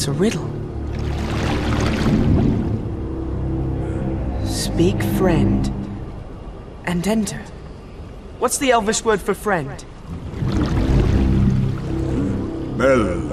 [0.00, 0.48] It's a riddle.
[4.46, 5.70] Speak friend
[6.86, 7.42] and enter.
[8.38, 9.84] What's the Elvish word for friend?
[12.78, 13.30] Melon.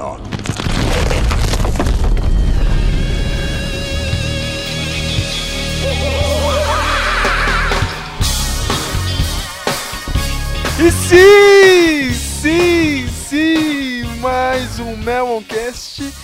[10.77, 16.16] E sim, sim, sim, mais um Meloncast.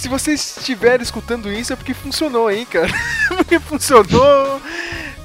[0.00, 2.88] Se você estiver escutando isso é porque funcionou, hein, cara?
[3.36, 4.58] porque funcionou.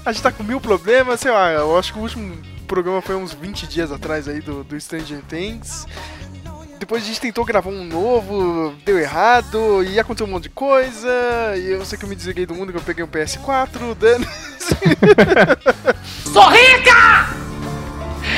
[0.05, 3.15] A gente tá com mil problemas, sei lá, eu acho que o último programa foi
[3.15, 5.87] uns 20 dias atrás aí do, do Stranger Things.
[6.77, 11.09] Depois a gente tentou gravar um novo, deu errado, e aconteceu um monte de coisa,
[11.55, 14.27] e eu sei que eu me desliguei do mundo que eu peguei um PS4, dando.
[16.33, 17.29] Sou rica!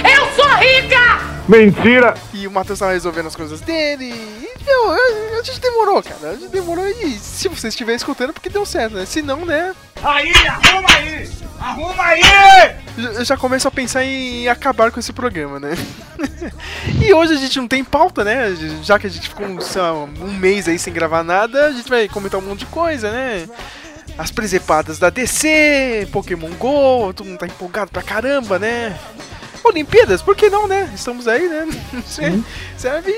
[0.05, 1.36] Eu sou rica!
[1.47, 2.13] Mentira!
[2.33, 4.13] E o Matheus tava resolvendo as coisas dele.
[4.13, 6.31] E, meu, a, a gente demorou, cara.
[6.31, 9.05] A gente demorou e se você estiver escutando, porque deu certo, né?
[9.05, 9.73] Se não, né?
[10.03, 11.29] Aí, arruma aí!
[11.59, 12.21] Arruma aí!
[12.97, 15.73] Eu já começo a pensar em acabar com esse programa, né?
[17.01, 18.53] e hoje a gente não tem pauta, né?
[18.83, 22.07] Já que a gente ficou lá, um mês aí sem gravar nada, a gente vai
[22.09, 23.47] comentar um monte de coisa, né?
[24.17, 28.97] As presepadas da DC, Pokémon GO, todo mundo tá empolgado pra caramba, né?
[29.67, 30.89] Olimpíadas, por que não, né?
[30.95, 31.67] Estamos aí, né?
[32.05, 32.43] Sim.
[32.77, 33.13] Serve.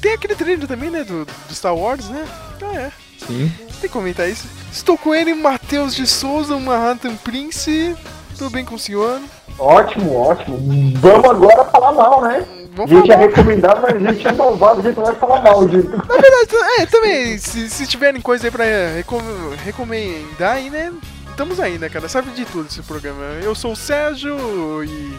[0.00, 1.04] Tem aquele trailer também, né?
[1.04, 2.24] Do, do Star Wars, né?
[2.62, 2.92] Ah, é.
[3.26, 3.52] Sim.
[3.58, 4.46] Tem que comentar isso.
[4.72, 7.96] Estou com ele, Matheus de Souza, Manhattan Prince.
[8.36, 9.20] Tudo bem com o senhor?
[9.58, 10.58] Ótimo, ótimo.
[11.00, 12.44] Vamos agora falar mal, né?
[12.74, 13.26] Vamos a gente é falar.
[13.28, 15.86] recomendado, mas a gente é malvado, a gente não vai falar mal, gente.
[15.88, 18.64] Na verdade, é, também, se, se tiverem coisa aí pra
[18.96, 19.20] recom-
[19.64, 20.92] recomendar aí, né?
[21.34, 22.08] Estamos aí, né, cara?
[22.08, 23.24] Sabe de tudo esse programa.
[23.42, 25.18] Eu sou o Sérgio e.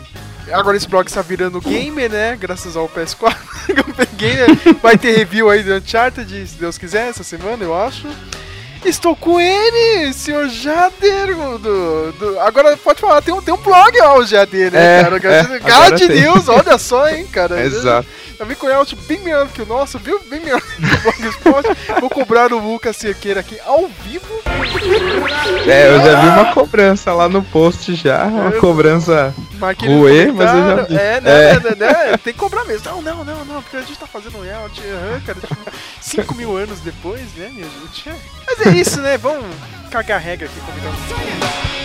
[0.50, 2.38] Agora esse blog está virando gamer, né?
[2.38, 3.36] Graças ao PS4
[3.66, 4.34] que eu peguei.
[4.36, 4.48] né?
[4.82, 8.08] Vai ter review aí do Uncharted, se Deus quiser, essa semana, eu acho.
[8.86, 11.36] Estou com ele, senhor Jader.
[11.36, 15.04] Do, do- agora pode falar, tem um, tem um blog, ó, o Jader, né, É,
[15.04, 15.16] cara?
[15.18, 16.22] é, Cara agora de tem.
[16.22, 17.62] News, olha só, hein, cara.
[17.66, 18.08] Exato.
[18.38, 20.20] Eu vim com layout bem melhor que o nosso, viu?
[20.30, 21.12] Bem melhor que o
[21.54, 21.78] Blogspot.
[22.02, 24.26] Vou cobrar o Lucas Cerqueira aqui ao vivo.
[25.66, 29.34] É, eu já vi uma cobrança lá no post já, uma cobrança.
[29.58, 30.96] Marquei no Ué, mas eu já vi.
[30.98, 31.60] É, né, É.
[31.62, 32.92] né, né, Tem que cobrar mesmo.
[32.92, 35.58] Não, não, não, não, porque a gente tá fazendo layout, aham, cara, tipo,
[36.02, 38.10] 5 mil anos depois, né, minha gente?
[38.46, 39.18] Mas é isso, né?
[39.18, 39.46] Vamos
[39.90, 41.85] cagar regra aqui, comentando.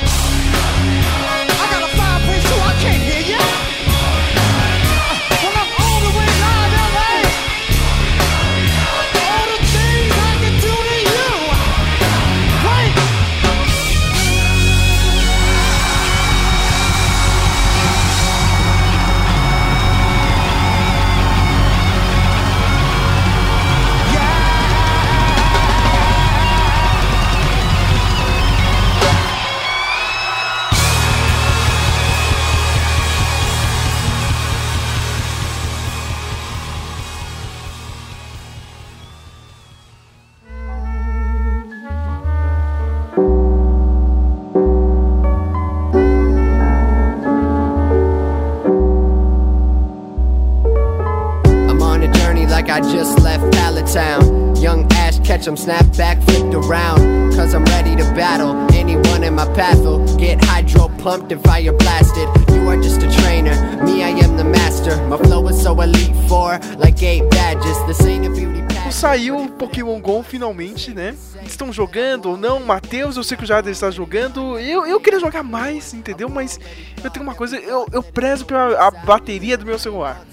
[61.00, 62.28] Blasted.
[62.52, 64.96] You are just a trainer, me, I am the master.
[65.08, 67.76] My flow is so elite for like eight badges.
[67.86, 68.92] This ain't a beauty pageant.
[68.92, 71.14] Saiu Pokémon GO finalmente, né?
[71.44, 72.60] Estão jogando ou não?
[72.60, 74.58] Matheus, eu sei que o Jader está jogando.
[74.58, 76.28] Eu, eu queria jogar mais, entendeu?
[76.28, 76.58] Mas
[77.02, 80.24] eu tenho uma coisa, eu, eu prezo pela bateria do meu celular.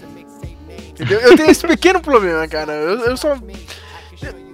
[0.90, 1.20] Entendeu?
[1.20, 2.74] Eu tenho esse pequeno problema, cara.
[2.74, 3.38] Eu, eu só.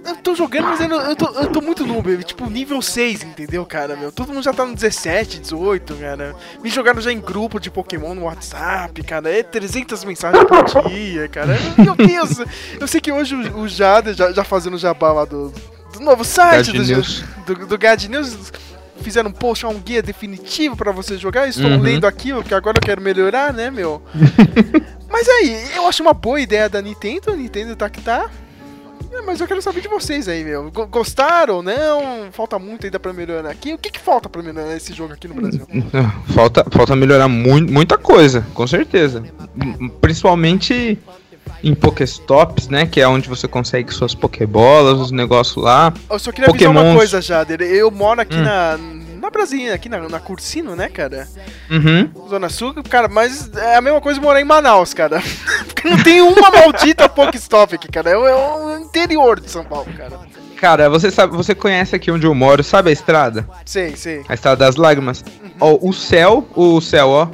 [0.04, 3.64] Eu, tô jogando, mas eu, eu, tô, eu tô muito noob, tipo nível 6, entendeu,
[3.64, 3.96] cara?
[3.96, 4.12] Meu?
[4.12, 6.34] Todo mundo já tá no 17, 18, cara.
[6.62, 9.30] Me jogaram já em grupo de Pokémon no WhatsApp, cara.
[9.30, 11.56] É 300 mensagens por dia, cara.
[11.78, 12.38] Meu Deus!
[12.78, 15.52] Eu sei que hoje o, o Jade, já, já fazendo jabá lá do,
[15.92, 17.24] do novo site Gad do, News.
[17.46, 18.52] do, do Gad News,
[19.00, 21.48] fizeram um post, um guia definitivo pra você jogar.
[21.48, 21.80] Estou Uhum.
[21.80, 24.02] lendo aquilo, porque agora eu quero melhorar, né, meu?
[25.08, 28.28] Mas aí, eu acho uma boa ideia da Nintendo, a Nintendo tá que tá.
[29.12, 30.70] É, Mas eu quero saber de vocês aí, meu.
[30.70, 32.30] Go- Gostaram ou não?
[32.32, 33.72] Falta muito ainda pra melhorar aqui.
[33.74, 35.66] O que, que falta pra melhorar esse jogo aqui no Brasil?
[36.34, 39.22] Falta, falta melhorar muito, muita coisa, com certeza.
[40.00, 40.98] Principalmente
[41.62, 42.86] em Pokéstops, né?
[42.86, 45.92] Que é onde você consegue suas Pokébolas, os negócios lá.
[46.10, 46.90] Eu só queria avisar Pokémons.
[46.90, 47.62] uma coisa, Jader.
[47.62, 48.42] Eu moro aqui Hum.
[48.42, 48.78] na
[49.34, 51.28] Brasília, aqui na, na Cursino, né, cara?
[51.70, 52.28] Uhum.
[52.28, 55.22] Zona Sul, cara, mas é a mesma coisa morar em Manaus, cara.
[55.66, 58.10] Porque não tem uma maldita Pokestop aqui, cara.
[58.10, 60.18] É o, é o interior de São Paulo, cara.
[60.56, 63.46] Cara, você sabe, você conhece aqui onde eu moro, sabe a estrada?
[63.66, 64.22] Sei, sei.
[64.28, 65.24] A estrada das lágrimas.
[65.60, 67.28] Ó, o céu, o céu, ó.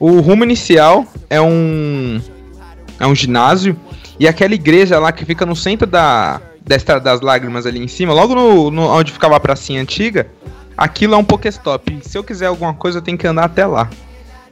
[0.00, 2.20] O rumo inicial é um
[2.98, 3.78] é um ginásio
[4.18, 7.88] e aquela igreja lá que fica no centro da da estrada das lágrimas ali em
[7.88, 10.26] cima, logo no, no onde ficava a pracinha antiga,
[10.76, 12.00] aquilo é um Pokéstop.
[12.02, 13.88] Se eu quiser alguma coisa, eu tenho que andar até lá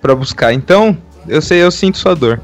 [0.01, 0.53] pra buscar.
[0.53, 0.97] Então,
[1.29, 2.41] eu sei, eu sinto sua dor.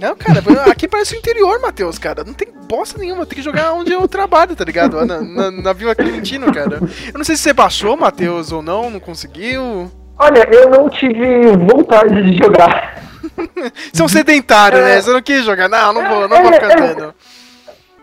[0.00, 2.24] Não, cara, aqui parece o interior, Matheus, cara.
[2.24, 5.04] Não tem bosta nenhuma, tem que jogar onde eu trabalho, tá ligado?
[5.06, 6.80] Na, na, na Vila Clementino, cara.
[7.06, 9.90] Eu não sei se você baixou, Matheus, ou não, não conseguiu.
[10.18, 13.02] Olha, eu não tive vontade de jogar.
[13.92, 15.00] Você é um sedentário, né?
[15.00, 15.68] Você não quis jogar.
[15.68, 16.94] Não, não vou, não vou É, ficar é.
[16.94, 17.14] dando.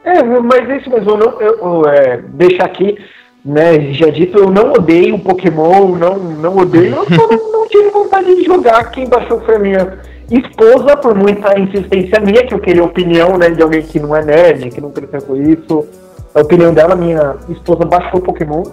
[0.04, 2.98] É, mas é isso mesmo, eu não, eu, eu, é, deixar aqui,
[3.44, 7.90] né, já dito, eu não odeio Pokémon, não, não odeio, eu só não, não tive
[7.90, 8.92] vontade de jogar.
[8.92, 9.98] Quem baixou foi a minha
[10.30, 14.16] esposa, por muita insistência minha, que eu queria a opinião, né, de alguém que não
[14.16, 15.86] é nerd, que não cresceu com isso.
[16.34, 18.64] A opinião dela, minha esposa baixou Pokémon.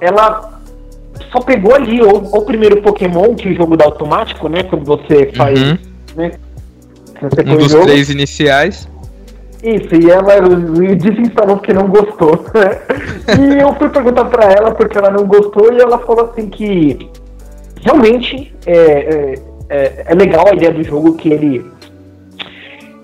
[0.00, 0.60] Ela
[1.32, 4.84] só pegou ali o, o primeiro Pokémon, que é o jogo dá automático, né, quando
[4.84, 5.78] você faz, Uhum.
[6.16, 6.32] né,
[7.20, 7.86] você Um dos jogo.
[7.86, 8.86] três iniciais.
[9.62, 10.40] Isso, e ela
[10.96, 12.44] desinstalou porque não gostou.
[13.40, 17.10] e eu fui perguntar pra ela porque ela não gostou e ela falou assim que
[17.80, 19.34] realmente é, é,
[19.68, 21.64] é, é legal a ideia do jogo que ele,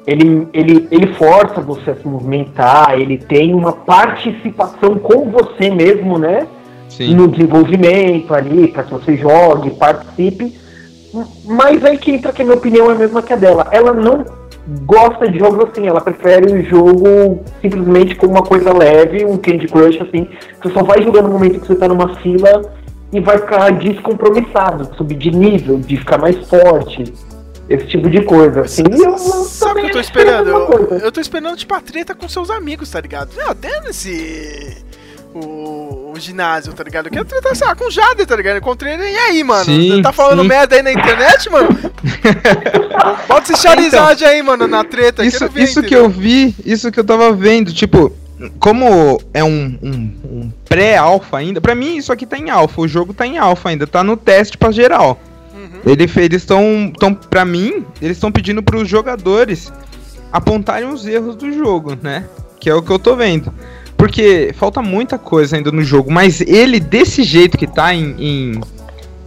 [0.07, 6.19] ele, ele, ele força você a se movimentar, ele tem uma participação com você mesmo,
[6.19, 6.47] né?
[6.89, 7.15] Sim.
[7.15, 10.55] no desenvolvimento ali, para que você jogue, participe.
[11.45, 13.67] Mas aí que entra que a minha opinião é a mesma que a dela.
[13.71, 14.25] Ela não
[14.85, 19.67] gosta de jogos assim, ela prefere o jogo simplesmente como uma coisa leve, um Candy
[19.67, 22.63] Crush assim, que você só vai jogando no momento que você tá numa fila
[23.13, 27.13] e vai ficar descompromissado, subir de nível, de ficar mais forte,
[27.69, 28.63] esse tipo de coisa.
[28.63, 30.49] Assim, eu, Sabe o que eu tô também esperando?
[30.49, 33.31] Eu, eu tô esperando, tipo, a treta com seus amigos, tá ligado?
[33.37, 34.83] Não, dane-se
[35.35, 37.07] o, o ginásio, tá ligado?
[37.07, 38.55] Eu quero tretar, sei lá, com o Jader, tá ligado?
[38.55, 39.65] Eu encontrei ele, e aí, mano?
[39.65, 40.49] Sim, Você tá falando sim.
[40.49, 41.69] merda aí na internet, mano?
[43.29, 45.25] Bota esse Charizard aí, mano, na treta.
[45.25, 48.13] Isso, ver, isso que eu vi, isso que eu tava vendo, tipo,
[48.59, 52.89] como é um, um- um pré-alfa ainda, pra mim isso aqui tá em alfa, o
[52.89, 55.21] jogo tá em alfa ainda, tá no teste pra geral.
[55.85, 59.73] Ele, fe- eles estão, tão, pra mim, eles estão pedindo pros jogadores
[60.33, 62.25] apontarem os erros do jogo, né?
[62.61, 63.53] Que é o que eu tô vendo.
[64.03, 68.61] Porque falta muita coisa ainda no jogo, mas ele, desse jeito que tá em, em,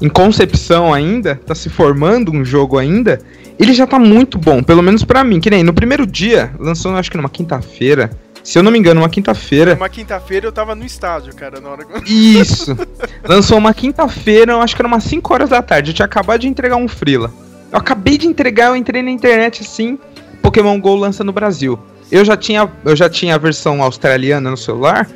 [0.02, 3.22] em concepção ainda, tá se formando um jogo ainda,
[3.58, 5.40] ele já tá muito bom, pelo menos pra mim.
[5.40, 8.12] Que nem no primeiro dia, lançou acho que numa quinta-feira,
[8.44, 9.76] se eu não me engano, uma quinta-feira.
[9.76, 12.12] Uma quinta-feira eu tava no estádio, cara, na hora que...
[12.12, 12.78] Isso.
[13.24, 15.92] Lançou uma quinta-feira, eu acho que era umas 5 horas da tarde.
[15.92, 17.32] Eu tinha acabado de entregar um freela.
[17.72, 19.98] Eu acabei de entregar, eu entrei na internet assim,
[20.42, 21.80] Pokémon GO lança no Brasil.
[22.12, 25.10] Eu já tinha, eu já tinha a versão australiana no celular.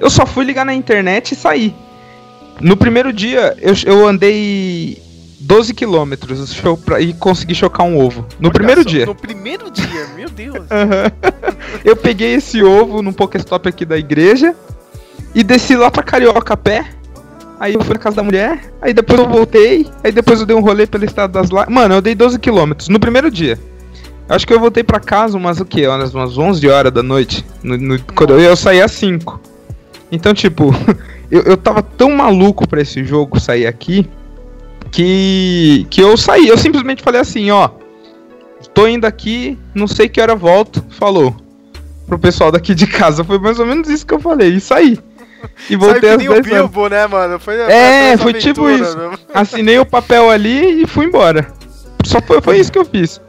[0.00, 1.74] Eu só fui ligar na internet e saí.
[2.60, 5.00] No primeiro dia, eu, eu andei
[5.40, 6.56] 12 quilômetros
[7.00, 8.26] e consegui chocar um ovo.
[8.38, 9.06] No primeiro Olha só, dia.
[9.06, 10.66] No primeiro dia, meu Deus.
[11.84, 14.54] Eu peguei esse ovo num Pokéstop aqui da igreja
[15.34, 16.84] e desci lá pra Carioca a pé.
[17.58, 20.56] Aí eu fui na casa da mulher, aí depois eu voltei, aí depois eu dei
[20.56, 21.82] um rolê pelo estado das lágrimas.
[21.82, 23.56] Mano, eu dei 12 quilômetros no primeiro dia.
[24.28, 25.86] Acho que eu voltei pra casa umas o quê?
[25.86, 27.44] Umas, umas 11 horas da noite.
[27.62, 29.40] No, no- quando eu, eu saí às 5.
[30.10, 30.74] Então, tipo,
[31.30, 34.08] eu, eu tava tão maluco pra esse jogo sair aqui
[34.90, 36.48] que, que eu saí.
[36.48, 37.68] Eu simplesmente falei assim: ó,
[38.74, 40.84] tô indo aqui, não sei que hora volto.
[40.90, 41.34] Falou
[42.06, 43.24] pro pessoal daqui de casa.
[43.24, 44.48] Foi mais ou menos isso que eu falei.
[44.50, 44.98] Isso aí.
[45.68, 46.58] E voltei às nem o 10 horas.
[46.60, 47.38] Bilbo, né, mano?
[47.40, 48.96] Foi, É, foi tipo isso.
[48.96, 49.10] né?
[49.34, 51.48] Assinei o papel ali e fui embora.
[52.04, 53.20] Só foi, foi isso que eu fiz.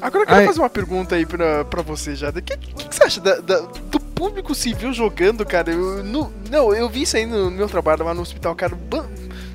[0.00, 0.46] Agora eu quero Ai.
[0.46, 2.38] fazer uma pergunta aí pra, pra você, Jada.
[2.38, 5.70] O que, que, que você acha da- da- do público civil jogando, cara?
[5.72, 8.74] Eu, no- não, eu vi isso aí no meu trabalho lá no hospital, cara.
[8.74, 9.06] ban-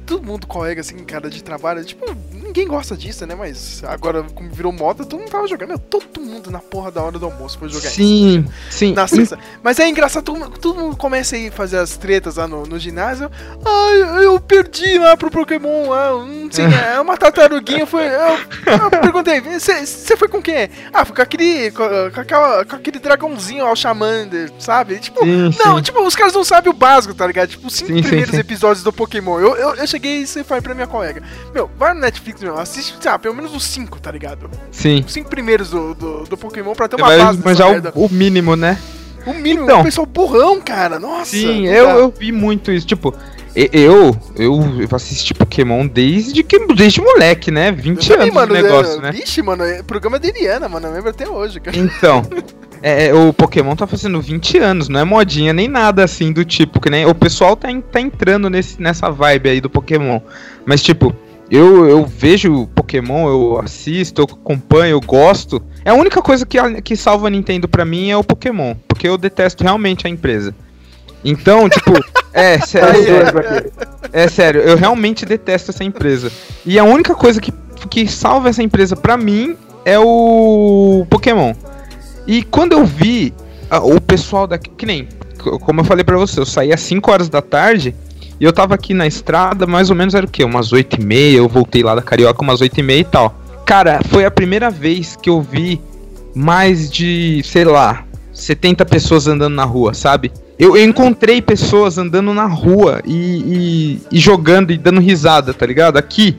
[0.04, 1.86] Todo mundo colega, assim, cara, de trabalho.
[1.86, 3.34] Tipo, ninguém gosta disso, né?
[3.34, 5.78] Mas agora, como virou moda, todo mundo tava jogando.
[5.80, 7.96] Todo mundo na porra da hora do almoço foi jogar isso.
[7.96, 8.94] Sim, sim.
[8.94, 9.40] Na sexta.
[9.64, 12.66] Mas é engraçado, todo, mundo- todo mundo começa aí a fazer as tretas lá no,
[12.66, 13.32] no ginásio.
[13.64, 15.94] Ai, eu perdi lá pro Pokémon.
[15.94, 17.86] Ah, não sei, é uma tartaruguinha.
[17.86, 18.38] Foi, eu,
[18.74, 20.70] eu perguntei, você foi com quem?
[20.94, 21.72] Ah, foi com aquele.
[21.72, 21.84] Com,
[22.20, 25.00] aquela, com aquele dragãozinho, ao Charmander, sabe?
[25.00, 25.82] Tipo, Sim, não, sim.
[25.84, 27.50] tipo, os caras não sabem o básico, tá ligado?
[27.50, 28.40] Tipo, os cinco Sim, sim, primeiros sim.
[28.40, 29.40] episódios do Pokémon.
[29.40, 31.24] Eu, eu, eu cheguei e você foi pra minha colega.
[31.54, 34.50] Meu, vai no Netflix, meu, assiste, sei lá, pelo menos os cinco, tá ligado?
[34.72, 35.04] Sim.
[35.06, 37.92] Os cinco primeiros do, do, do Pokémon pra ter uma vai base manjar merda.
[37.96, 38.78] o, o mínimo, né?
[39.26, 39.82] O mínimo, Então.
[39.82, 40.98] o pessoal burrão, cara.
[41.00, 41.26] Nossa.
[41.32, 42.88] Sim, eu, eu vi muito isso.
[42.88, 43.14] Tipo,
[43.56, 47.72] eu, eu, assisti Pokémon desde que desde moleque, né?
[47.72, 49.12] 20 Eu também, anos mano, de negócio, é, né?
[49.12, 51.78] Vixe, mano, é programa da Eliana, mano, eu lembro até hoje, cara.
[51.78, 52.24] Então,
[52.82, 56.46] é, é, o Pokémon tá fazendo 20 anos, não é modinha nem nada assim do
[56.46, 60.22] tipo, que nem o pessoal tá, tá entrando nesse, nessa vibe aí do Pokémon.
[60.66, 61.14] Mas tipo,
[61.50, 65.62] eu, eu vejo Pokémon, eu assisto, eu acompanho, eu gosto.
[65.84, 68.76] É a única coisa que, a- que salva a Nintendo pra mim é o Pokémon,
[68.88, 70.56] porque eu detesto realmente a empresa.
[71.26, 71.92] Então, tipo,
[72.34, 73.72] é, sério,
[74.12, 76.32] é sério, eu realmente detesto essa empresa.
[76.66, 77.52] E a única coisa que,
[77.90, 81.54] que salva essa empresa pra mim é o Pokémon.
[82.28, 83.34] E quando eu vi
[83.84, 85.08] o pessoal daqui, que nem,
[85.62, 87.96] como eu falei pra você, eu saí às 5 horas da tarde
[88.40, 90.44] e eu tava aqui na estrada, mais ou menos era o quê?
[90.44, 93.36] Umas 8 e meia, eu voltei lá da Carioca umas 8 e meia e tal.
[93.66, 95.80] Cara, foi a primeira vez que eu vi
[96.34, 100.32] mais de, sei lá, 70 pessoas andando na rua, sabe?
[100.64, 105.98] Eu, encontrei pessoas andando na rua e, e- e jogando e dando risada, tá ligado?
[105.98, 106.38] Aqui,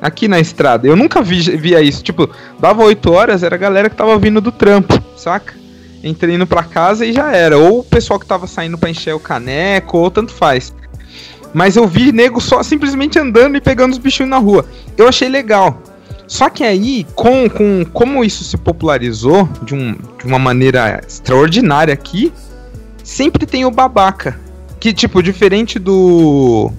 [0.00, 0.86] aqui na estrada.
[0.86, 2.00] Eu nunca vi, via isso.
[2.00, 5.54] Tipo, dava 8 horas, era a galera que tava vindo do trampo, saca?
[6.04, 7.58] Entrei indo pra casa e já era.
[7.58, 10.72] Ou o pessoal que tava saindo pra encher o caneco, ou tanto faz.
[11.52, 14.64] Mas eu vi nego só simplesmente andando e pegando os bichinhos na rua.
[14.96, 15.82] Eu achei legal.
[16.28, 21.92] Só que aí, com, com como isso se popularizou de, um, de uma maneira extraordinária
[21.92, 22.32] aqui,
[23.04, 24.40] sempre tem o babaca.
[24.80, 26.72] Que, tipo, diferente do.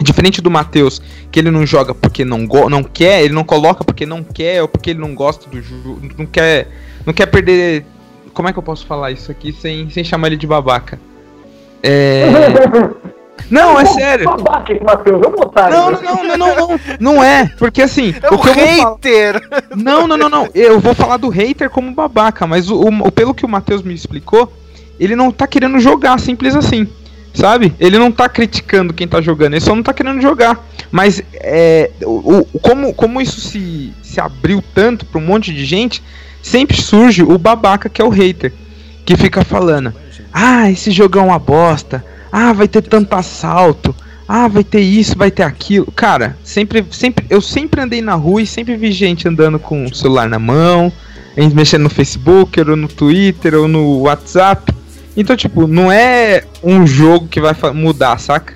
[0.00, 3.84] Diferente do Matheus, que ele não joga porque não, go não quer, ele não coloca
[3.84, 6.68] porque não quer, ou porque ele não gosta do jogo, não quer,
[7.04, 7.84] não quer perder.
[8.32, 10.98] Como é que eu posso falar isso aqui sem, sem chamar ele de babaca?
[11.82, 12.24] É.
[13.50, 14.26] Não, é sério.
[14.26, 15.70] Babaca esse Matheus, vamos botar.
[15.70, 19.40] Não, não, não, não, não, não, não é, porque assim, É o que hater!
[19.74, 20.48] não, não, não, não.
[20.54, 24.52] Eu vou falar do hater como babaca, mas o- pelo que o Matheus me explicou,
[25.00, 26.86] ele não tá querendo jogar simples assim.
[27.32, 27.72] Sabe?
[27.78, 30.66] Ele não tá criticando quem tá jogando, ele só não tá querendo jogar.
[30.90, 35.64] Mas é, o, o- como, como isso se, se abriu tanto pra um monte de
[35.64, 36.02] gente,
[36.42, 38.52] sempre surge o babaca que é o hater.
[39.06, 39.94] Que fica falando:
[40.32, 42.04] Ah, esse jogo é uma bosta.
[42.32, 43.94] Ah, vai ter tanto assalto.
[44.28, 45.86] Ah, vai ter isso, vai ter aquilo.
[45.92, 49.94] Cara, sempre, sempre, eu sempre andei na rua e sempre vi gente andando com o
[49.94, 50.92] celular na mão,
[51.54, 54.72] mexendo no Facebook, ou no Twitter, ou no WhatsApp.
[55.16, 58.54] Então, tipo, não é um jogo que vai mudar, saca?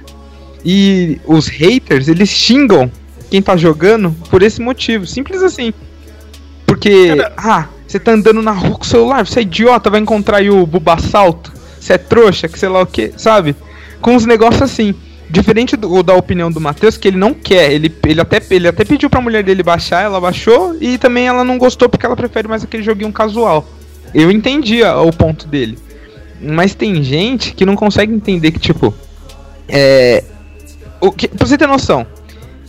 [0.65, 2.91] E os haters, eles xingam
[3.31, 5.07] quem tá jogando por esse motivo.
[5.07, 5.73] Simples assim.
[6.67, 10.39] Porque, ah, você tá andando na rua com o celular, você é idiota, vai encontrar
[10.39, 11.53] aí o Bubassalto.
[11.79, 13.55] Você é trouxa, que sei lá o que, sabe?
[14.01, 14.95] Com uns negócios assim.
[15.29, 17.73] Diferente do, da opinião do Matheus, que ele não quer.
[17.73, 21.43] Ele, ele, até, ele até pediu pra mulher dele baixar, ela baixou, e também ela
[21.45, 23.67] não gostou porque ela prefere mais aquele joguinho casual.
[24.15, 25.77] Eu entendi a- o ponto dele.
[26.41, 28.95] Mas tem gente que não consegue entender que, tipo.
[29.69, 30.25] É.
[31.01, 32.07] O que, pra você ter noção,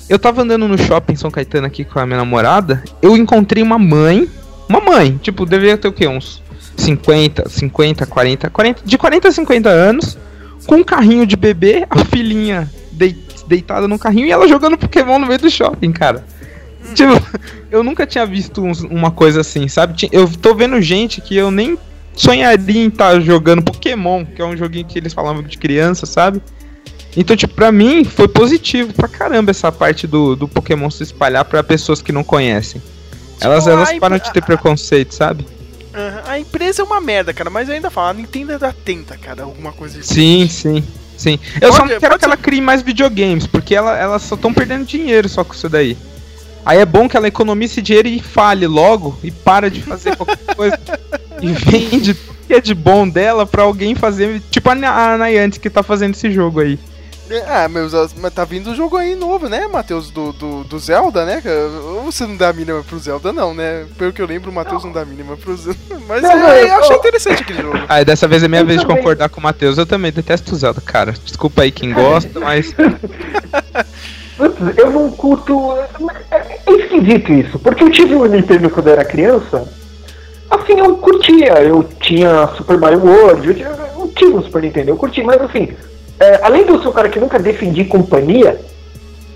[0.09, 3.77] eu tava andando no shopping São Caetano aqui com a minha namorada, eu encontrei uma
[3.79, 4.29] mãe.
[4.67, 6.07] Uma mãe, tipo, deveria ter o quê?
[6.07, 6.41] Uns
[6.75, 8.81] 50, 50, 40, 40.
[8.83, 10.17] De 40 a 50 anos,
[10.65, 13.15] com um carrinho de bebê, a filhinha dei-
[13.47, 16.25] deitada no carrinho e ela jogando Pokémon no meio do shopping, cara.
[16.93, 17.13] Tipo,
[17.71, 20.09] eu nunca tinha visto uns- uma coisa assim, sabe?
[20.11, 21.77] Eu tô vendo gente que eu nem
[22.15, 26.41] sonharia em estar jogando Pokémon, que é um joguinho que eles falavam de criança, sabe?
[27.17, 31.45] Então, tipo, pra mim foi positivo pra caramba essa parte do, do Pokémon se espalhar
[31.45, 32.81] pra pessoas que não conhecem.
[33.39, 35.45] Elas, Tipo, elas param de ter preconceito, sabe?
[36.27, 39.43] A empresa é uma merda, cara, mas eu ainda falo, a Nintendo ainda tenta, cara,
[39.43, 40.13] alguma coisa assim.
[40.13, 40.83] Sim, sim,
[41.15, 41.39] sim.
[41.61, 44.53] Eu só Pode- não quero que ela crie mais videogames, porque ela, elas só estão
[44.53, 45.97] perdendo dinheiro só com isso daí.
[46.65, 50.37] Aí é bom que ela economize dinheiro e fale logo e para de fazer qualquer
[50.55, 50.77] coisa
[51.41, 52.15] e vende o
[52.47, 56.13] que é de bom dela pra alguém fazer, tipo a, a Niantic que tá fazendo
[56.13, 56.79] esse jogo aí.
[57.47, 61.25] Ah, mas, mas tá vindo um jogo aí novo, né, Matheus, do, do, do Zelda,
[61.25, 61.41] né?
[62.05, 63.87] você não dá a mínima pro Zelda, não, né?
[63.97, 65.79] Pelo que eu lembro, o Matheus não dá a mínima pro Zelda.
[66.07, 67.79] Mas Não, é, não, eu eu- achei interessante aquele jogo.
[67.89, 69.01] Aí dessa vez é minha Eu vez de também.
[69.01, 69.75] concordar com o Matheus.
[69.79, 71.13] Eu também detesto o Zelda, cara.
[71.13, 72.75] Desculpa aí quem gosta, mas.
[74.37, 75.73] Putz, eu não curto.
[76.29, 79.67] É, é esquisito isso, porque eu tive um Nintendo quando eu era criança.
[80.55, 81.53] Assim, eu curtia.
[81.61, 85.41] Eu tinha Super Mario World, eu, tinha, eu tive um Super Nintendo, eu curti, mas
[85.41, 85.69] assim,
[86.19, 88.59] é, além de eu ser um cara que nunca defendi companhia,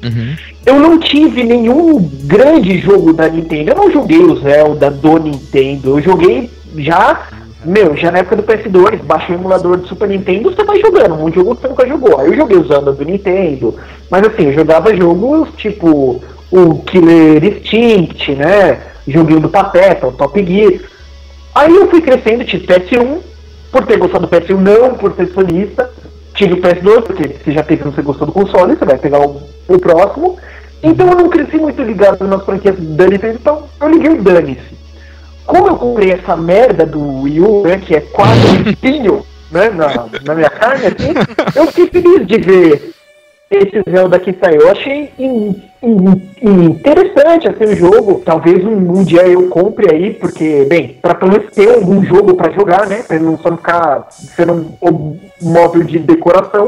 [0.01, 0.33] Uhum.
[0.65, 3.71] eu não tive nenhum grande jogo da Nintendo.
[3.71, 5.97] Eu não joguei o Zelda do Nintendo.
[5.97, 7.27] Eu joguei já,
[7.65, 11.15] meu, já na época do PS2, baixa o emulador do Super Nintendo, você vai jogando,
[11.15, 12.17] um jogo que você nunca jogou.
[12.19, 13.75] Aí eu joguei o Zelda do Nintendo,
[14.09, 16.21] mas assim, eu jogava jogos tipo
[16.51, 18.79] o Killer Instinct, né?
[19.07, 20.79] Joguinho do Pateta, o Top Gear.
[21.59, 23.17] Aí eu fui crescendo, tive PS1,
[23.69, 25.91] por ter gostado do PS1, não por ser solista.
[26.33, 29.41] tive o PS2, porque você já teve, você gostou do console, você vai pegar o,
[29.67, 30.37] o próximo.
[30.81, 34.79] Então eu não cresci muito ligado nas franquias da Nintendo, então eu liguei o dane-se.
[35.45, 39.69] Como eu comprei essa merda do Wii U, né, que é quase um espinho, né,
[39.69, 41.13] na, na minha carne, assim,
[41.57, 42.93] eu fiquei feliz de ver
[43.51, 44.61] esse Zelda que saiu.
[44.61, 45.11] Eu achei
[45.81, 48.21] interessante assim, o jogo.
[48.25, 52.36] Talvez um, um dia eu compre aí, porque, bem, pra pelo menos ter algum jogo
[52.36, 53.03] pra jogar, né?
[53.07, 56.67] Pra não só ficar sendo um, um móvel de decoração.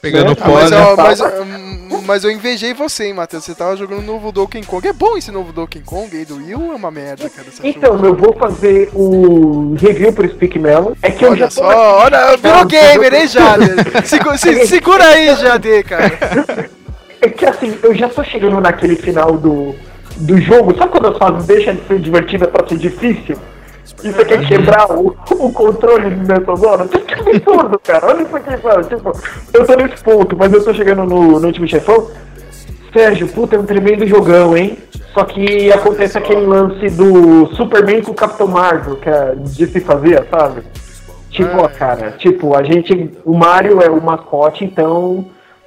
[0.00, 0.36] Pegando né?
[0.40, 0.78] Ah, pó, mas, né?
[0.90, 3.44] eu, mas, hum, mas eu invejei você, hein, Matheus.
[3.44, 4.86] Você tava jogando o novo Donkey Kong.
[4.86, 7.48] É bom esse novo Donkey Kong aí do Wii ou é uma merda, cara?
[7.64, 10.92] Então, eu vou fazer o review pro Speak Melon.
[11.02, 14.06] É que eu já Olha tô só, olha, virou gamer, hein, Jader?
[14.06, 16.70] Segu- se- segura aí, Jader, cara.
[17.26, 19.74] É que assim, eu já tô chegando naquele final do,
[20.18, 20.76] do jogo.
[20.78, 23.36] Sabe quando as fases deixam de ser divertida pra ser difícil?
[24.04, 26.86] E você quer quebrar o, o controle nessa zona?
[26.86, 28.06] Que absurdo, cara.
[28.06, 28.84] Olha isso aqui, sabe?
[28.84, 29.12] Tipo,
[29.52, 32.08] eu tô nesse ponto, mas eu tô chegando no, no último chefão.
[32.92, 34.78] Sérgio, puta, é um tremendo jogão, hein?
[35.12, 39.80] Só que acontece aquele lance do Superman com o Capitão Marvel, que é de se
[39.80, 40.62] fazer, sabe?
[41.30, 43.10] Tipo, ó, cara, tipo, a gente.
[43.24, 45.26] O Mario é o mascote, então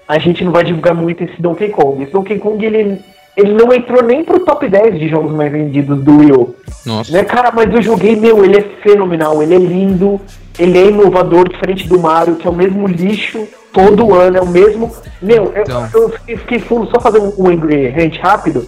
[0.09, 2.01] a gente não vai divulgar muito esse Donkey Kong.
[2.01, 2.99] Esse Donkey Kong, ele,
[3.37, 6.55] ele não entrou nem pro top 10 de jogos mais vendidos do Wii U.
[6.83, 7.11] Nossa.
[7.13, 10.19] Né, cara, mas eu joguei, meu, ele é fenomenal, ele é lindo,
[10.57, 14.47] ele é inovador, diferente do Mario, que é o mesmo lixo todo ano, é o
[14.47, 14.91] mesmo.
[15.21, 15.87] Meu, eu, Então.
[15.93, 18.65] eu fiquei, fiquei full, só fazer um, um ingrediente rápido.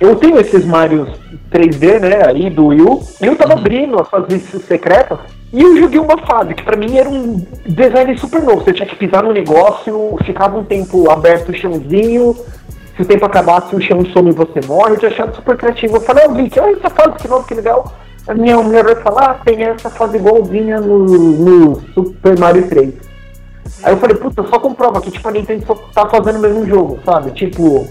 [0.00, 1.08] Eu tenho esses Marios
[1.52, 5.18] 3D, né, aí do Wii U, e eu tava abrindo as fases secretas,
[5.52, 8.64] e eu joguei uma fase que pra mim era um design super novo.
[8.64, 12.34] Você tinha que pisar no negócio, ficava um tempo aberto o chãozinho,
[12.96, 15.96] se o tempo acabasse o chão some e você morre, eu tinha achado super criativo.
[15.96, 17.92] Eu falei, ó, Vic, olha essa fase que nova, que legal.
[18.26, 22.94] A minha mulher vai falar, ah, tem essa fase igualzinha no, no Super Mario 3.
[23.82, 26.66] Aí eu falei, puta, só comprova que tipo, a Nintendo só tá fazendo o mesmo
[26.66, 27.32] jogo, sabe?
[27.32, 27.86] Tipo,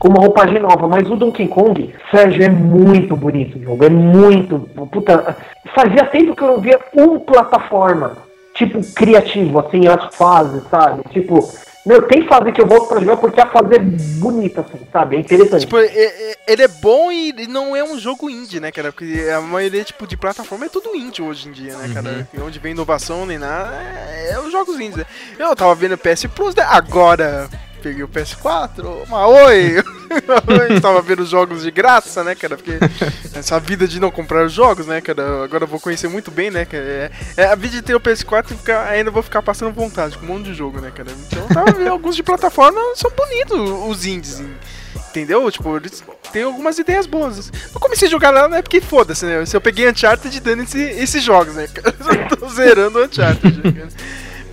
[0.00, 0.88] com uma roupagem nova.
[0.88, 3.84] Mas o Donkey Kong, Sérgio, é muito bonito o jogo.
[3.84, 4.58] É muito.
[4.90, 5.36] Puta,
[5.74, 8.16] fazia tempo que eu não via um plataforma,
[8.54, 11.02] tipo, criativo, assim, as fases, sabe?
[11.10, 11.48] Tipo,
[11.86, 15.16] meu, tem fase que eu volto pra jogar porque a fase é bonita, assim, sabe?
[15.16, 15.60] É interessante.
[15.62, 18.92] Tipo, é- é- ele é bom e não é um jogo indie, né, cara?
[18.92, 22.28] Porque a maioria, tipo, de plataforma é tudo indie hoje em dia, né, cara?
[22.34, 24.96] E onde vem inovação nem nada, é, é os jogos indies.
[24.96, 25.04] né?
[25.38, 26.64] Eu tava vendo o PS Plus, né?
[26.68, 27.48] agora
[27.80, 29.76] peguei o PS4, uma oi!
[30.70, 32.56] Eu tava vendo os jogos de graça, né, cara?
[32.56, 32.72] Porque
[33.32, 35.44] essa vida de não comprar os jogos, né, cara?
[35.44, 36.82] Agora eu vou conhecer muito bem, né, cara?
[36.82, 40.18] É, é a vida de ter o PS4 e ficar, ainda vou ficar passando vontade
[40.18, 41.10] com um monte de jogo, né, cara?
[41.26, 44.42] Então tava vendo alguns de plataforma, são bonitos os indies,
[45.10, 45.50] Entendeu?
[45.50, 47.50] Tipo, eles têm algumas ideias boas.
[47.72, 49.44] Eu comecei a jogar lá, não é porque foda-se, né?
[49.44, 51.68] Se eu peguei Uncharted dando esse, esses jogos, né?
[52.30, 53.60] Eu tô zerando Uncharted.
[53.74, 53.88] né?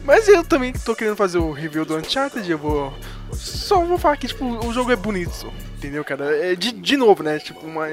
[0.08, 2.94] Mas eu também tô querendo fazer o review do Uncharted, eu vou.
[3.34, 6.26] Só vou falar que, tipo, o jogo é bonito, entendeu, cara?
[6.52, 7.38] É de, de novo, né?
[7.40, 7.88] Tipo, uma.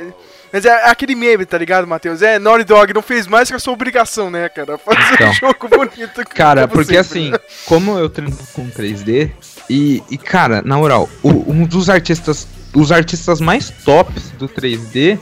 [0.52, 2.22] Mas é aquele meme, tá ligado, Matheus?
[2.22, 4.78] É, Naughty Dog não fez mais que a sua obrigação, né, cara?
[4.78, 5.30] Fazer Então.
[5.30, 6.24] um jogo bonito.
[6.34, 7.34] Cara, porque sempre.
[7.36, 9.30] assim, como eu treino com 3D,
[9.68, 15.18] e, e, cara, na moral, o- um dos artistas, os artistas mais tops do 3D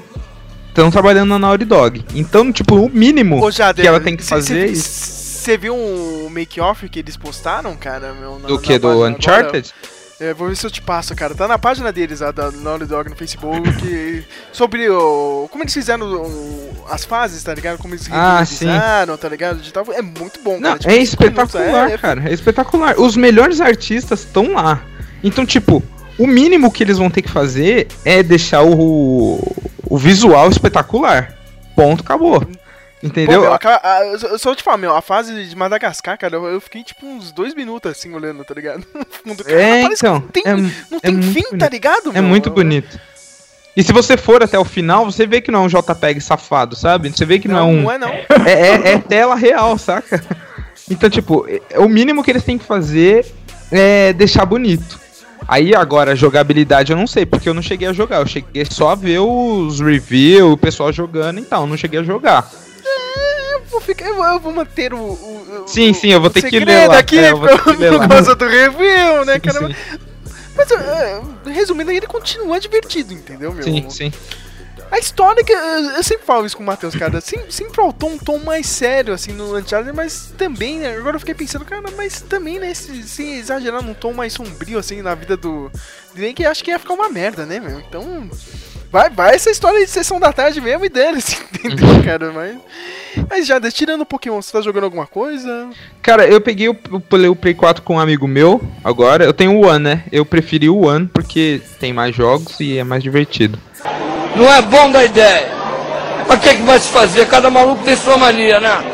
[0.69, 2.05] estão trabalhando na Naughty Dog.
[2.15, 5.23] Então, tipo, o mínimo Ô, Jader, que ela tem que fazer é cê- isso.
[5.43, 8.13] Você viu um make-off que eles postaram, cara?
[8.13, 8.79] Meu, na- Do que?
[8.79, 9.73] Do Uncharted?
[9.75, 10.02] agora?
[10.21, 11.35] É, vou ver se eu te passo, cara.
[11.35, 16.07] Tá na página deles, lá, da Naughty Dog no Facebook, sobre o, como eles fizeram
[16.07, 17.79] o- as fases, tá ligado?
[17.79, 18.45] Como eles Ah,
[19.17, 19.61] tá ligado?
[19.61, 20.79] De tal- É muito bom, Não, cara.
[20.79, 22.31] Tipo, é cinco minutos, espetacular, é- é- cara.
[22.31, 23.01] É espetacular.
[23.01, 24.81] Os melhores artistas estão lá.
[25.25, 25.83] Então, tipo,
[26.19, 29.41] o mínimo que eles vão ter que fazer é deixar o,
[29.89, 31.37] o visual espetacular.
[31.75, 32.47] Ponto, acabou.
[33.03, 33.41] Entendeu?
[33.43, 36.37] Pô, meu, a- eu só- eu só te falar, meu, a fase de Madagascar, cara,
[36.37, 38.85] eu, eu fiquei tipo uns dois minutos assim olhando, tá ligado?
[38.95, 41.43] No fundo, cara, É, parece que então, não tem, é- não é tem muito fim,
[41.43, 41.71] tá bonito.
[41.73, 42.11] ligado?
[42.11, 42.23] É meu?
[42.31, 43.01] muito bonito.
[43.77, 46.77] E se você for até o final, você vê que não é um JPEG safado,
[46.77, 47.09] sabe?
[47.11, 47.83] Você vê que não, Não, é um.
[47.83, 48.09] não é não.
[48.47, 50.23] É, é- é tela real, saca?
[50.91, 53.25] Então, tipo, é- o mínimo que eles têm que fazer
[53.71, 55.01] é deixar bonito.
[55.49, 58.19] Aí agora, jogabilidade eu não sei, porque eu não cheguei a jogar.
[58.21, 61.63] Eu cheguei só a ver os reviews, o pessoal jogando e tal.
[61.63, 62.49] Eu não cheguei a jogar.
[63.73, 64.99] Eu vou, ficar, eu, vou- manter o.
[64.99, 66.99] o- Sim, sim, eu vou ter que ler lá.
[66.99, 69.69] aqui É, eu vou ter que por, por causa do review, né, Sim, cara?
[69.69, 69.75] sim.
[70.55, 73.65] Mas, é, resumindo, ele continua divertido, entendeu, meu?
[73.65, 74.13] Sim, sim.
[74.91, 75.51] A história que.
[75.51, 75.57] Eu,
[75.97, 77.19] eu sempre falo isso com o Matheus, cara.
[77.23, 80.95] Sempre, sempre faltou um tom mais sério, assim, no Uncharted, mas também, né?
[80.95, 82.75] Agora eu fiquei pensando, cara, mas também, né?
[82.75, 85.73] Se, se exagerar num tom mais sombrio, assim, na vida do.
[86.37, 87.81] Que acho que ia ficar uma merda, né, meu?
[87.81, 88.29] Então.
[88.93, 92.31] Vai, vai essa história de sessão da tarde mesmo e dane-se, entendeu, cara?
[92.31, 92.57] Mas.
[93.29, 95.71] Mas já, tirando o Pokémon, você tá jogando alguma coisa?
[96.03, 99.25] Cara, eu peguei o, o, Play- o Play 4 com um amigo meu agora.
[99.25, 100.05] Eu tenho o One, né?
[100.13, 103.59] Eu preferi o One porque tem mais jogos e é mais divertido.
[104.37, 105.49] Não é bom da ideia.
[106.29, 107.27] Mas o que, que vai se fazer?
[107.29, 108.93] Cada maluco tem sua mania, né?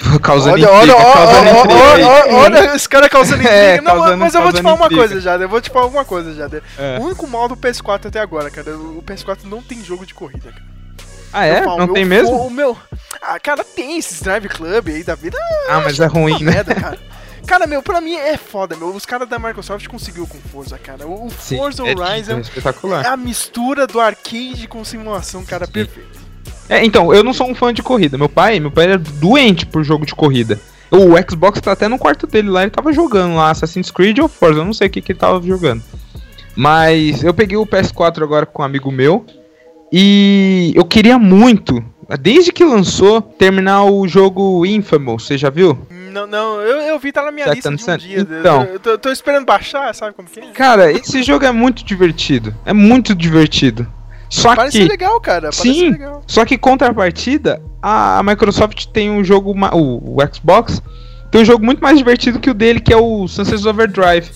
[0.22, 2.02] causando Olha, olha, intriga, olha, causando olha, intriga aí.
[2.04, 3.54] olha, olha, esse cara causando intriga.
[3.56, 5.02] É, Não, causando- mas eu vou te falar uma intriga.
[5.08, 5.44] coisa, Jader.
[5.44, 6.62] Eu vou te falar uma coisa, Jader.
[6.78, 6.98] É.
[6.98, 10.50] O único mal do PS4 até agora, cara, o PS4 não tem jogo de corrida,
[10.50, 10.72] cara.
[11.34, 11.62] Ah, é?
[11.62, 12.46] Falo, Não meu tem mesmo?
[12.46, 12.76] O meu.
[13.22, 15.38] Ah, cara, tem esses Drive Club aí da vida.
[15.70, 16.52] Ah, mas é ruim, né?
[16.52, 16.98] merda, cara.
[17.44, 18.94] Cara, meu, pra mim é foda, meu.
[18.94, 21.08] Os caras da Microsoft conseguiu com Forza, cara.
[21.08, 23.04] O o Sim, Forza é Horizon espetacular.
[23.04, 26.20] é a mistura do arcade com simulação, cara, perfeito.
[26.68, 28.16] É, então, eu não sou um fã de corrida.
[28.16, 30.60] Meu pai, meu pai era doente por jogo de corrida.
[30.90, 34.28] O Xbox tá até no quarto dele lá, ele tava jogando lá Assassin's Creed ou
[34.28, 35.82] Forza, eu não sei o que, que ele tava jogando.
[36.54, 39.24] Mas eu peguei o PS4 agora com um amigo meu
[39.90, 41.82] e eu queria muito,
[42.20, 45.78] desde que lançou, terminar o jogo Infamous, você já viu?
[45.90, 48.20] Não, não, eu, eu vi, tá na minha lista de um dia.
[48.20, 48.64] Então.
[48.64, 50.50] Eu, tô, tô esperando baixar, sabe como que é?
[50.52, 53.86] Cara, esse jogo é muito divertido, é muito divertido.
[54.32, 55.50] Só Parece que legal, cara.
[55.50, 56.22] Parece Sim, legal.
[56.26, 60.80] só que contrapartida, a a Microsoft tem um jogo, o, o Xbox,
[61.30, 64.30] tem um jogo muito mais divertido que o dele, que é o Sunset Overdrive.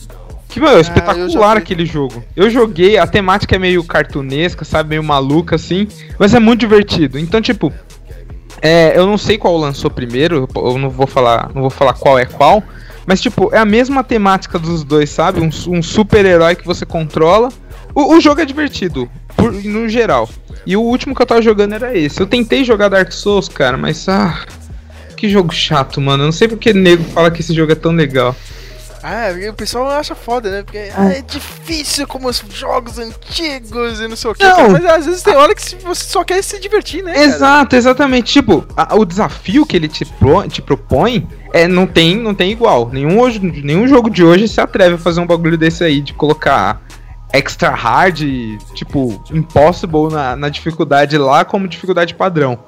[0.51, 1.63] Que, meu, é Ah, espetacular vi.
[1.63, 2.23] aquele jogo.
[2.37, 7.19] Eu joguei, a temática é meio cartunesca, sabe, meio maluca assim, mas é muito divertido.
[7.19, 7.73] Então, tipo,
[8.61, 12.19] é, eu não sei qual lançou primeiro, eu não vou falar, não vou falar qual
[12.19, 12.63] é qual,
[13.07, 15.41] mas tipo, é a mesma temática dos dois, sabe?
[15.41, 17.49] Um, um super-herói que você controla.
[17.95, 19.09] O, o jogo é divertido,
[19.53, 20.29] por- no geral.
[20.67, 22.21] E o último que eu tava jogando era esse.
[22.21, 24.43] Eu tentei jogar Dark Souls, cara, mas ah,
[25.17, 26.23] que jogo chato, mano.
[26.25, 28.35] Eu não sei porque nego fala que esse jogo é tão legal.
[29.09, 30.63] Ah, o pessoal acha foda, né?
[30.65, 34.43] Porque ah, é difícil como os jogos antigos e não sei o que.
[34.43, 34.71] Não.
[34.71, 37.13] Mas às vezes tem hora que você só quer se divertir, né?
[37.13, 37.25] cara?
[37.25, 38.33] Exato, exatamente.
[38.33, 42.51] Tipo, a- o desafio que ele te, pro- te propõe é não tem, não tem
[42.51, 42.91] igual.
[42.93, 46.13] Nenhum, hoje, nenhum jogo de hoje se atreve a fazer um bagulho desse aí, de
[46.13, 46.83] colocar
[47.37, 48.21] extra hard,
[48.75, 52.59] tipo, impossible na, na dificuldade lá como dificuldade padrão.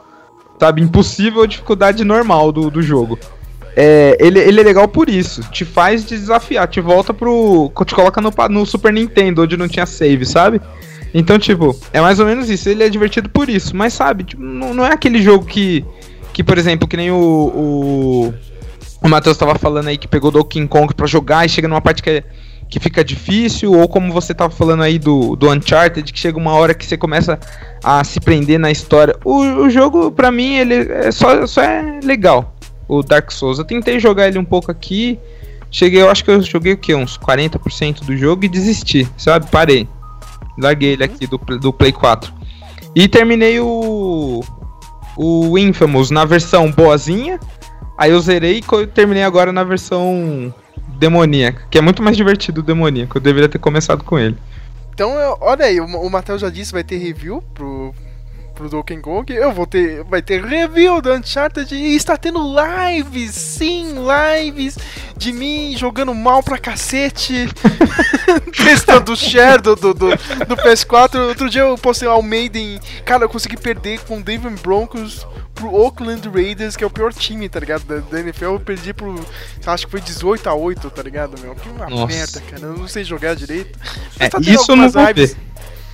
[0.59, 3.19] Sabe, impossível dificuldade normal do, do jogo.
[3.77, 5.41] É, ele, ele é legal por isso.
[5.53, 7.71] Te faz desafiar, te volta pro.
[7.87, 10.61] te coloca no, no Super Nintendo, onde não tinha save, sabe?
[11.15, 12.69] Então, tipo, é mais ou menos isso.
[12.69, 13.77] Ele é divertido por isso.
[13.77, 15.85] Mas, sabe, tipo, não, não é aquele jogo que.
[16.33, 17.15] Que, por exemplo, que nem o.
[17.17, 18.35] O,
[19.01, 22.03] o Matheus tava falando aí que pegou Donkey Kong pra jogar e chega numa parte
[22.03, 22.25] que, é-
[22.69, 23.73] que fica difícil.
[23.73, 26.97] Ou como você tava falando aí do, do Uncharted, que chega uma hora que você
[26.97, 27.39] começa
[27.83, 29.17] a se prender na história.
[29.25, 32.55] O, o jogo, pra mim, ele é só, só é legal.
[32.87, 33.59] O Dark Souls.
[33.59, 35.19] Eu tentei jogar ele um pouco aqui.
[35.71, 36.95] Cheguei, eu acho que eu joguei o quê?
[36.95, 39.47] Uns 40% do jogo e desisti, sabe?
[39.51, 39.87] Parei.
[40.59, 42.33] Larguei ele aqui do, do Play 4.
[42.95, 44.43] E terminei o.
[45.17, 47.41] O Infamous na versão boazinha.
[47.97, 50.55] Aí eu zerei e terminei agora na versão
[50.99, 51.63] demoníaca.
[51.71, 53.19] Que é muito mais divertido o demoníaco.
[53.19, 54.37] Eu deveria ter começado com ele.
[54.93, 57.95] Então, olha aí, o Matheus já disse vai ter review pro,
[58.59, 59.33] pro Donkey Kong.
[59.33, 60.03] Eu vou ter.
[60.03, 64.77] Vai ter review do Uncharted e está tendo lives, sim, lives
[65.17, 67.49] de mim jogando mal pra cacete.
[68.53, 71.29] Testando o share do, do, do, do PS4.
[71.29, 72.81] Outro dia eu postei lá o Maiden.
[73.05, 77.13] Cara, eu consegui perder com o Denver Broncos pro Oakland Raiders, que é o pior
[77.13, 77.85] time, tá ligado?
[77.85, 78.45] Da, da NFL.
[78.45, 79.15] Eu perdi pro.
[79.67, 81.55] Acho que foi 18 a 8 tá ligado, meu?
[81.55, 82.07] Que uma Nossa.
[82.07, 82.63] merda, cara.
[82.63, 83.79] Eu não sei jogar direito.
[84.19, 85.37] É, Mas tá tendo isso eu não vou ver.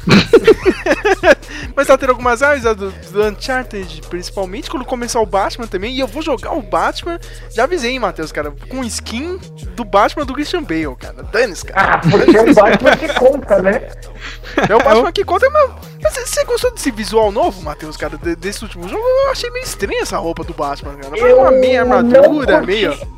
[1.74, 5.94] Mas tá tendo algumas a do, do Uncharted, principalmente, quando começar o Batman também.
[5.94, 7.18] E eu vou jogar o Batman.
[7.54, 8.52] Já avisei, hein, Matheus, cara.
[8.68, 9.38] Com skin
[9.74, 11.22] do Batman do Christian Bale, cara.
[11.32, 11.94] Dane-se, cara.
[11.94, 13.88] Ah, porque é o Batman que conta, né?
[14.68, 15.70] É o Batman que conta, mas.
[16.02, 18.18] Você você gostou desse visual novo, Matheus, cara?
[18.18, 19.02] de- desse último jogo?
[19.02, 21.16] Eu achei meio estranha essa roupa do Batman, cara.
[21.16, 23.08] Foi uma meia armadura, curti.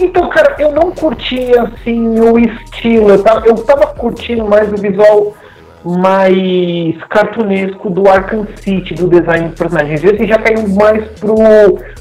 [0.00, 3.10] Então, cara, eu não curti assim o estilo.
[3.10, 5.36] Eu tava, eu tava curtindo mais o visual
[5.84, 10.02] mais cartunesco do Arkham City, do design dos personagens.
[10.04, 11.34] Esse já caiu mais pro,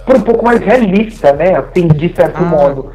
[0.05, 1.55] pro um pouco mais realista, né?
[1.55, 2.41] Assim, de certo Ah.
[2.45, 2.91] modo.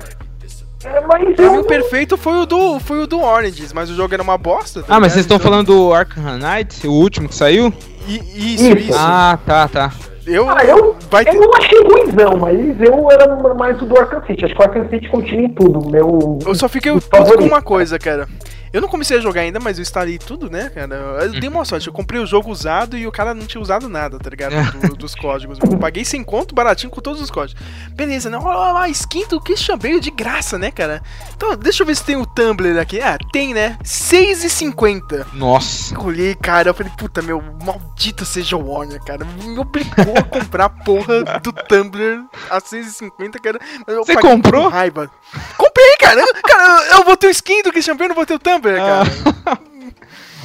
[0.84, 1.60] É, mas Pra mim, eu.
[1.60, 4.82] o perfeito foi o do, foi o do Oranges, mas o jogo era uma bosta.
[4.82, 7.72] tá Ah, mas vocês estão Então- falando do Arkham Knight, o último que saiu?
[8.08, 8.16] I-
[8.54, 8.76] Isso, Isso.
[8.90, 8.98] isso.
[8.98, 9.92] Ah, tá, tá.
[10.26, 13.96] eu, Ah, eu, vai ter- eu não achei ruimzão, mas eu era mais o do
[13.96, 14.44] Arkham City.
[14.44, 15.88] Acho que o Arkham City continua em tudo.
[15.88, 18.26] Meu, Eu só fiquei puto com uma coisa, cara.
[18.72, 20.94] Eu não comecei a jogar ainda, mas eu instalei tudo, né, cara?
[21.24, 21.86] Eu dei uma sorte.
[21.86, 24.52] Eu comprei o jogo usado e o cara não tinha usado nada, tá ligado?
[24.88, 25.58] Do- dos códigos.
[25.60, 27.62] Eu paguei sem conto, baratinho, com todos os códigos.
[27.90, 28.38] Beleza, né?
[28.40, 31.02] Ó, a skin do Christian Bale de graça, né, cara?
[31.36, 33.00] Então, deixa eu ver se tem o Tumblr aqui.
[33.00, 33.76] Ah, tem, né?
[33.84, 35.26] 6,50.
[35.34, 35.98] Nossa.
[36.00, 39.24] Olhei, cara, eu falei, puta, meu, maldita seja o Warner, cara.
[39.24, 43.58] Me obrigou a comprar a porra do Tumblr a 6,50, cara.
[43.86, 44.64] Você comprou?
[44.64, 45.10] com Raiva.
[45.56, 46.20] Comprei, cara.
[46.20, 48.38] Eu, cara, eu, eu vou ter o skin do Christian Bale, não vou ter o
[48.38, 49.08] Tumblr, cara.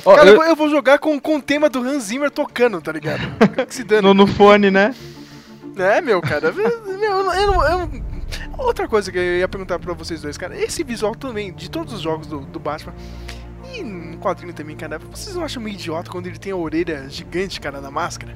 [0.06, 0.56] Ó, cara, eu- eu...
[0.56, 3.22] vou- jogar com, com o tema do Hans Zimmer tocando, tá ligado?
[3.68, 4.02] Que se dane.
[4.02, 4.94] no, no fone, né?
[5.78, 6.52] É, meu, cara.
[6.52, 7.92] Meu, eu, eu,
[8.58, 10.58] Outra coisa que eu ia perguntar pra vocês dois, cara.
[10.60, 12.94] Esse visual também, de todos os jogos do, do Batman.
[13.74, 14.98] E no quadrinho também, cara.
[15.12, 18.36] Vocês não acham meio idiota quando ele tem a orelha gigante, cara, na máscara?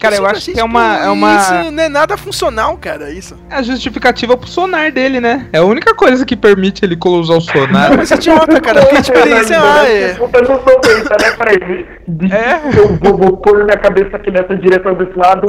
[0.00, 2.76] Cara, eu sempre acho achei, que é uma, é uma Isso não é nada funcional,
[2.78, 3.36] cara, isso.
[3.50, 5.46] é a justificativa pro sonar dele, né?
[5.52, 7.96] É a única coisa que permite ele usar o sonar.
[7.96, 8.80] Mas é idiota, cara.
[8.80, 10.14] Porque, tipo, sei lá, é...
[10.14, 11.86] Puta nos 90, né, Fred?
[12.08, 12.60] De- É.
[12.76, 15.46] Eu vou, vou pôr minha cabeça aqui nessa direção desse lado.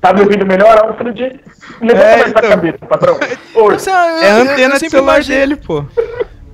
[0.00, 1.38] Tá me ouvindo melhor, Alfred?
[1.82, 2.50] Levanta É, mais essa então.
[2.50, 3.18] cabeça, patrão.
[3.54, 5.84] Eu- É a eu- eu antena de celular dele, pô.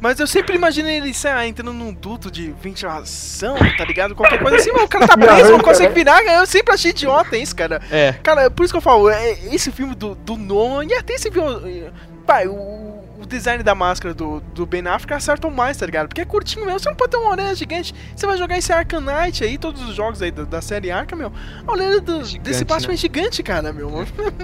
[0.01, 4.15] Mas eu sempre imaginei ele, sei lá, entrando num duto de ventilação, tá ligado?
[4.15, 6.23] Qualquer coisa assim, mas o cara tá preso, não consegue virar.
[6.23, 7.81] Eu sempre achei idiota isso, cara.
[7.91, 8.13] É.
[8.23, 11.15] Cara, é por isso que eu falo, é, esse filme do, do Nolan, e até
[11.15, 11.91] esse filme.
[12.27, 16.09] Pai, o, o design da máscara do, do Ben Affleck acertam mais, tá ligado?
[16.09, 17.95] Porque é curtinho mesmo, você não pode ter uma orelha gigante.
[18.15, 21.17] Você vai jogar esse Arkham Knight aí, todos os jogos aí da, da série Arkham,
[21.19, 21.33] meu.
[21.67, 22.95] A orelha do- desse Gigante, Batman né?
[22.95, 23.91] é gigante, cara, meu.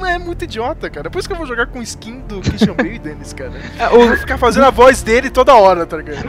[0.06, 1.11] É muito idiota, cara.
[1.11, 3.52] Por isso que eu vou jogar com skin do Christian Bale e Dennis, cara.
[3.78, 6.22] É, Eu o- vou ficar fazendo a voz dele toda hora, tá ligado?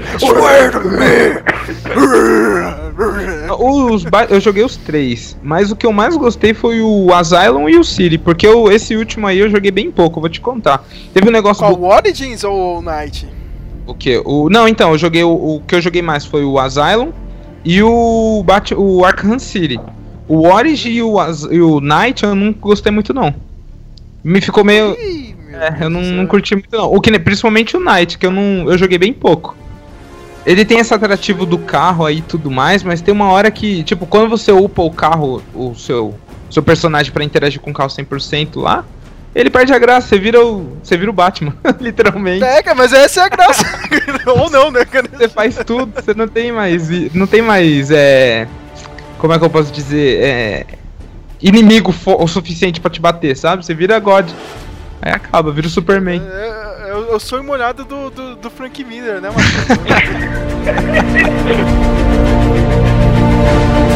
[3.59, 7.69] Os ba- eu joguei os três, mas o que eu mais gostei foi o Asylum
[7.69, 10.83] e o City, porque eu- esse último aí eu joguei bem pouco, vou te contar.
[11.13, 11.83] Teve um negócio Qual, do.
[11.83, 11.91] o
[12.33, 13.27] Origins ou o Night?
[13.85, 14.21] O que?
[14.25, 15.23] O, não, então, eu joguei.
[15.23, 17.11] O, o que eu joguei mais foi o Asylum
[17.63, 19.79] e o, Bat, o Arkham City.
[20.27, 21.15] O Origin e o,
[21.51, 23.33] e o Night eu não gostei muito, não.
[24.23, 24.97] Me ficou meio.
[24.99, 26.91] Ih, É, eu não, não curti muito não.
[26.91, 28.69] O que, principalmente o Knight, que eu não.
[28.69, 29.55] Eu joguei bem pouco.
[30.45, 33.81] Ele tem esse atrativo do carro aí e tudo mais, mas tem uma hora que,
[33.83, 36.15] tipo, quando você upa o carro, o seu,
[36.51, 38.83] seu personagem pra interagir com o carro 100% lá,
[39.35, 42.43] ele perde a graça, você vira o, você vira o Batman, literalmente.
[42.43, 43.65] É, cara, mas essa é a graça.
[44.35, 45.07] ou não, né, cara?
[45.11, 48.47] Você faz tudo, você não tem mais, não tem mais, é,
[49.17, 50.65] como é que eu posso dizer, é,
[51.41, 53.65] inimigo o suficiente pra te bater, sabe?
[53.65, 54.29] Você vira God.
[55.01, 56.21] Aí acaba, vira o Superman.
[56.31, 59.53] É, é, o- é sonho molhado do, do, do Frank Miller, né, Matheus?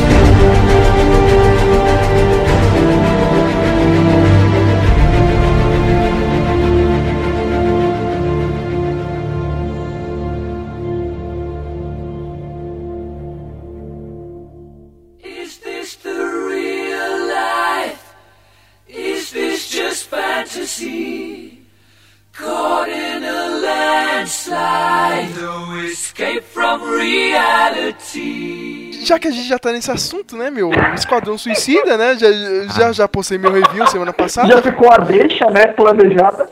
[22.33, 28.77] Caught in a landslide, no escape from reality.
[29.03, 30.69] já que a gente já tá nesse assunto, né, meu?
[30.93, 32.15] Esquadrão Suicida, né?
[32.15, 32.27] Já,
[32.75, 34.49] já, já postei meu review semana passada.
[34.49, 36.49] Já ficou a deixa, né, planejada.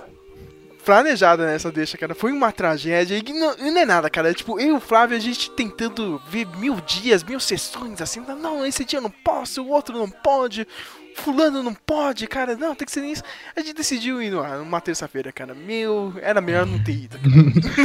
[0.84, 2.16] planejada nessa deixa, cara.
[2.16, 3.18] Foi uma tragédia.
[3.18, 4.32] E não, não é nada, cara.
[4.32, 8.22] É tipo, eu e o Flávio, a gente tentando ver mil dias, mil sessões, assim.
[8.42, 10.68] Não, esse dia eu não posso, o outro não pode.
[11.16, 12.56] Fulano não pode, cara.
[12.56, 13.24] Não, tem que ser isso.
[13.56, 15.56] A gente decidiu ir numa, numa terça-feira, cara.
[15.56, 17.18] Meu, era melhor não ter ido.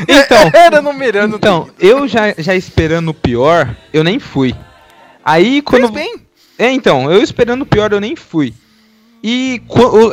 [0.09, 1.99] Então, era no melhor não Então, ter ido.
[1.99, 4.55] eu já, já esperando o pior, eu nem fui.
[5.25, 5.93] Aí quando.
[5.93, 6.27] Fez bem.
[6.59, 8.53] É, então, eu esperando o pior, eu nem fui.
[9.23, 9.63] E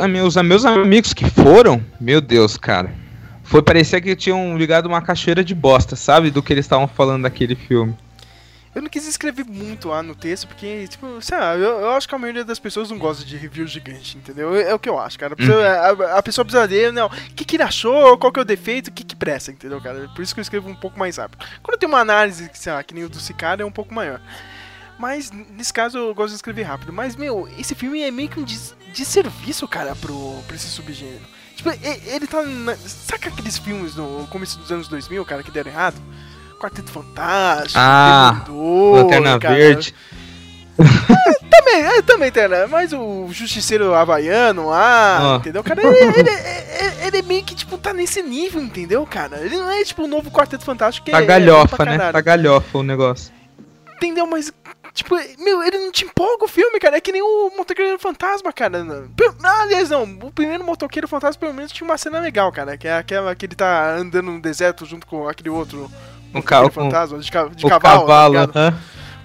[0.08, 2.94] meus, meus amigos que foram, meu Deus, cara.
[3.42, 6.30] Foi parecer que tinham ligado uma cachoeira de bosta, sabe?
[6.30, 7.96] Do que eles estavam falando daquele filme.
[8.74, 12.08] Eu não quis escrever muito lá no texto, porque, tipo, sei lá, eu, eu acho
[12.08, 14.54] que a maioria das pessoas não gosta de review gigante, entendeu?
[14.54, 15.32] É, é o que eu acho, cara.
[15.32, 18.38] A pessoa, a, a pessoa precisa ler, não, o que, que ele achou, qual que
[18.38, 20.08] é o defeito, o que, que presta, entendeu, cara?
[20.14, 21.44] Por isso que eu escrevo um pouco mais rápido.
[21.62, 24.20] Quando tem uma análise, sei lá, que nem o do Cicada, é um pouco maior.
[24.98, 26.92] Mas, nesse caso, eu gosto de escrever rápido.
[26.92, 31.22] Mas, meu, esse filme é meio que um des- desserviço, cara, pro, pra esse subgênero.
[31.54, 32.42] Tipo, ele tá.
[32.42, 32.76] Na...
[32.76, 35.96] Saca aqueles filmes no começo dos anos 2000, cara, que deram errado?
[36.58, 39.54] Quarteto Fantástico, Ah, Demolidor, Lanterna cara.
[39.54, 39.94] Verde.
[41.50, 42.66] Também, é, também tem, né?
[42.66, 45.36] Mas o Justiceiro Havaiano lá, Ó.
[45.36, 45.62] entendeu?
[45.64, 49.38] Cara, ele, ele, ele- ele meio que, tipo, tá nesse nível, entendeu, cara?
[49.38, 52.12] Ele não é, tipo, o novo Quarteto Fantástico que Tá é- é galhofa, pra né?
[52.12, 53.32] Tá galhofa o negócio.
[53.96, 54.26] Entendeu?
[54.28, 54.52] Mas,
[54.94, 56.96] tipo, meu, ele não te empolga o filme, cara.
[56.96, 58.86] É que nem o Motoqueiro Fantasma, cara.
[59.44, 60.04] Ah, Aliás, não.
[60.22, 62.76] O primeiro Motoqueiro Fantasma, pelo menos, tinha uma cena legal, cara.
[62.78, 65.90] Que é aquela que ele tá andando no deserto junto com aquele outro
[66.38, 68.00] O com, Com fantasma de, ca- de o cavalo.
[68.06, 68.74] cavalo, tá.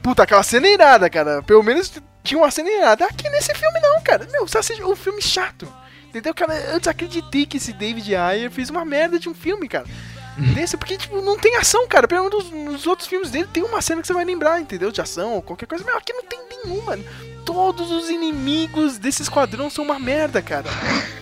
[0.02, 1.42] Puta, aquela cena irada, cara.
[1.44, 1.92] Pelo menos
[2.24, 3.06] tinha uma cena irada.
[3.06, 4.28] Aqui nesse filme não, cara.
[4.32, 5.68] Meu, você assiste um filme chato.
[6.10, 6.54] Entendeu, cara?
[6.56, 9.86] Eu desacreditei que esse David Ayer fez uma merda de um filme, cara.
[10.56, 12.08] Desse, porque, tipo, não tem ação, cara.
[12.08, 14.92] Pelo menos nos, nos outros filmes dele tem uma cena que você vai lembrar, entendeu?
[14.92, 15.84] De ação ou qualquer coisa.
[15.86, 16.98] Meu, aqui não tem nenhuma.
[17.46, 20.66] Todos os inimigos desse esquadrão são uma merda, cara.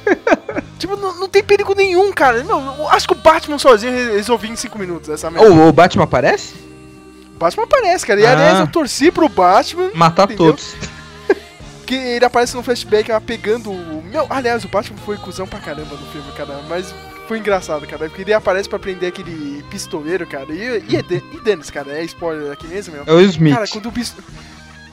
[0.77, 2.37] tipo, não, não tem perigo nenhum, cara.
[2.37, 5.49] Eu acho que o Batman sozinho re- resolvia em 5 minutos essa merda.
[5.51, 6.53] O, o Batman aparece?
[7.35, 8.19] O Batman aparece, cara.
[8.21, 8.31] E Ah.
[8.33, 9.89] aliás, eu torci pro Batman.
[9.93, 10.47] Matar entendeu?
[10.53, 10.75] todos.
[11.85, 14.01] Que ele aparece no flashback lá pegando o.
[14.09, 16.61] Meu, aliás, o Batman foi cuzão pra caramba no filme, cara.
[16.69, 16.95] Mas
[17.27, 18.07] foi engraçado, cara.
[18.07, 20.45] Porque ele aparece pra prender aquele pistoleiro, cara.
[20.53, 20.99] E, e, é
[21.35, 23.03] e Dennis, cara, é spoiler aqui mesmo, meu.
[23.05, 23.53] É o Smith.
[23.53, 24.15] Cara, quando o, pis-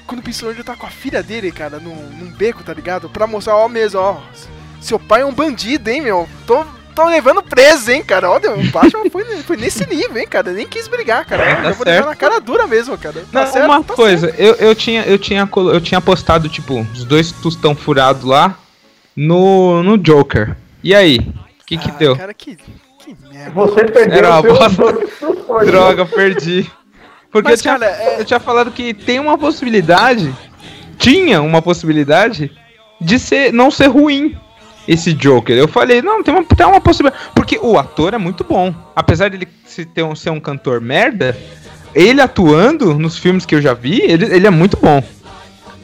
[0.09, 3.11] quando o pistoleiro tá com a filha dele, cara, num, num beco, tá ligado?
[3.11, 4.17] Pra mostrar, ó, mesmo, ó.
[4.81, 6.27] Seu pai é um bandido, hein, meu?
[6.47, 8.31] Tô, tô levando preso, hein, cara?
[8.31, 10.51] Olha, o Batman foi, foi nesse nível, hein, cara?
[10.53, 11.43] Nem quis brigar, cara.
[11.43, 12.07] É, tá eu vou certo.
[12.07, 13.23] na cara dura mesmo, cara.
[13.31, 16.81] Tá Não, certo, uma tá coisa, eu, eu, tinha, eu, tinha, eu tinha postado, tipo,
[16.95, 18.59] os dois tostão furados lá
[19.15, 20.57] no, no Joker.
[20.83, 21.19] E aí?
[21.19, 22.17] O que que Ah, deu?
[22.17, 23.51] Cara, que, que merda.
[23.51, 24.93] Você perdeu Era uma bosta.
[25.21, 25.67] tostões.
[25.67, 26.71] Droga, perdi.
[27.31, 30.35] Porque Mas, eu, tinha, cara, é- eu tinha falado que tem uma possibilidade,
[30.99, 32.51] tinha uma possibilidade
[33.01, 34.37] de ser não ser ruim
[34.87, 35.57] esse Joker.
[35.57, 37.23] Eu falei, não, tem uma, tem uma possibilidade.
[37.35, 38.75] Porque o ator é muito bom.
[38.97, 41.37] Apesar dele se ter um, ser um cantor merda,
[41.95, 45.03] ele atuando nos filmes que eu já vi, ele, ele é muito bom.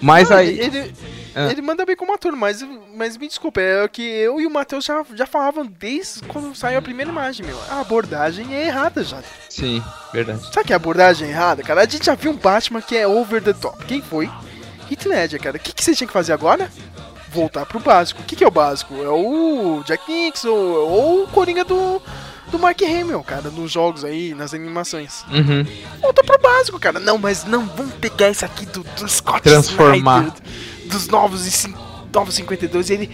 [0.00, 0.58] Mas Não, aí.
[0.58, 0.92] Ele,
[1.34, 1.50] Ah.
[1.50, 4.84] ele manda bem como ator, mas, mas me desculpa, é que eu e o Matheus
[4.84, 7.58] já, já falavam desde quando saiu a primeira imagem, meu.
[7.68, 9.22] A abordagem é errada já.
[9.48, 10.40] Sim, verdade.
[10.52, 11.82] Sabe que a abordagem é errada, cara?
[11.82, 13.84] A gente já viu um Batman que é over the top.
[13.84, 14.30] Quem foi?
[14.90, 15.56] Heath Ledger, cara.
[15.56, 16.70] O que, que você tinha que fazer agora?
[17.30, 18.22] Voltar pro básico.
[18.22, 18.94] O que, que é o básico?
[19.02, 22.00] É o Jack Nixon ou o Coringa do,
[22.50, 25.24] do Mark Hamill, cara, nos jogos aí, nas animações.
[25.30, 25.66] Uhum.
[26.00, 27.00] Volta pro básico, cara.
[27.00, 30.20] Não, mas não, vamos pegar isso aqui do, do Scott Transformar.
[30.20, 30.42] Snyder,
[30.86, 31.74] dos novos, e
[32.12, 32.90] novos 52.
[32.90, 33.10] Ele,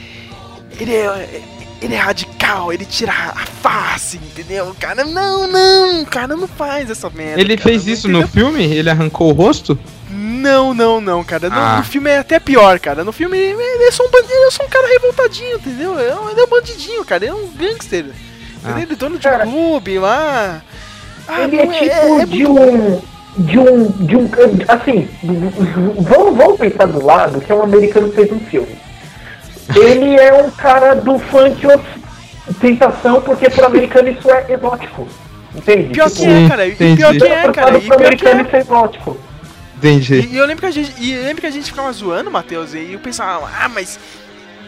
[0.78, 1.42] ele, é,
[1.80, 4.74] ele é radical, ele tira a face, entendeu?
[4.78, 7.40] Cara, não, não, cara, não faz essa merda.
[7.40, 8.28] Ele cara, fez isso no entendeu?
[8.32, 8.64] filme?
[8.64, 9.78] Ele arrancou o rosto?
[10.10, 11.48] Não, não, não, cara.
[11.50, 11.76] No, Ah.
[11.78, 13.04] no filme é até pior, cara.
[13.04, 15.98] No filme ele é só um bandido, ele é só um cara revoltadinho, entendeu?
[15.98, 17.24] Ele é um- ele é um bandidinho, cara.
[17.24, 18.06] Ele é um gangster.
[18.64, 18.80] Ah.
[18.80, 20.62] Ele é dono de um clube lá.
[21.28, 23.02] Ah, Ele é não, tipo é de muito um.
[23.36, 23.88] De um.
[23.90, 24.28] De um.
[24.68, 28.76] Assim, vamos, vamos pensar do lado que é um americano que fez um filme.
[29.74, 31.64] Ele é um cara do funk
[32.60, 35.06] tentação, porque pro americano isso é exótico.
[35.54, 35.90] Entende?
[35.90, 36.66] Pior Tipo, que é, cara.
[36.66, 36.96] E entendi.
[36.96, 37.78] pior que é, cara.
[37.78, 38.42] E pro pior que americano é.
[38.42, 39.16] isso é exótico.
[39.76, 40.14] Entendi.
[40.14, 42.30] E, e eu lembro que a gente, e eu lembro que a gente ficava zoando,
[42.30, 43.98] Matheus, e eu pensava, ah, mas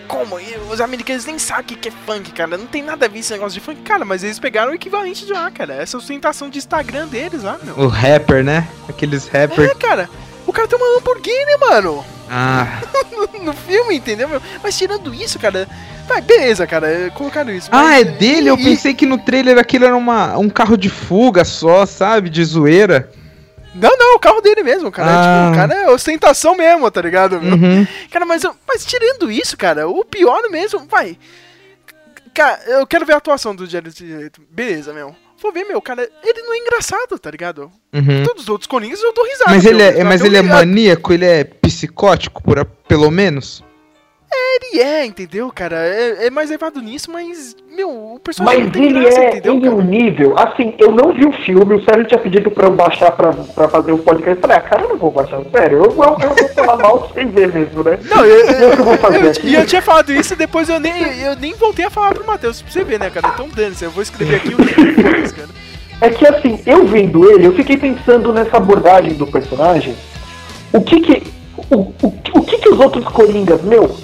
[0.03, 0.38] como?
[0.38, 2.57] E os americanos nem sabem o que é funk, cara.
[2.57, 4.05] Não tem nada a ver esse negócio de funk, cara.
[4.05, 5.75] Mas eles pegaram o equivalente de lá, cara.
[5.75, 7.79] Essa ostentação de Instagram deles lá, meu.
[7.79, 8.69] O rapper, né?
[8.88, 9.71] Aqueles rapper.
[9.71, 10.09] É, cara.
[10.47, 12.05] O cara tem uma Lamborghini, mano.
[12.31, 12.81] Ah,
[13.43, 14.41] no filme, entendeu, meu?
[14.62, 15.69] Mas tirando isso, cara.
[16.09, 16.88] Vai, beleza, cara.
[16.88, 17.69] é, Colocaram isso.
[17.71, 18.49] ah, mas- é dele?
[18.51, 22.29] Eu e- pensei que no trailer aquilo era uma, um carro de fuga só, sabe?
[22.29, 23.11] De zoeira.
[23.75, 25.11] Não, não, o carro dele mesmo, cara.
[25.11, 25.43] É, Ah.
[25.47, 27.37] tipo, o cara é ostentação mesmo, tá ligado?
[27.37, 27.87] Uhum.
[28.11, 31.17] Cara, mas, mas tirando isso, cara, o pior mesmo, vai.
[32.35, 34.41] Cara, eu quero ver a atuação do Jared Leto.
[34.51, 35.15] Beleza, meu.
[35.41, 37.71] Vou ver, meu, cara, ele não é engraçado, tá ligado?
[37.93, 38.23] Uhum.
[38.25, 39.51] Todos os outros coringas eu dou risada.
[39.51, 43.63] Mas ele é, mas Até ele é maníaco, ele é psicótico, por, pelo menos?
[44.35, 45.77] Ele é, entendeu, cara?
[45.77, 49.55] É, é mais levado nisso, mas, meu, o personagem Mas não ele graça, é entendeu,
[49.55, 52.73] em um nível, assim, eu não vi o filme, o Sérgio tinha pedido pra eu
[52.73, 54.37] baixar pra, pra fazer o podcast.
[54.37, 57.11] Eu falei, ah, cara, eu não vou baixar, sério, eu, eu, eu vou falar mal
[57.14, 57.99] sem ver mesmo, né?
[58.05, 60.37] Não, eu, E o que eu vou fazer eu, e eu tinha falado isso e
[60.37, 63.29] depois eu nem, eu nem voltei a falar pro Matheus, pra você ver, né, cara?
[63.35, 65.49] Então dane-se, eu vou escrever aqui o cara.
[66.01, 69.95] É que assim, eu vendo ele, eu fiquei pensando nessa abordagem do personagem.
[70.73, 71.23] O que que.
[71.71, 73.95] O, o, o que que os outros Coringas, meu?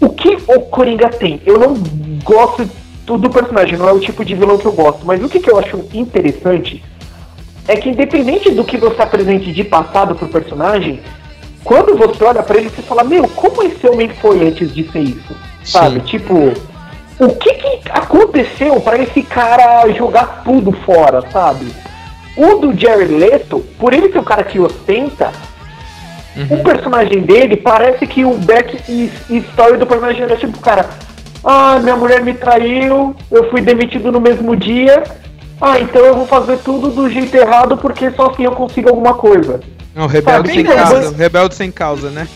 [0.00, 1.40] O que o Coringa tem?
[1.44, 1.74] Eu não
[2.22, 2.68] gosto
[3.06, 5.50] do, personagem, não é o tipo de vilão que eu gosto, mas o que que
[5.50, 6.82] eu acho interessante
[7.68, 11.00] é que independente do que você apresente de passado pro personagem,
[11.62, 15.00] quando você olha pra ele, você fala, meu, como esse homem foi antes de ser
[15.00, 15.36] isso?
[15.64, 16.00] Sabe?
[16.00, 16.06] Sim.
[16.06, 16.52] Tipo,
[17.18, 21.66] o que, que aconteceu pra esse cara jogar tudo fora, sabe?
[22.36, 25.32] O do Jared Leto, por ele ser o cara que ostenta,
[26.50, 28.76] o personagem dele parece que o back
[29.30, 30.88] story do personagem era tipo, cara,
[31.44, 35.02] ah, minha mulher me traiu, eu fui demitido no mesmo dia,
[35.60, 39.14] ah, então eu vou fazer tudo do jeito errado porque só assim eu consigo alguma
[39.14, 39.60] coisa.
[39.94, 40.94] Não, rebelde Sabe, sem causa.
[40.94, 41.16] rebelde.
[41.16, 42.28] Rebelde sem causa, né?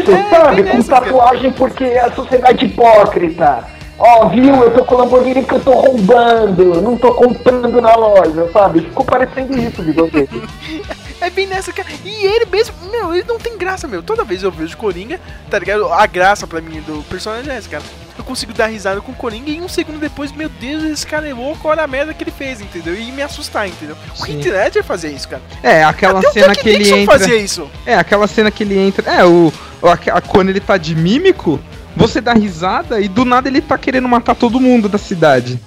[0.00, 0.64] Isso, sabe?
[0.64, 3.64] Com tatuagem porque a sociedade é hipócrita.
[3.98, 7.94] Ó, viu, eu tô com o Lamborghini porque eu tô roubando, não tô comprando na
[7.94, 8.80] loja, sabe?
[8.80, 10.28] Ficou parecendo isso, Bigode.
[11.20, 11.88] É bem nessa, cara.
[12.04, 14.02] E ele mesmo, meu, ele não tem graça, meu.
[14.02, 15.92] Toda vez eu vejo Coringa, tá ligado?
[15.92, 17.82] A graça pra mim do personagem é essa, cara.
[18.16, 21.28] Eu consigo dar risada com o Coringa e um segundo depois, meu Deus, esse cara
[21.28, 22.94] é louco, olha a merda que ele fez, entendeu?
[22.94, 23.96] E me assustar, entendeu?
[24.18, 24.38] O Sim.
[24.38, 25.42] Heath Ledger fazia isso, cara.
[25.62, 27.18] É, aquela Até o cena que ele entra.
[27.18, 27.68] fazia isso.
[27.86, 29.08] É, aquela cena que ele entra.
[29.10, 29.52] É, o,
[29.82, 31.60] o- a- a- quando ele tá de mímico,
[31.96, 35.58] você dá risada e do nada ele tá querendo matar todo mundo da cidade.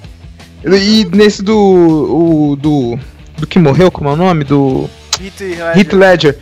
[0.64, 1.58] E nesse do.
[1.58, 2.98] O, do.
[3.38, 4.44] Do que morreu, como é o nome?
[4.44, 4.90] Do.
[5.26, 5.78] Heath Ledger.
[5.78, 6.38] Heath Ledger.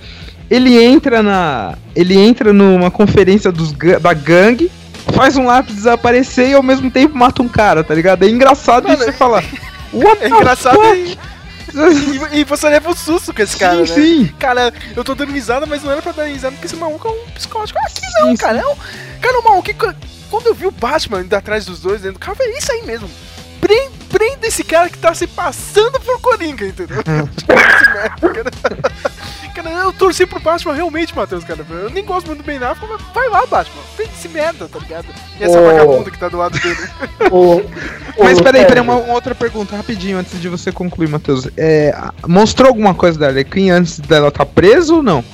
[0.50, 1.78] Ele entra na.
[1.96, 3.72] Ele entra numa conferência dos,
[4.02, 4.72] da gangue,
[5.14, 8.24] faz um lápis desaparecer e ao mesmo tempo mata um cara, tá ligado?
[8.24, 9.44] É engraçado Mano, você falar.
[9.94, 11.18] What É engraçado e,
[12.36, 13.86] e, e você leva um susto com esse Sim, cara, né?
[13.86, 14.32] sim.
[14.40, 17.12] Cara, eu tô dando risada, mas não era pra dar risada porque esse maluco é
[17.12, 17.78] um psicótico.
[17.80, 18.60] Aqui não, Sim, cara.
[18.60, 18.76] É um,
[19.22, 19.96] cara, o maluco, que-
[20.32, 22.58] quando eu vi o Batman indo atrás dos dois dentro do carro, eu falei, é
[22.58, 23.10] isso aí mesmo.
[23.62, 26.98] Prenda, prenda esse cara que tá se passando por Coringa, entendeu?
[27.38, 28.78] Tipo, esse merda, cara.
[29.56, 31.66] Cara, eu torci pro Batman realmente, Matheus, cara.
[31.70, 33.82] Eu nem gosto muito do Ben Affleck, mas vai lá, Batman.
[33.98, 35.06] Prende esse merda, tá ligado?
[35.38, 35.66] E essa Ô.
[35.66, 36.78] vagabunda que tá do lado dele.
[37.30, 41.50] O- o Mas peraí, peraí, uma, uma outra pergunta, rapidinho, antes de você concluir, Matheus.
[41.58, 41.94] É,
[42.26, 45.26] mostrou alguma coisa da Arlequim antes dela tá presa ou não?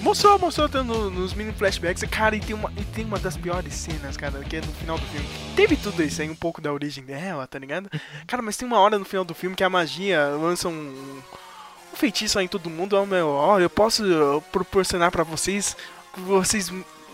[0.00, 2.02] Mostrou, mostrou no- nos mini flashbacks.
[2.10, 4.98] Cara, e tem, uma, e tem uma das piores cenas, cara, que é no final
[4.98, 5.26] do filme.
[5.54, 7.90] Teve tudo isso aí, um pouco da origem dela, tá ligado?
[8.26, 11.96] Cara, mas tem uma hora no final do filme que a magia lança um, um
[11.96, 12.94] feitiço aí em todo mundo.
[12.94, 15.76] Ó, meu, ó, eu posso uh, proporcionar pra vocês,
[16.16, 16.72] vocês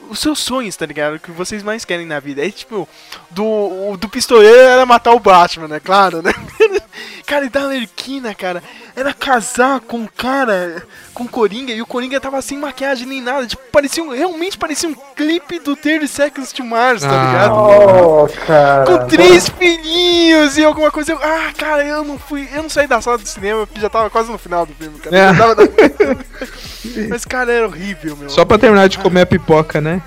[0.09, 1.17] os seus sonhos, tá ligado?
[1.17, 2.41] O que vocês mais querem na vida.
[2.43, 2.89] Aí, tipo,
[3.31, 5.81] do, do pistoleiro era matar o Batman, né?
[5.81, 6.33] Claro, né?
[7.27, 8.63] cara, e da Lerquina, cara,
[8.97, 10.83] era casar com o cara,
[11.13, 13.47] com o Coringa, e o Coringa tava sem maquiagem nem nada.
[13.47, 17.55] Tipo, parecia um, realmente parecia um clipe do 30 Seconds to Mars, tá Ah, ligado?
[17.55, 18.85] Oh, cara.
[18.87, 21.13] Com três filhinhos e alguma coisa.
[21.13, 22.49] Eu- ah, cara, eu não fui.
[22.55, 24.99] Eu não saí da sala do cinema porque já tava quase no final do filme,
[24.99, 25.17] cara.
[25.17, 25.35] É.
[25.35, 25.57] Tava-
[27.11, 28.31] Mas, cara, era horrível, meu.
[28.31, 30.01] Só pra terminar de comer a pipoca, né?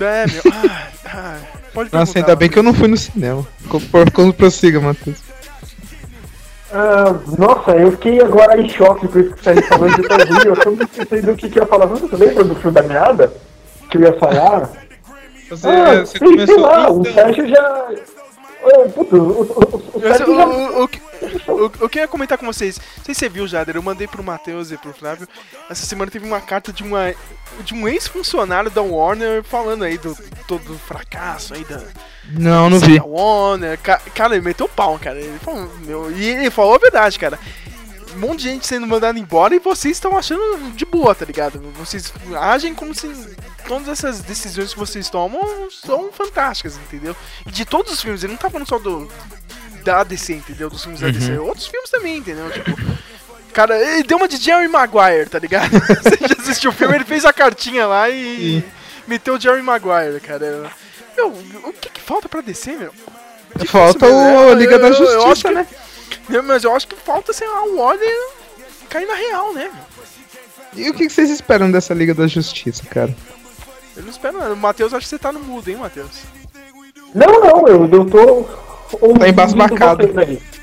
[0.00, 0.42] É, meu.
[1.06, 1.38] Ah, ah,
[1.72, 3.46] pode Nossa, ainda bem que eu não fui no cinema.
[4.12, 5.18] Quando prossiga, Matheus.
[6.76, 10.54] Ah, nossa, eu fiquei agora em choque com isso que você falou de Brasil.
[10.64, 11.86] Eu não sei do que, que eu ia falar.
[11.86, 13.32] Você lembra do fio da meada?
[13.90, 14.70] Que eu ia falar?
[15.48, 16.60] Você, ah, você sei, sei começou.
[16.60, 17.88] lá, o Sérgio já.
[18.94, 20.46] Puto, o, o, o, o Eu- Sérgio já.
[20.46, 20.88] o, o, o,
[21.88, 24.22] que- eu ia comentar com vocês, não sei se você viu, Jader, eu mandei pro
[24.24, 25.28] Matheus e pro Flávio.
[25.70, 27.14] Essa semana teve uma carta de uma
[27.60, 30.16] de um ex-funcionário da Warner falando aí do
[30.48, 31.80] todo o fracasso aí da,
[32.30, 32.98] Não, não vi.
[33.00, 33.78] Warner.
[33.78, 35.18] Ca- Cara, ele meteu pau, cara.
[35.20, 37.38] Ele falou, meu, e ele falou a verdade, cara.
[38.16, 40.40] Um monte de gente sendo mandada embora e vocês estão achando
[40.72, 41.60] de boa, tá ligado?
[41.76, 43.08] Vocês agem como se
[43.66, 47.16] todas essas decisões que vocês tomam são fantásticas, entendeu?
[47.46, 49.10] E de todos os filmes, ele não tá falando só do
[49.84, 50.70] da DC, entendeu?
[50.70, 52.48] Dos filmes da DC, outros filmes também, entendeu?
[52.50, 52.70] Tipo,
[53.52, 55.70] cara, ele deu uma de Jerry Maguire, tá ligado?
[56.02, 58.64] Você já assistiu o filme, ele fez a cartinha lá e
[59.08, 60.70] meteu o Jerry Maguire, cara.
[61.16, 62.92] Meu, o que que falta pra DC, meu?
[63.56, 64.54] Difícil Falta o né?
[64.54, 65.66] Liga da Justiça, acho que- né?
[66.28, 68.28] Não, Mas eu acho que falta, sei lá, o Warner
[68.88, 69.70] cair na real, né?
[69.72, 70.84] meu?
[70.84, 73.14] E o que que vocês esperam dessa Liga da Justiça, cara?
[73.96, 74.54] Eu não espero nada.
[74.56, 76.22] Matheus, acho que você tá no mudo, hein, Matheus?
[77.14, 78.44] Não, não, eu, eu tô.
[79.00, 80.08] ouvindo Tá embasbacado.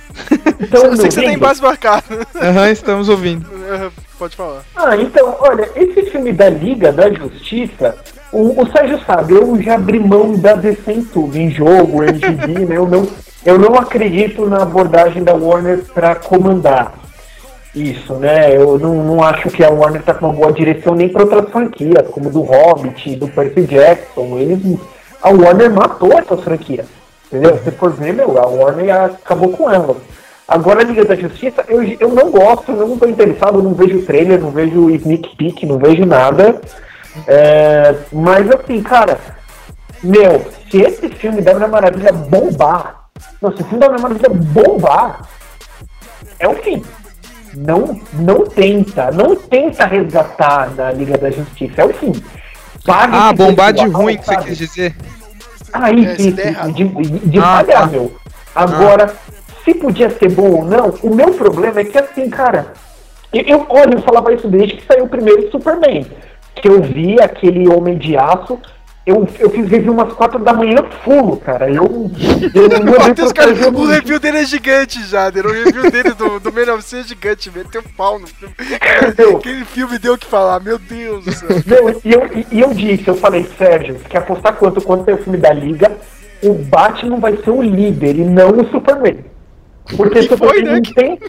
[0.59, 2.05] Então, Eu sei que você tá embasbacado.
[2.35, 3.47] Aham, estamos ouvindo.
[4.21, 4.63] Pode falar.
[4.75, 7.95] Ah, então, olha, esse filme da Liga da Justiça,
[8.31, 12.19] o, o Sérgio sabe, eu já abri mão da DC em tudo, em jogo, em
[12.67, 12.77] né?
[12.77, 13.07] Eu não,
[13.43, 16.93] eu não acredito na abordagem da Warner pra comandar
[17.73, 18.55] isso, né?
[18.55, 21.49] Eu não, não acho que a Warner tá com uma boa direção nem pra outras
[21.49, 24.37] franquias, como do Hobbit, do Percy Jackson.
[24.37, 24.79] Eles,
[25.19, 26.85] a Warner matou essas franquias,
[27.25, 27.59] entendeu?
[27.63, 29.97] Se for ver, meu, a Warner acabou com elas.
[30.51, 34.01] Agora a Liga da Justiça, eu, eu não gosto, eu não tô interessado, não vejo
[34.05, 36.59] trailer, não vejo sneak peek, não vejo nada.
[37.25, 39.17] É, mas assim, cara,
[40.03, 43.05] meu, se esse filme da Mulher Maravilha bombar,
[43.41, 45.21] não, se o filme da Mulher Maravilha bombar,
[46.37, 46.83] é o fim.
[47.55, 52.11] Não, não tenta, não tenta resgatar da Liga da Justiça, é o fim.
[52.85, 54.95] Paga Ah, bombar de ruim que você quis dizer.
[55.71, 55.93] Ah, É,
[56.31, 56.73] der errado.
[56.73, 57.87] de, de, de Ah, falhar, tá.
[57.87, 58.13] meu.
[58.53, 59.13] Agora,
[59.63, 62.73] se podia ser bom ou não, o meu problema é que assim, cara,
[63.33, 66.05] eu, eu olha, eu falava isso desde que saiu o primeiro Superman.
[66.55, 68.59] Que eu vi aquele Homem de Aço,
[69.05, 71.69] eu, eu fiz review umas quatro da manhã fulo, cara.
[71.71, 72.11] Eu,
[72.53, 75.45] eu não Matheus, cara, proteger o review dele é gigante, Jader.
[75.45, 78.53] O review dele do, do Man of Steel é gigante, meteu pau no filme.
[79.17, 79.37] Meu.
[79.37, 81.49] Aquele filme deu o que falar, meu Deus do céu.
[82.03, 85.37] E eu, e- eu disse, eu falei, Sérgio, quer apostar quanto quanto é o filme
[85.37, 85.91] da Liga?
[86.43, 89.17] o Batman vai ser o líder e não o Superman.
[89.97, 90.81] Porque o E foi, Superman né?
[90.85, 91.19] não tem.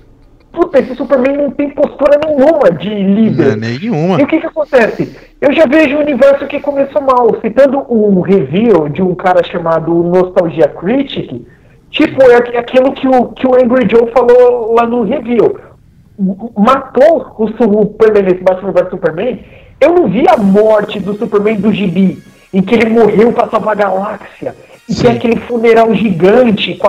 [0.52, 3.52] Puta, esse Superman não tem postura nenhuma de líder.
[3.52, 4.20] Não, nenhuma.
[4.20, 5.16] E o que que acontece?
[5.40, 7.40] Eu já vejo um universo que começou mal.
[7.40, 11.46] Citando um review de um cara chamado Nostalgia Critic,
[11.90, 15.58] tipo, é aqu- aquilo que o, que o Angry Joe falou lá no review.
[16.56, 19.40] Matou o Superman nesse Batman vs Superman.
[19.80, 22.22] Eu não vi a morte do Superman do gibi,
[22.52, 24.54] em que ele morreu pra salvar a galáxia.
[24.88, 26.86] E tem aquele funeral gigante com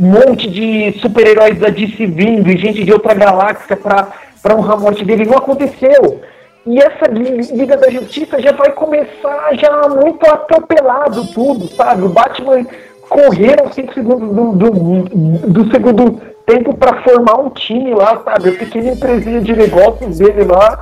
[0.00, 4.08] aquele monte de super-heróis da DC vindo e gente de outra galáxia pra
[4.56, 5.26] honrar a morte dele.
[5.26, 6.20] Não aconteceu.
[6.66, 12.02] E essa Li- Liga da Justiça já vai começar já muito atropelado tudo, sabe?
[12.02, 12.66] O Batman
[13.08, 15.02] correram 5 segundos do, do,
[15.48, 18.50] do segundo tempo pra formar um time lá, sabe?
[18.50, 20.80] A pequena empresinha de negócios dele lá.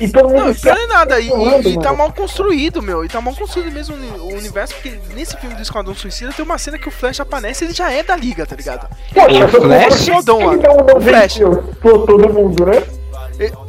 [0.00, 1.20] E todo mundo Não, isso não é nada.
[1.20, 3.04] E, e- e tá mal construído, meu.
[3.04, 6.32] E tá mal construído mesmo o uni- o universo, porque nesse filme do Esquadrão Suicida
[6.32, 8.88] tem uma cena que o Flash aparece e ele já é da liga, tá ligado?
[9.14, 10.08] Poxa, O Flash?
[10.08, 10.52] Fodão lá.
[10.54, 11.38] Ele não, não O Flash.
[11.38, 12.82] venceu todo mundo, né?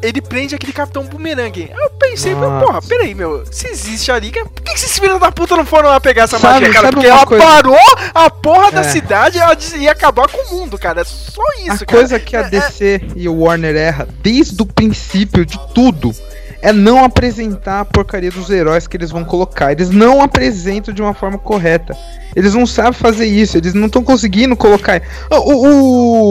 [0.02, 1.70] Ele prende aquele Capitão Bumerangue.
[1.78, 2.66] Eu pensei, Nossa.
[2.66, 3.44] porra, peraí, meu.
[3.52, 6.40] Se existe a liga, por que, esses filhos da puta não foram lá pegar essa
[6.40, 6.92] Sabe- magia, cara?
[6.94, 7.44] Porque ela coisa?
[7.44, 7.78] parou
[8.14, 8.84] a porra da É.
[8.84, 9.40] cidade
[9.76, 11.02] e ia acabar com o mundo, cara.
[11.02, 11.86] É só isso, a cara.
[11.86, 16.14] coisa que a É- DC e o Warner erra desde o princípio de tudo
[16.62, 19.72] é não apresentar a porcaria dos heróis que eles vão colocar.
[19.74, 21.96] Eles não apresentam de uma forma correta.
[22.36, 25.02] Eles não sabem fazer isso, eles não estão conseguindo colocar.
[25.30, 25.36] O,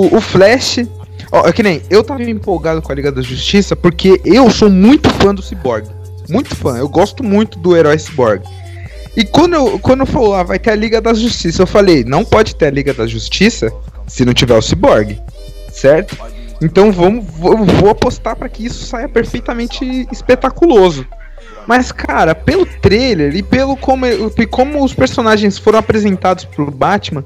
[0.07, 0.79] o, o Flash.
[1.33, 4.71] Ó, é que nem eu tava empolgado com a Liga da Justiça porque eu sou
[4.71, 5.89] muito fã do Cyborg.
[6.29, 8.43] Muito fã, eu gosto muito do herói Cyborg.
[9.17, 12.05] E quando eu, quando eu falou, ah, vai ter a Liga da Justiça, eu falei,
[12.05, 13.73] não pode ter a Liga da Justiça
[14.07, 15.19] se não tiver o Cyborg,
[15.73, 16.17] certo?
[16.61, 21.07] Então vamos, vou, vou apostar para que isso saia perfeitamente espetaculoso.
[21.67, 27.25] Mas cara, pelo trailer e pelo como, e como os personagens foram apresentados pro Batman,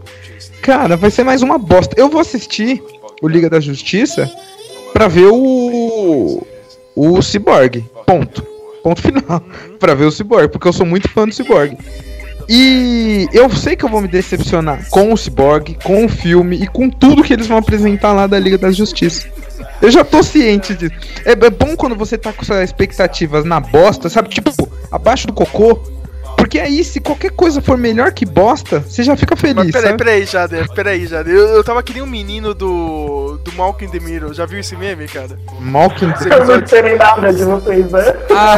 [0.62, 1.94] cara, vai ser mais uma bosta.
[1.98, 2.82] Eu vou assistir
[3.20, 4.30] o Liga da Justiça
[4.92, 6.46] pra ver o
[6.94, 7.84] o Cyborg.
[8.06, 8.42] Ponto.
[8.82, 9.42] Ponto final.
[9.78, 11.76] pra ver o Cyborg, porque eu sou muito fã do Cyborg.
[12.48, 16.66] E eu sei que eu vou me decepcionar com o Cyborg, com o filme e
[16.66, 19.28] com tudo que eles vão apresentar lá da Liga da Justiça.
[19.80, 20.94] Eu já tô ciente disso.
[21.24, 24.28] É, é bom quando você tá com suas expectativas na bosta, sabe?
[24.28, 24.52] Tipo,
[24.90, 25.78] abaixo do cocô.
[26.50, 29.70] Porque aí, se qualquer coisa for melhor que bosta, você já fica Mas feliz.
[29.70, 29.96] peraí, sabe?
[29.98, 31.32] peraí, Jader, peraí, Jader.
[31.32, 33.38] Eu, eu tava que nem um menino do.
[33.44, 34.34] do Malcolm in the Middle.
[34.34, 35.38] Já viu esse meme, cara?
[35.60, 36.12] Malcolm.
[36.28, 38.00] Eu não esperei nada de vocês, né?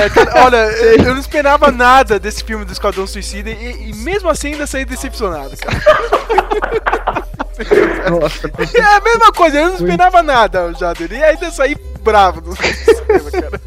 [0.02, 3.94] É, cara, olha, eu eu não esperava nada desse filme do Esquadrão Suicida e, e
[3.96, 5.78] mesmo assim ainda saí decepcionado, cara.
[8.10, 11.12] Nossa, É a mesma coisa, eu não esperava nada, Jader.
[11.12, 13.60] E ainda saí bravo do cinema, cara.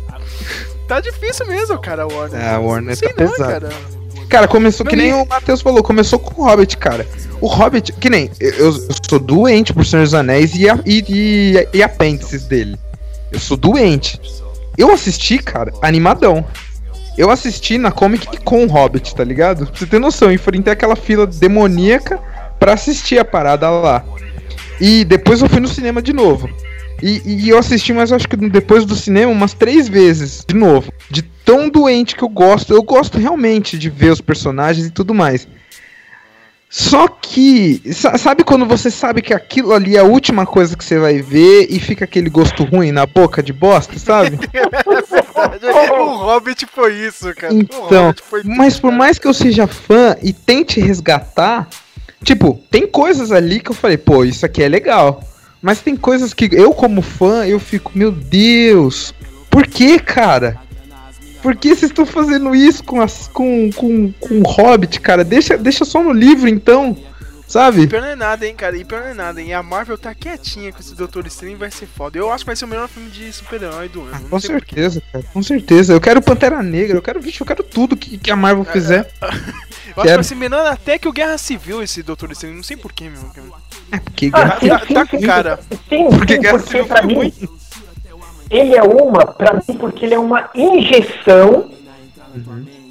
[0.87, 2.41] Tá difícil mesmo, cara, Warner.
[2.41, 3.51] É, a Warner Não sei tá não, pesado.
[3.51, 4.04] cara.
[4.29, 7.07] Cara, começou que nem o Matheus falou, começou com o Hobbit, cara.
[7.39, 8.73] O Hobbit, que nem, eu, eu
[9.07, 12.77] sou doente por Senhor dos Anéis e, a, e, e, e apêndices dele.
[13.31, 14.19] Eu sou doente.
[14.77, 16.45] Eu assisti, cara, animadão.
[17.17, 19.65] Eu assisti na Comic com o Hobbit, tá ligado?
[19.67, 22.19] Pra você ter noção, eu enfrentei aquela fila demoníaca
[22.59, 24.03] pra assistir a parada lá.
[24.79, 26.49] E depois eu fui no cinema de novo.
[27.03, 30.91] E, e eu assisti, mas acho que depois do cinema, umas três vezes, de novo.
[31.09, 32.73] De tão doente que eu gosto.
[32.73, 35.47] Eu gosto realmente de ver os personagens e tudo mais.
[36.69, 40.83] Só que, sa- sabe quando você sabe que aquilo ali é a última coisa que
[40.83, 44.37] você vai ver e fica aquele gosto ruim na boca de bosta, sabe?
[45.99, 47.53] o Hobbit foi isso, cara.
[47.53, 51.67] Então, foi mas por mais que eu seja fã e tente resgatar,
[52.23, 55.23] tipo, tem coisas ali que eu falei, pô, isso aqui é legal.
[55.61, 59.13] Mas tem coisas que eu, como fã, eu fico, meu Deus,
[59.49, 60.59] por que, cara?
[61.41, 65.23] Por que vocês estão fazendo isso com, as, com, com, com o Hobbit, cara?
[65.23, 66.97] Deixa, deixa só no livro, então,
[67.47, 67.81] sabe?
[67.81, 68.77] E pior não é nada, hein, cara.
[68.77, 69.53] E pior não é nada, hein.
[69.53, 72.17] A Marvel tá quietinha com esse Doutor Estranho vai ser foda.
[72.17, 74.11] Eu acho que vai ser o melhor filme de super-herói do ano.
[74.13, 75.93] Ah, Com certeza, cara, com certeza.
[75.93, 79.09] Eu quero Pantera Negra, eu quero, vixe, eu quero tudo que, que a Marvel fizer.
[79.95, 82.53] Eu acho que vai ser melhor até que o Guerra Civil esse Doutor Estranho.
[82.55, 83.21] Não sei porquê, meu.
[83.93, 85.59] É, porque Ah, Tá- sim, tá- sim, tá sim, com cara.
[85.87, 87.33] Sim, Porque sim, Guerra porque Civil pra foi mim, ruim.
[88.49, 91.71] ele é uma, pra mim, porque ele é uma injeção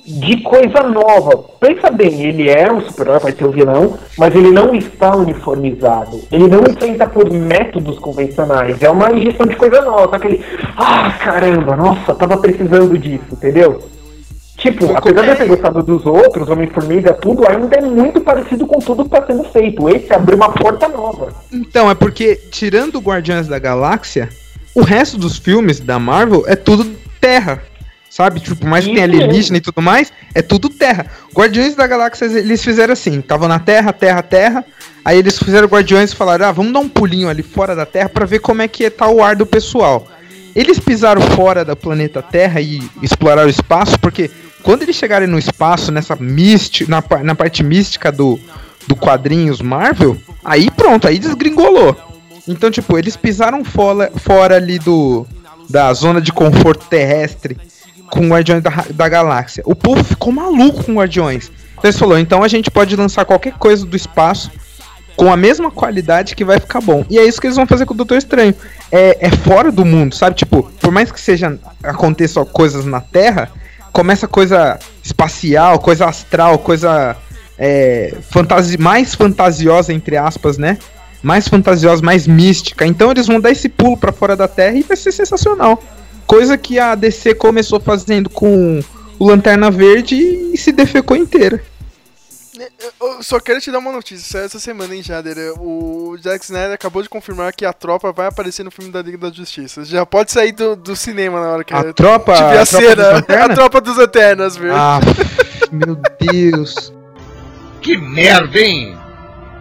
[0.06, 1.44] de coisa nova.
[1.58, 6.20] Pensa bem, ele é um super-herói, vai ser o vilão, mas ele não está uniformizado.
[6.30, 8.82] Ele não enfrenta por métodos convencionais.
[8.82, 10.10] É uma injeção de coisa nova.
[10.10, 10.44] Só que ele,
[10.76, 13.82] ah, caramba, nossa, tava precisando disso, entendeu?
[14.56, 18.78] Tipo, apesar de eu ter gostado dos outros, Homem-Formiga, tudo, ainda é muito parecido com
[18.78, 19.88] tudo que está sendo feito.
[19.88, 21.28] Esse abriu uma porta nova.
[21.52, 24.28] Então, é porque, tirando o Guardiões da Galáxia,
[24.74, 26.86] o resto dos filmes da Marvel é tudo
[27.20, 27.62] terra.
[28.14, 28.38] Sabe?
[28.38, 31.04] Tipo, por mais que tenha alienígena e tudo mais, é tudo terra.
[31.34, 34.64] Guardiões da Galáxia, eles fizeram assim, estavam na Terra, Terra, Terra.
[35.04, 38.08] Aí eles fizeram Guardiões e falaram: "Ah, vamos dar um pulinho ali fora da Terra
[38.08, 40.06] pra ver como é que tá o ar do pessoal".
[40.54, 44.30] Eles pisaram fora da planeta Terra e exploraram o espaço, porque
[44.62, 48.38] quando eles chegarem no espaço, nessa mística, na, na parte mística do,
[48.86, 51.96] do quadrinhos Marvel, aí pronto, aí desgringolou.
[52.46, 55.26] Então, tipo, eles pisaram fora, fora ali do
[55.68, 57.56] da zona de conforto terrestre
[58.10, 59.62] com Guardiões da, da Galáxia.
[59.66, 61.50] O povo ficou maluco com Guardiões.
[61.72, 64.50] Então eles falaram, então a gente pode lançar qualquer coisa do espaço
[65.16, 67.04] com a mesma qualidade que vai ficar bom.
[67.08, 68.54] E é isso que eles vão fazer com o Doutor Estranho.
[68.90, 70.36] É, é fora do mundo, sabe?
[70.36, 73.50] Tipo, por mais que seja aconteçam coisas na Terra,
[73.92, 77.16] começa coisa espacial, coisa astral, coisa
[77.58, 80.78] é, fantasi mais fantasiosa, entre aspas, né?
[81.22, 82.86] Mais fantasiosa, mais mística.
[82.86, 85.82] Então eles vão dar esse pulo pra fora da Terra e vai ser sensacional.
[86.26, 88.80] Coisa que a DC começou fazendo com
[89.18, 91.62] o Lanterna Verde e se defecou inteira.
[93.00, 95.36] Eu só quero te dar uma notícia, saiu essa semana, hein, Jader?
[95.60, 99.18] O Zack Snyder acabou de confirmar que a tropa vai aparecer no filme da Liga
[99.18, 99.84] da Justiça.
[99.84, 103.26] Já pode sair do, do cinema na hora que A tropa- tiver a, a tropa
[103.26, 103.44] cena.
[103.44, 104.72] A tropa dos Eternas, viu?
[104.74, 105.00] Ah,
[105.72, 106.92] meu Deus.
[107.82, 108.96] Que merda, hein?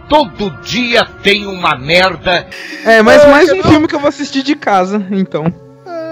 [0.07, 2.47] Todo dia tem uma merda.
[2.86, 3.64] É, mas Ah, mais um não.
[3.64, 5.51] filme que eu vou assistir de casa, então.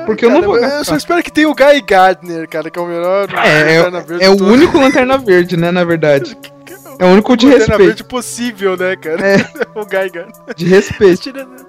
[0.06, 2.78] Porque eu não Cara, vou eu só espero que tenha o Guy Gardner, cara, que
[2.78, 3.28] é o melhor.
[3.34, 6.38] É, Lanterna é, Verde é o único Lanterna Verde, né, na verdade.
[7.00, 8.06] É o único de Lanterna Verde respeito.
[8.06, 9.26] possível, né, cara?
[9.26, 9.38] É.
[9.74, 10.34] o Guy Gardner.
[10.56, 11.22] De respeito.
[11.22, 11.66] Tirando-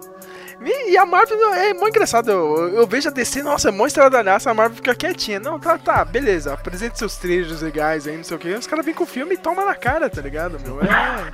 [0.62, 2.30] E a Marvel é mó engraçado.
[2.30, 5.40] Eu, eu vejo a DC, nossa, é mó estradalhaça, a Marvel fica quietinha.
[5.40, 6.52] Não, tá, tá, beleza.
[6.52, 8.52] Apresente seus trailers legais aí, não sei o que.
[8.52, 10.78] Os caras vêm com o filme e toma na cara, tá ligado, meu?
[10.82, 11.32] É,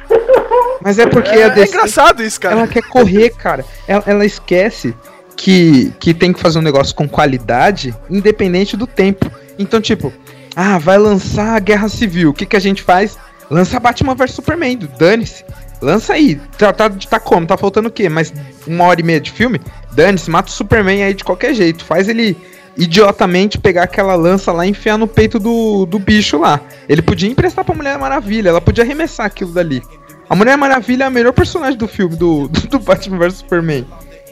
[0.80, 2.54] Mas é porque é, a é DC, engraçado isso, cara.
[2.54, 3.64] ela quer correr, cara.
[3.88, 4.94] Ela, ela esquece
[5.38, 9.30] que, que tem que fazer um negócio com qualidade, independente do tempo.
[9.56, 10.12] Então, tipo,
[10.54, 12.30] ah, vai lançar a Guerra Civil.
[12.30, 13.16] O que, que a gente faz?
[13.48, 15.44] Lança Batman vs Superman, dane-se.
[15.80, 16.40] Lança aí.
[16.58, 17.46] Tá, tá, tá como?
[17.46, 18.08] Tá faltando o quê?
[18.08, 18.34] Mais
[18.66, 19.60] uma hora e meia de filme?
[19.92, 21.84] Dane-se, mata o Superman aí de qualquer jeito.
[21.84, 22.36] Faz ele
[22.76, 26.60] idiotamente pegar aquela lança lá e enfiar no peito do, do bicho lá.
[26.88, 29.82] Ele podia emprestar pra Mulher Maravilha, ela podia arremessar aquilo dali.
[30.28, 33.86] A Mulher Maravilha é a melhor personagem do filme, do, do Batman vs Superman.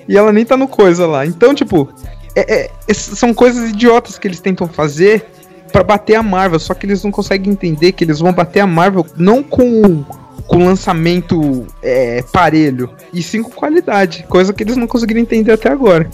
[0.09, 1.27] E ela nem tá no coisa lá.
[1.27, 1.89] Então, tipo,
[2.35, 5.27] é- é- são coisas idiotas que eles tentam fazer
[5.73, 6.59] pra bater a Marvel.
[6.59, 10.05] Só que eles não conseguem entender que eles vão bater a Marvel não com,
[10.47, 14.25] com lançamento é, parelho, e sim com qualidade.
[14.29, 16.09] Coisa que eles não conseguiram entender até agora.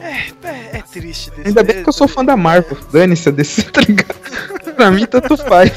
[0.00, 2.76] É, é triste desse Ainda bem que eu sou fã da Marvel.
[2.92, 4.16] Dane-se a DC, tá ligado?
[4.74, 5.70] pra mim, tanto faz.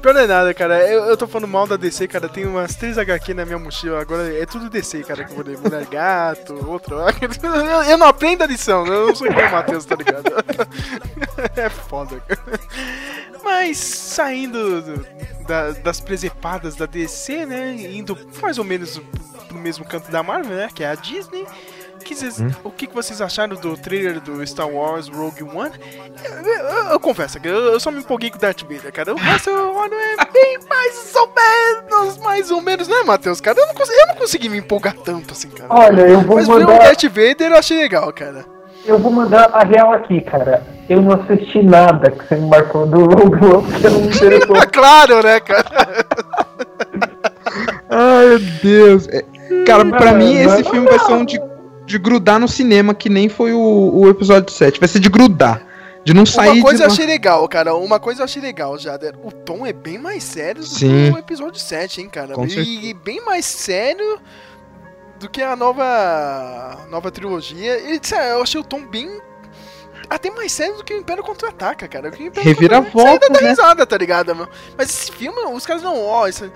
[0.00, 0.86] Pior não é nada, cara.
[0.88, 2.28] Eu, eu tô falando mal da DC, cara.
[2.28, 4.00] Tem umas 3 HQ na minha mochila.
[4.00, 5.24] Agora é tudo DC, cara.
[5.24, 5.58] Que eu vou ler.
[5.58, 6.96] Mulher Gato, outro.
[6.96, 8.86] Eu, eu não aprendo a lição.
[8.86, 10.24] Eu não sou igual o Matheus, tá ligado?
[11.56, 12.60] É foda, cara.
[13.44, 15.06] Mas saindo do-
[15.46, 17.72] da- das presepadas da DC, né?
[17.74, 19.00] Indo mais ou menos
[19.46, 20.68] pro mesmo canto da Marvel, né?
[20.74, 21.46] Que é a Disney.
[22.08, 25.70] Que vocês- O que, vocês acharam do trailer do Star Wars Rogue One?
[26.24, 29.12] Eu, eu- eu confesso eu, eu só me empolguei com o Darth Vader, cara.
[29.12, 33.42] O resto eu olho é bem mais ou menos, mais ou menos, né, Matheus?
[33.42, 35.66] Cara, eu não, consegui, eu não consegui me empolgar tanto assim, cara.
[35.68, 36.78] Olha, eu vou Mas ver o mandar.
[36.78, 38.46] Darth Vader eu achei legal, cara.
[38.86, 40.66] Eu vou mandar a real aqui, cara.
[40.88, 44.56] Eu não assisti nada que você me marcou do Rogue One, porque não me interessou.
[44.72, 46.06] claro, né, cara?
[47.90, 49.08] Ai, meu Deus.
[49.08, 49.22] É,
[49.66, 51.38] Cara, pra mim esse filme vai ser um de,
[51.88, 54.78] de grudar no cinema, que nem foi o, o episódio 7.
[54.78, 55.62] Vai ser de grudar.
[56.04, 57.74] De não sair Uma coisa eu achei legal, cara.
[57.74, 59.14] Uma coisa eu achei legal, Jader.
[59.24, 61.10] O tom é bem mais sério do Sim.
[61.10, 62.34] que o episódio 7, hein, cara.
[62.34, 62.94] Com e, certeza.
[63.02, 64.20] bem mais sério
[65.18, 67.78] do que a nova nova trilogia.
[67.78, 69.08] E sério, eu achei o tom bem
[70.10, 72.10] até mais sério do que o Império Contra-Ataca, cara.
[72.10, 73.48] O Império Reviravolta, Contra-Ataca, dá né?
[73.48, 74.48] risada, tá ligado, meu?
[74.76, 76.50] Mas esse filme, os caras não, ó, isso...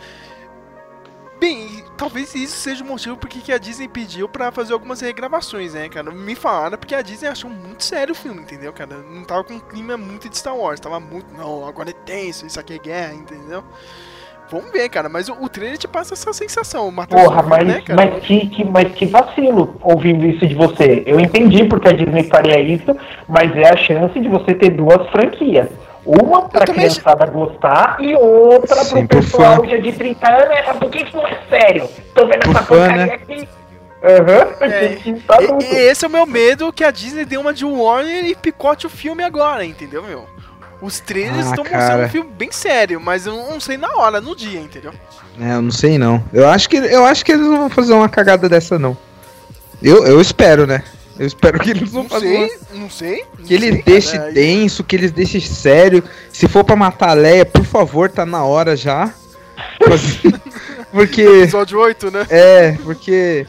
[1.42, 5.74] Bem, talvez isso seja o motivo porque que a Disney pediu pra fazer algumas regravações,
[5.74, 6.12] né, cara?
[6.12, 8.98] Me falaram porque a Disney achou muito sério o filme, entendeu, cara?
[9.10, 12.46] Não tava com um clima muito de Star Wars, tava muito, não, agora é tenso,
[12.46, 13.64] isso aqui é guerra, entendeu?
[14.52, 17.82] Vamos ver, cara, mas o, o trailer te passa essa sensação, Matheus Porra, mas, né,
[17.88, 21.02] mas, que, que, mas que vacilo ouvindo isso de você.
[21.04, 25.08] Eu entendi porque a Disney faria isso, mas é a chance de você ter duas
[25.10, 25.68] franquias.
[26.04, 29.68] Uma pra também criançada gostar e outra Sim, pro pessoal fã.
[29.68, 30.50] já de 30 anos.
[30.56, 31.88] Essa por que isso não é sério?
[32.14, 33.12] Tô vendo Pro essa fã, porcaria né?
[33.14, 33.48] aqui.
[34.04, 34.96] Aham, É,
[35.28, 38.24] tá E- e esse é o meu medo que a Disney dê uma de Warner
[38.24, 40.26] e picote o filme agora, entendeu, meu?
[40.80, 41.76] Os trailers Ah, estão cara.
[41.78, 44.92] mostrando um filme bem sério, mas eu não sei na hora, no dia, entendeu?
[45.40, 46.20] É, eu não sei não.
[46.32, 48.96] Eu acho que, eu acho que eles não vão fazer uma cagada dessa, não.
[49.80, 50.82] Eu, eu espero, né?
[51.18, 53.24] Eu espero que eles não, Não façam sei, uma- não sei.
[53.44, 56.02] Que não eles sei, deixem denso, que eles deixem sério.
[56.32, 59.12] Se for pra matar a Leia, por favor, tá na hora já.
[60.90, 61.22] Porque.
[61.42, 62.26] Episódio 8, né?
[62.30, 63.46] É, porque.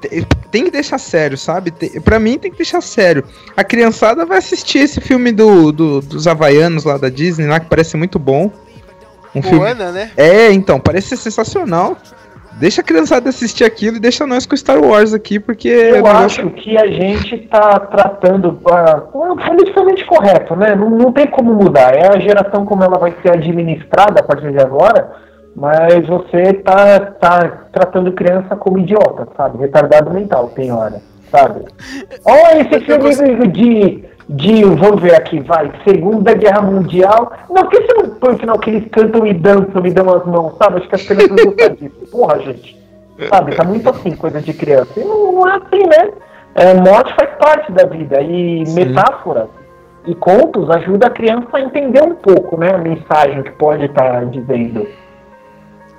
[0.00, 1.70] te- Tem que deixar sério, sabe?
[1.70, 3.24] Tem- Pra mim tem que deixar sério.
[3.56, 7.66] A criançada vai assistir esse filme do, do- dos Havaianos lá da Disney, lá, que
[7.68, 8.52] parece muito bom.
[9.34, 9.58] Um filme.
[9.58, 10.10] Moana, né?
[10.16, 11.96] É, então, parece ser sensacional.
[12.58, 15.68] Deixa a criançada assistir aquilo e deixa nós com Star Wars aqui, porque.
[15.68, 19.00] é Eu negócio- acho que a gente tá tratando ah,
[19.46, 20.74] politicamente correto, né?
[20.74, 21.94] Não, não tem como mudar.
[21.94, 25.10] É a geração como ela vai ser administrada a partir de agora,
[25.56, 29.58] mas você tá, tá tratando criança como idiota, sabe?
[29.58, 31.64] Retardado mental, tem hora, sabe?
[32.26, 34.64] Olha esse filme de, de.
[34.64, 35.70] Vamos ver aqui, vai.
[35.84, 37.32] Segunda Guerra Mundial.
[37.48, 40.14] Não, por que você não põe o final que eles cantam e dançam e dão
[40.14, 40.78] as mãos, sabe?
[40.78, 42.10] Acho que as crianças vão gostar disso.
[42.10, 42.80] Porra, gente.
[43.28, 44.98] Sabe, tá muito assim, coisa de criança.
[44.98, 46.12] E não, não é assim, né?
[46.54, 48.20] É, morte faz parte da vida.
[48.22, 49.48] E metáforas
[50.06, 52.74] e contos ajudam a criança a entender um pouco, né?
[52.74, 54.86] A mensagem que pode estar dizendo.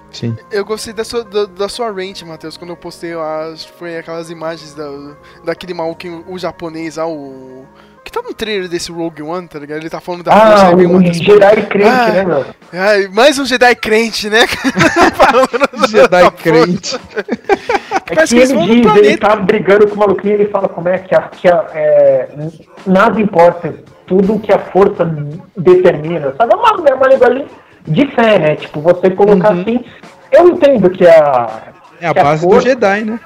[0.09, 0.35] Sim.
[0.51, 4.29] Eu gostei da sua, da, da sua rant, Matheus, quando eu postei, as, foi aquelas
[4.29, 5.15] imagens da,
[5.45, 7.65] daquele maluquinho, o japonês lá, o...
[8.03, 9.79] Que tá no trailer desse Rogue One, tá ligado?
[9.79, 12.45] Ele tá falando da Ah, o Matheus, Jedi crente, Ah, né, meu?
[12.73, 14.47] Ai, mais um Jedi crente, né?
[15.15, 16.99] Falando Jedi crente.
[18.11, 20.89] É Parece que que ele diz, ele tá brigando com o maluquinho ele fala como
[20.89, 22.27] é que, a, que a, é,
[22.85, 23.73] nada importa,
[24.05, 25.05] tudo que a força
[25.55, 26.53] determina, sabe?
[26.53, 27.45] É uma, é uma linguagem
[27.87, 28.55] de fé, né?
[28.57, 29.85] Tipo, você colocar assim.
[30.29, 31.61] Eu entendo que a.
[32.01, 33.19] É a base do força- Jedi, né?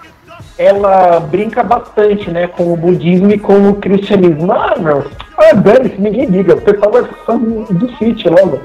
[0.57, 4.51] Ela brinca bastante, né, com o budismo e com o cristianismo.
[4.51, 5.05] Ah, meu,
[5.37, 6.55] ah, dane-se, ninguém liga.
[6.55, 8.61] O pessoal vai só do fit logo.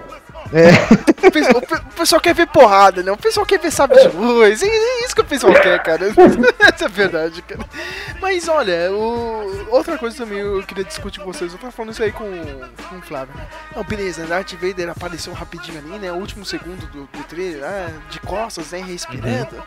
[0.50, 3.12] Pe- o pe- o pessoal quer ver porrada, né?
[3.12, 4.62] O pessoal quer ver sabe de luz.
[4.62, 6.06] É é isso que o pessoal quer, cara.
[6.60, 7.60] Essa é a verdade, cara.
[8.20, 11.52] Mas olha, o- outra coisa também eu queria discutir com vocês.
[11.52, 12.24] Eu tava falando isso aí com,
[12.88, 13.34] com o Flávio.
[13.76, 16.10] Não, beleza, Darth Vader apareceu rapidinho ali, né?
[16.10, 18.82] O último segundo do, do trailer, ah, de costas, né?
[18.82, 19.62] Respirando.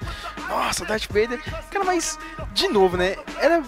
[0.50, 1.40] Nossa, Darth Vader.
[1.72, 2.20] Cara, mas,
[2.54, 3.16] de novo, né?
[3.40, 3.62] Era.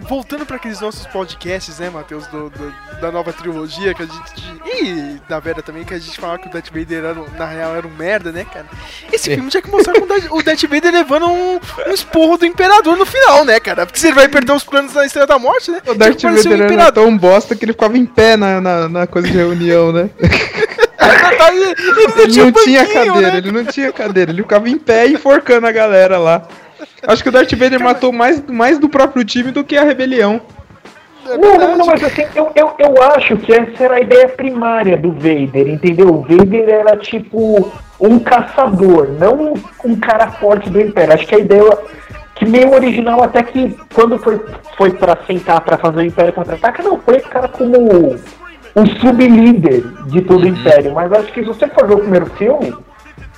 [0.00, 4.58] Voltando para aqueles nossos podcasts, né, Matheus, do, do- da nova trilogia que a gente.
[4.82, 7.46] E da Vera também, que a gente falava que o Darth Vader era, um- na
[7.46, 8.66] real era um merda, né, cara?
[9.12, 11.54] Esse filme tinha que mostrar com o Darth- Darth Vader levando um,
[11.88, 13.84] um esporro do Imperador no final, né, cara?
[13.86, 15.80] Porque se ele vai perder os planos da Estrela da Morte, né?
[15.86, 19.06] O Darth parecer Vader era tão bosta que ele ficava em pé na, na, na
[19.06, 20.10] coisa de reunião, né?
[21.50, 23.38] Ele não Ele tinha não tinha cadeira, né?
[23.38, 26.46] ele não tinha cadeira, ele ficava em pé enforcando a galera lá.
[27.06, 30.40] Acho que o Darth Vader matou mais, mais do próprio time do que a rebelião.
[31.36, 34.96] Não, não, não, mas assim, eu, eu, eu acho que essa era a ideia primária
[34.96, 36.08] do Vader, entendeu?
[36.08, 37.70] O Vader era tipo
[38.00, 39.52] um caçador, não
[39.84, 41.12] um, cara forte do Império.
[41.12, 41.78] Acho que a ideia
[42.34, 44.40] que meio original até que quando foi,
[44.76, 48.14] foi pra sentar pra fazer o Império contra-ataca, não, foi esse cara como
[48.76, 50.94] um sublíder de todo o Império.
[50.94, 52.74] Mas acho que se você for ver o primeiro filme,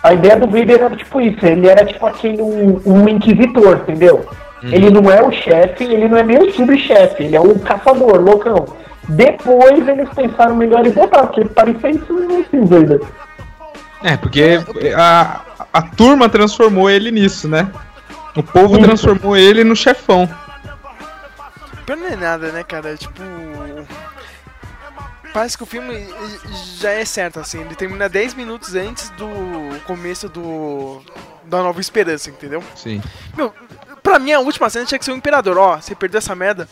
[0.03, 4.26] a ideia do Vader era tipo isso, ele era tipo aquele um, um inquisitor, entendeu?
[4.62, 8.20] Ele não é o chefe, ele não é nem o subchefe, ele é um caçador,
[8.20, 8.66] loucão.
[9.09, 13.01] Depois eles pensaram melhor em botar, porque parecia isso nesse Vader.
[14.03, 14.61] É, porque
[14.96, 15.40] a,
[15.72, 17.70] a turma transformou ele nisso, né?
[18.34, 18.86] O povo Isso.
[18.86, 20.28] transformou ele no chefão.
[21.84, 22.96] Pior não é nada, né, cara?
[22.96, 23.20] Tipo.
[25.33, 26.07] Parece que o filme
[26.78, 27.61] já é certo, assim.
[27.61, 29.28] Ele termina 10 minutos antes do
[29.87, 31.03] começo do.
[31.45, 32.62] Da Nova Esperança, entendeu?
[32.76, 33.03] Sim.
[33.37, 33.53] Meu,
[34.03, 35.59] pra mim a última cena tinha que ser o Imperador.
[35.59, 36.68] Ó, você perdeu essa merda.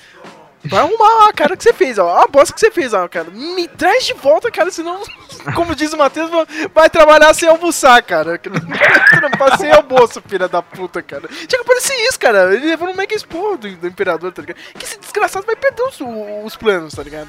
[0.65, 2.23] Vai arrumar a cara que você fez, ó.
[2.23, 3.31] A bosta que você fez, ó, cara.
[3.31, 5.01] Me traz de volta, cara, senão,
[5.55, 6.31] como diz o Matheus,
[6.75, 8.39] vai trabalhar sem almoçar, cara.
[8.43, 11.29] Trampar sem almoço, filha da puta, cara.
[11.29, 12.55] Tinha que aparecer isso, cara.
[12.55, 14.59] Ele levou um mega expor do, do Imperador, tá ligado?
[14.77, 15.99] Que esse desgraçado vai perder os,
[16.45, 17.29] os planos, tá ligado?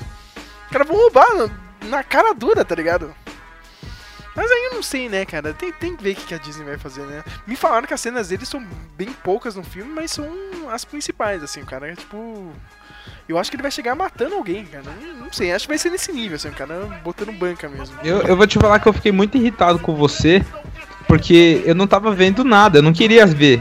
[0.70, 1.28] Os caras vão roubar
[1.88, 3.12] na, cara dura, tá ligado?
[4.36, 5.52] Mas aí eu não sei, né, cara?
[5.52, 7.24] Tem, tem que ver o que a Disney vai fazer, né?
[7.48, 8.64] Me falaram que as cenas dele são
[8.96, 10.30] bem poucas no filme, mas são
[10.72, 12.54] as principais, assim, cara é tipo.
[13.28, 14.86] Eu acho que ele vai chegar matando alguém, cara.
[15.20, 17.98] Não, sei, acho que vai ser nesse nível, assim, cara botando banca mesmo.
[18.04, 20.46] Eu, eu vou te falar que eu fiquei muito irritado com você,
[21.08, 23.60] porque eu não tava vendo nada, eu não queria ver.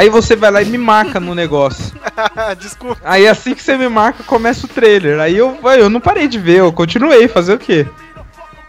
[0.00, 1.94] Aí você vai lá e me marca no negócio.
[2.58, 2.98] Desculpa.
[3.04, 5.20] Aí assim que você me marca, começa o trailer.
[5.20, 7.86] Aí eu, vai, eu não parei de ver, eu continuei, fazer o quê?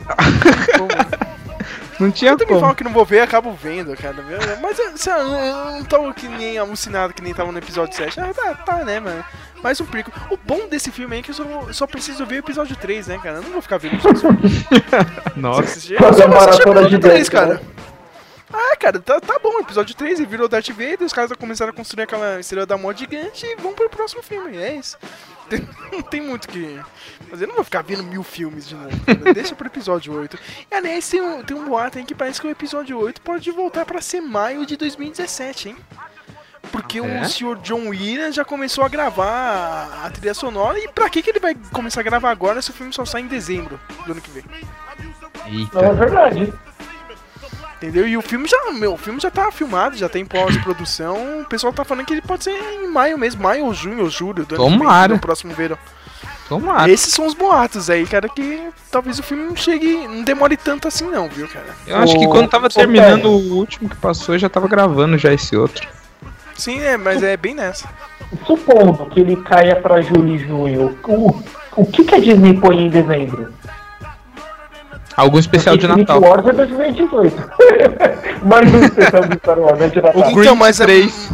[1.98, 2.60] não tinha também como.
[2.60, 4.14] falo que não vou ver, acabo vendo, cara.
[4.62, 8.20] Mas sei lá, eu não tô que nem alucinado que nem tava no episódio 7.
[8.20, 9.24] Ah, tá, tá, né, mano?
[9.64, 10.12] Mais um prico.
[10.30, 13.18] O bom desse filme é que eu só, só preciso ver o episódio 3, né,
[13.24, 13.38] cara?
[13.38, 14.66] Eu não vou ficar vendo os outros filmes.
[15.38, 15.80] Nossa.
[15.80, 17.62] Fazer eu só uma o maratona episódio 3, gigante, cara.
[18.54, 21.76] Ah, cara, tá, tá bom, episódio 3 e virou Darth Vader, os caras começaram a
[21.76, 24.98] construir aquela estrela da morte gigante e vão pro próximo filme, é isso.
[25.52, 26.80] Tem- Não tem muito o que
[27.30, 29.34] fazer, eu não vou ficar vendo mil filmes de novo, cara.
[29.34, 30.40] deixa pro episódio 8.
[30.72, 33.52] E aliás, tem um, tem um boato aí que parece que o episódio 8 pode
[33.52, 35.78] voltar pra ser maio de 2017, hein?
[36.72, 37.02] Porque É?
[37.22, 41.30] o senhor John Williams já começou a gravar a, trilha sonora e pra que, que
[41.32, 44.22] ele vai começar a gravar agora se o filme só sai em dezembro do ano
[44.22, 44.44] que vem?
[45.74, 46.54] Não, é verdade.
[47.82, 48.08] Entendeu?
[48.08, 51.42] E o filme já, meu, o filme já tá filmado, já tem pós-produção.
[51.42, 54.10] O pessoal tá falando que ele pode ser em maio mesmo, maio ou junho ou
[54.10, 55.16] julho do ano Tomara.
[55.16, 55.80] no próximo verão.
[56.48, 56.92] Tomara.
[56.92, 60.88] Esses são os boatos aí, cara, que talvez o filme não chegue, não demore tanto
[60.88, 61.76] assim não, viu, cara?
[61.88, 65.34] Eu acho que quando tava terminando o último que passou, eu já tava gravando já
[65.34, 65.88] esse outro.
[66.56, 67.90] Sim, é, mas é bem nessa.
[68.46, 71.44] Supondo que ele caia pra julho e junho, o,
[71.78, 73.52] o que, que a Disney põe em dezembro?
[75.22, 76.20] Algum especial de Natal.
[76.22, 77.52] Wars é 2018.
[78.44, 80.20] Mais um especial de Star Wars, né, de Natal.
[80.22, 81.30] Então, Grinch mas a- 3.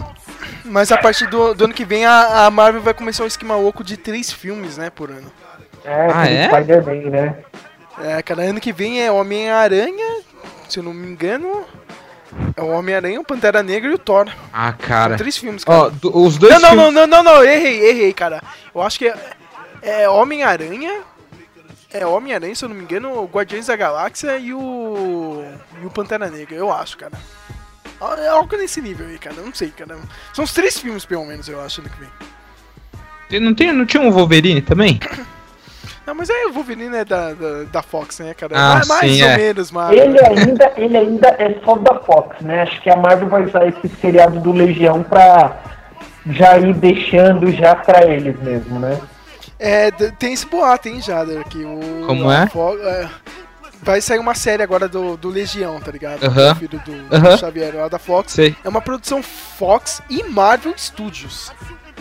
[0.65, 3.55] Mas a partir do, do ano que vem a, a Marvel vai começar um esquema
[3.55, 5.31] oco de três filmes, né, por ano.
[5.85, 6.47] É, Ah, é?
[6.49, 7.35] Spider-Man, né?
[8.03, 10.17] É, cara, ano que vem é Homem-Aranha,
[10.67, 11.63] se eu não me engano,
[12.57, 14.27] é o Homem-Aranha, o Pantera Negra e o Thor.
[14.51, 15.15] Ah, cara.
[15.15, 15.91] Três filmes, cara.
[16.03, 16.93] Ó, os dois Não, não, filmes...
[16.93, 18.41] não, não, não, não, errei, errei, cara.
[18.75, 19.15] Eu acho que é,
[19.81, 20.91] é Homem-Aranha,
[21.99, 25.43] é Homem-Aranha, se eu não me engano, o Guardiões da Galáxia e o.
[25.81, 27.13] e o Pantera Negra, eu acho, cara.
[28.19, 29.97] É algo nesse nível aí, cara, não sei, cara.
[30.33, 33.41] São os três filmes, pelo menos, eu acho, ano que vem.
[33.41, 34.99] Não, tem, não tinha um Wolverine também?
[36.05, 38.53] Não, mas aí o Wolverine é da, da, da Fox, né, cara?
[38.55, 39.37] Ah, mais mais sim, ou é.
[39.37, 39.91] menos, mas.
[39.91, 42.61] Ele ainda, ele ainda é só da Fox, né?
[42.61, 45.57] Acho que a Marvel vai usar esse seriado do Legião pra
[46.27, 48.97] já ir deixando já pra eles mesmo, né?
[49.59, 52.03] É, tem esse boato, hein, Jader, que o...
[52.05, 52.47] Como é?
[52.47, 53.09] Fo- é,
[53.81, 56.23] Vai sair uma série agora do, do Legião, tá ligado?
[56.25, 56.53] Aham.
[56.53, 57.37] Do filho do, do Aham.
[57.37, 58.33] Xavier, lá da Fox.
[58.33, 58.55] Sei.
[58.63, 61.51] É uma produção Fox e Marvel Studios.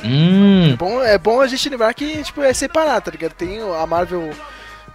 [0.05, 0.75] Hum.
[0.79, 3.33] Bom, é bom a gente lembrar que, tipo, é separado, tá ligado?
[3.33, 4.31] Tem a Marvel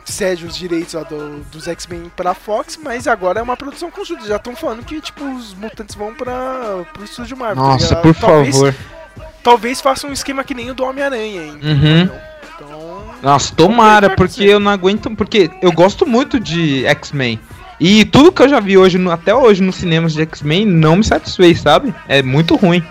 [0.04, 4.26] cede os direitos lá do, dos X-Men pra Fox, mas agora é uma produção conjunta.
[4.28, 7.64] Já estão falando que, tipo, os mutantes vão pra, pro estúdio Marvel.
[7.64, 8.02] tá Nossa, ligado?
[8.02, 8.76] por Talvez- favor.
[9.44, 11.60] Talvez façam um esquema que nem o do Homem-Aranha, hein?
[11.64, 12.02] Uhum.
[12.04, 12.22] Então,
[13.22, 15.10] Nossa, tomara, porque eu não aguento.
[15.16, 17.40] Porque eu gosto muito de X-Men.
[17.80, 20.98] E tudo que eu já vi hoje, no- até hoje, nos cinemas de X-Men, não
[20.98, 21.94] me satisfez, sabe?
[22.08, 22.84] É muito ruim.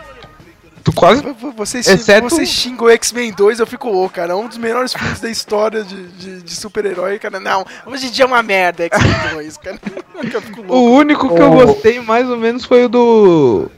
[0.82, 1.22] Tu quase.
[1.22, 4.32] V- v- Você, Exceto- você xinga o X-Men 2, eu fico louco, cara.
[4.32, 7.38] É um dos melhores filmes da história de, de, de super-herói, cara.
[7.38, 9.78] Não, hoje em dia é uma merda, X-Men 2, cara.
[10.32, 10.74] Eu fico louco.
[10.74, 13.70] O único que eu gostei mais ou menos foi o do.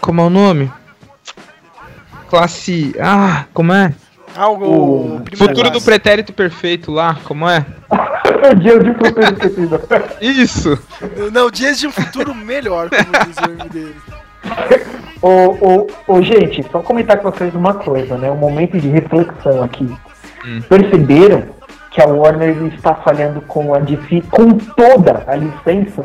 [0.00, 0.70] Como é o nome?
[2.28, 2.94] Classe.
[3.00, 3.94] Ah, como é?
[4.36, 7.64] Ah, o, O Futuro do pretérito perfeito lá, como é?
[8.60, 9.80] Dia de futuro esquecido.
[10.20, 10.78] Isso!
[11.32, 13.96] Não, Dias de um Futuro Melhor, como diz o dele.
[15.22, 15.28] ô,
[15.60, 18.30] ô, ô, gente, só comentar com vocês uma coisa, né?
[18.30, 19.88] Um momento de reflexão aqui.
[20.44, 20.60] Hum.
[20.68, 21.44] Perceberam
[21.90, 26.02] que a Warner está falhando com a DC com toda a licença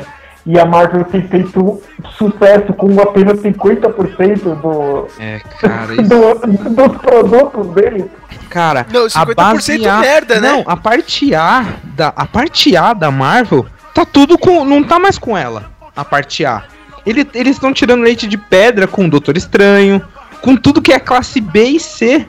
[0.50, 1.80] e a Marvel tem feito
[2.18, 6.02] sucesso com apenas 50% do, É, cara, isso.
[6.02, 8.04] do, dos produtos deles.
[8.48, 10.50] Cara, Não, a 50% base A, merda, né?
[10.50, 14.98] Não, a parte A da a parte A da Marvel tá tudo com não tá
[14.98, 15.70] mais com ela.
[15.94, 16.64] A parte A.
[17.06, 20.02] Ele, eles estão tirando leite de pedra com o Doutor Estranho,
[20.42, 22.26] com tudo que é classe B e C.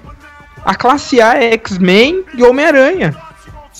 [0.63, 3.15] A classe A é X-Men e Homem-Aranha.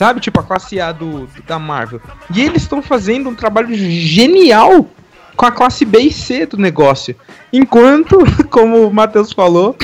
[0.02, 2.02] Sabe, tipo a classe A do, do- da Marvel.
[2.34, 4.90] E eles estão fazendo um trabalho genial
[5.38, 7.16] com a classe B e C do negócio.
[7.54, 8.18] Enquanto,
[8.50, 9.76] como o Matheus falou,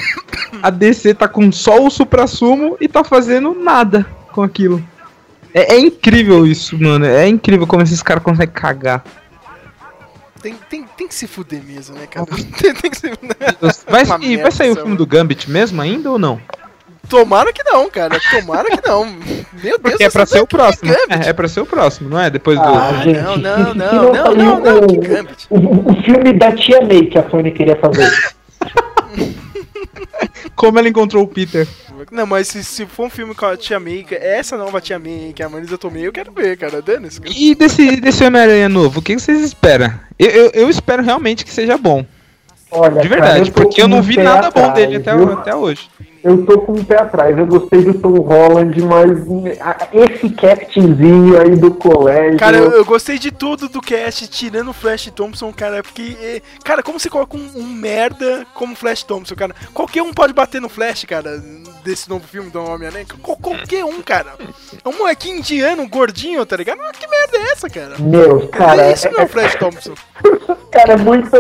[0.64, 4.84] a DC tá com só o supra-sumo e tá fazendo nada com aquilo.
[5.54, 7.06] É, é incrível isso, mano.
[7.06, 9.04] É incrível como esses caras conseguem cagar.
[10.42, 12.26] Tem, tem, tem que se fuder mesmo, né, cara?
[12.60, 13.12] tem, tem que se
[13.88, 16.42] Vai, e vai merda, sair o filme do Gambit mesmo ainda ou não?
[17.10, 18.20] Tomara que não, cara.
[18.30, 19.06] Tomara que não.
[19.06, 20.92] Meu Deus Porque é pra ser o próximo.
[20.92, 21.26] Gambit?
[21.26, 22.30] É, é pra ser o próximo, não é?
[22.30, 22.66] Depois do.
[22.66, 25.48] Ah, gente, não, não, não, não, não, não, não, o- Gambit.
[25.50, 28.12] O, filme da Tia May que a Sony queria fazer.
[30.56, 31.68] Como ela encontrou o Peter.
[32.12, 35.34] Não, mas se, se for um filme com a Tia May, essa nova Tia May,
[35.36, 36.82] que é a Marisa Tomei, eu quero ver, cara.
[36.82, 37.02] Cara.
[37.26, 39.94] E desse, desse Homem-Aranha novo, o que vocês esperam?
[40.18, 42.06] Eu, eu, eu espero realmente que seja bom.
[42.72, 45.12] Olha, De cara, verdade, eu tô porque eu não vi nada bom atrás, dele até,
[45.12, 45.90] até hoje.
[46.28, 47.38] Eu tô com o pé atrás.
[47.38, 49.12] Eu gostei do Tom Holland, mas
[49.62, 52.38] ah, esse castingzinho aí do colégio.
[52.40, 56.16] Cara, eu, eu gostei de tudo do cast, tirando o Flash Thompson, cara, porque.
[56.22, 59.56] eh, Cara, como você coloca um, um merda como Flash Thompson, cara?
[59.74, 61.42] Qualquer um pode bater no Flash, cara,
[61.84, 63.06] desse novo filme do Homem-Aranha.
[63.22, 64.34] Qual- Qualquer um, cara.
[64.84, 66.78] É um molequinho indiano, gordinho, tá ligado?
[66.80, 67.96] Mas que merda é essa, cara?
[68.00, 69.94] Meu, cara, Isso não é o Flash Thompson.
[70.72, 71.36] cara, é muito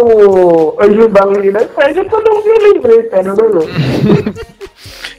[0.82, 1.68] anjo da né?
[1.76, 3.62] Fred, eu não me lembrei, cara, não, não.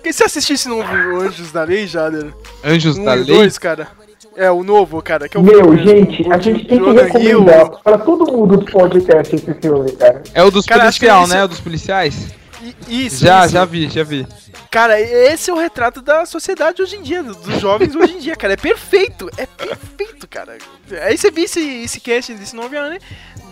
[0.08, 0.80] E se assistisse no
[1.20, 2.32] Anjos da Lei, Jader?
[2.64, 3.36] Anjos Um da e Lei?
[3.36, 3.88] dois, cara.
[4.36, 5.28] É, o novo, cara.
[5.28, 7.40] Que é o Meu, filme gente, a gente tem que Jonah Hill.
[7.44, 10.22] recomendar pra todo mundo do podcast esse filme, cara.
[10.32, 10.64] É o dos
[11.24, 11.44] esse- né?
[11.44, 12.28] O dos policiais?
[12.88, 13.52] Isso, já, isso.
[13.54, 14.26] já vi, já vi.
[14.70, 18.18] Cara, esse é o retrato da sociedade hoje em dia, do- dos jovens hoje em
[18.18, 18.52] dia, cara.
[18.54, 20.56] É perfeito, é perfeito, cara.
[21.02, 23.00] Aí você viu esse, esse cast desse novo Homem-Aranha,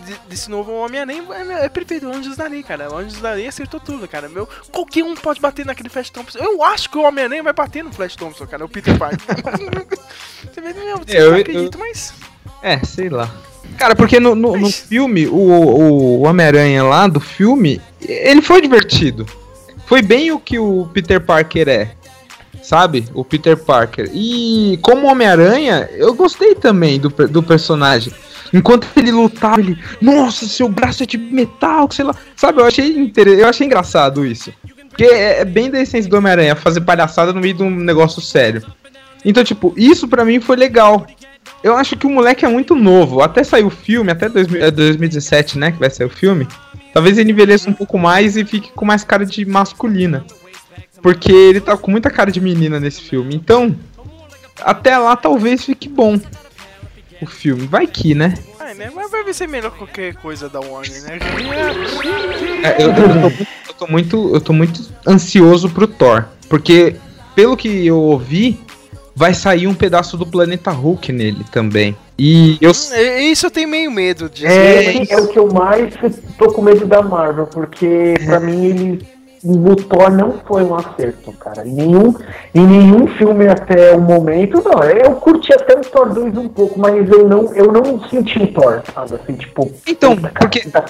[0.07, 1.23] de- desse novo Homem-Aranha,
[1.61, 2.91] é, é perfeito, Anjos da Lei, cara.
[2.91, 4.27] O Anjos da acertou tudo, cara.
[4.29, 6.39] Meu, qualquer um pode bater naquele Flash Thompson.
[6.39, 9.19] Eu acho que o Homem-Aranha vai bater no Flash Thompson, cara, o Peter Parker.
[10.53, 12.13] você vê, meu, você Eu- não eu- acredita, mas...
[12.61, 13.29] É, sei lá.
[13.77, 19.25] Cara, porque no, no, no filme, o, o Homem-Aranha lá do filme, ele foi divertido.
[19.85, 21.91] Foi bem o que o Peter Parker é.
[22.67, 23.05] Sabe?
[23.13, 24.11] O Peter Parker.
[24.13, 28.11] E como Homem-Aranha, eu gostei também do, do personagem.
[28.53, 29.79] Enquanto ele lutava, ele.
[30.01, 32.13] Nossa, seu braço é de metal, sei lá.
[32.35, 33.25] Sabe, eu achei, inter...
[33.25, 34.51] eu achei engraçado isso.
[34.89, 38.21] Porque é, é bem da essência do Homem-Aranha, fazer palhaçada no meio de um negócio
[38.21, 38.61] sério.
[39.23, 41.07] Então, tipo, isso pra mim foi legal.
[41.63, 43.21] Eu acho que o moleque é muito novo.
[43.21, 45.71] Até sair o filme, até 2000 é 2017, né?
[45.71, 46.45] Que vai sair o filme.
[46.93, 50.25] Talvez ele envelheça um pouco mais e fique com mais cara de masculina.
[51.01, 53.35] Porque ele tá com muita cara de menina nesse filme.
[53.35, 53.75] Então,
[54.61, 56.19] até lá talvez fique bom
[57.21, 57.65] o filme.
[57.67, 58.33] Vai que, né?
[58.59, 58.91] Ai, né?
[58.93, 61.19] Mas vai ser melhor que qualquer coisa da Warner, né?
[62.63, 66.25] É, eu, eu tô muito, eu tô muito- eu tô muito ansioso pro Thor.
[66.49, 66.95] Porque,
[67.35, 68.59] pelo que eu ouvi,
[69.15, 71.95] vai sair um pedaço do planeta Hulk nele também.
[72.19, 72.71] E eu.
[72.91, 75.93] É, Isso eu tenho meio medo de É, mas- é o que eu mais
[76.37, 79.16] tô com medo da Marvel, porque pra mim ele.
[79.43, 81.67] O Thor não foi um acerto, cara.
[81.67, 82.13] Em nenhum,
[82.55, 84.83] em nenhum filme até o momento, não.
[84.83, 88.47] Eu curti até o Thor 2 um pouco, mas eu não, eu não senti o
[88.47, 89.15] Thor, sabe?
[89.15, 89.71] Assim, tipo.
[89.87, 90.85] Então, puta, porque- tá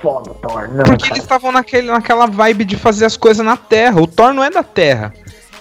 [0.00, 0.84] foda Thor, não.
[0.84, 1.12] Porque cara.
[1.14, 4.00] eles estavam naquele, naquela vibe de fazer as coisas na Terra.
[4.00, 5.12] O Thor não é da Terra.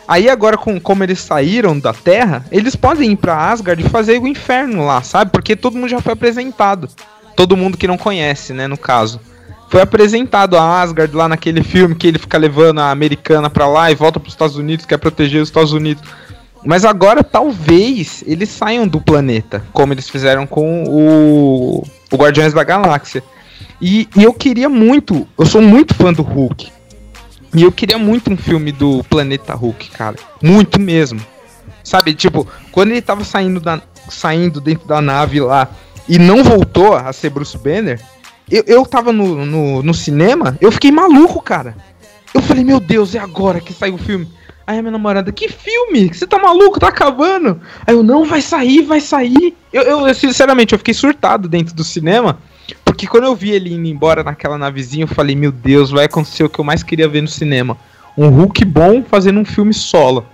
[0.07, 4.21] Aí agora, com, como eles saíram da Terra, eles podem ir pra Asgard e fazer
[4.21, 5.31] o inferno lá, sabe?
[5.31, 6.87] Porque todo mundo já foi apresentado.
[7.35, 9.19] Todo mundo que não conhece, né, no caso.
[9.69, 13.91] Foi apresentado a Asgard lá naquele filme que ele fica levando a americana pra lá
[13.91, 16.03] e volta pros Estados Unidos, quer proteger os Estados Unidos.
[16.65, 22.63] Mas agora talvez eles saiam do planeta, como eles fizeram com o, o Guardiões da
[22.63, 23.23] Galáxia.
[23.81, 26.71] E, e eu queria muito, eu sou muito fã do Hulk.
[27.53, 30.15] E eu queria muito um filme do Planeta Hulk, cara.
[30.41, 31.21] Muito mesmo.
[31.83, 35.69] Sabe, tipo, quando ele tava saindo, da, saindo dentro da nave lá
[36.07, 38.01] e não voltou a ser Bruce Banner,
[38.49, 41.75] eu, eu tava no, no, no cinema, eu fiquei maluco, cara.
[42.33, 44.27] Eu falei, meu Deus, é agora que saiu o filme.
[44.65, 46.13] Aí a minha namorada, que filme?
[46.13, 46.79] Você tá maluco?
[46.79, 47.61] Tá acabando?
[47.85, 49.55] Aí eu, não, vai sair, vai sair.
[49.71, 52.37] Eu, eu, eu, sinceramente, eu fiquei surtado dentro do cinema.
[52.83, 56.43] Porque quando eu vi ele indo embora naquela navezinha, eu falei, meu Deus, vai acontecer
[56.43, 57.77] o que eu mais queria ver no cinema.
[58.17, 60.25] Um Hulk bom fazendo um filme solo.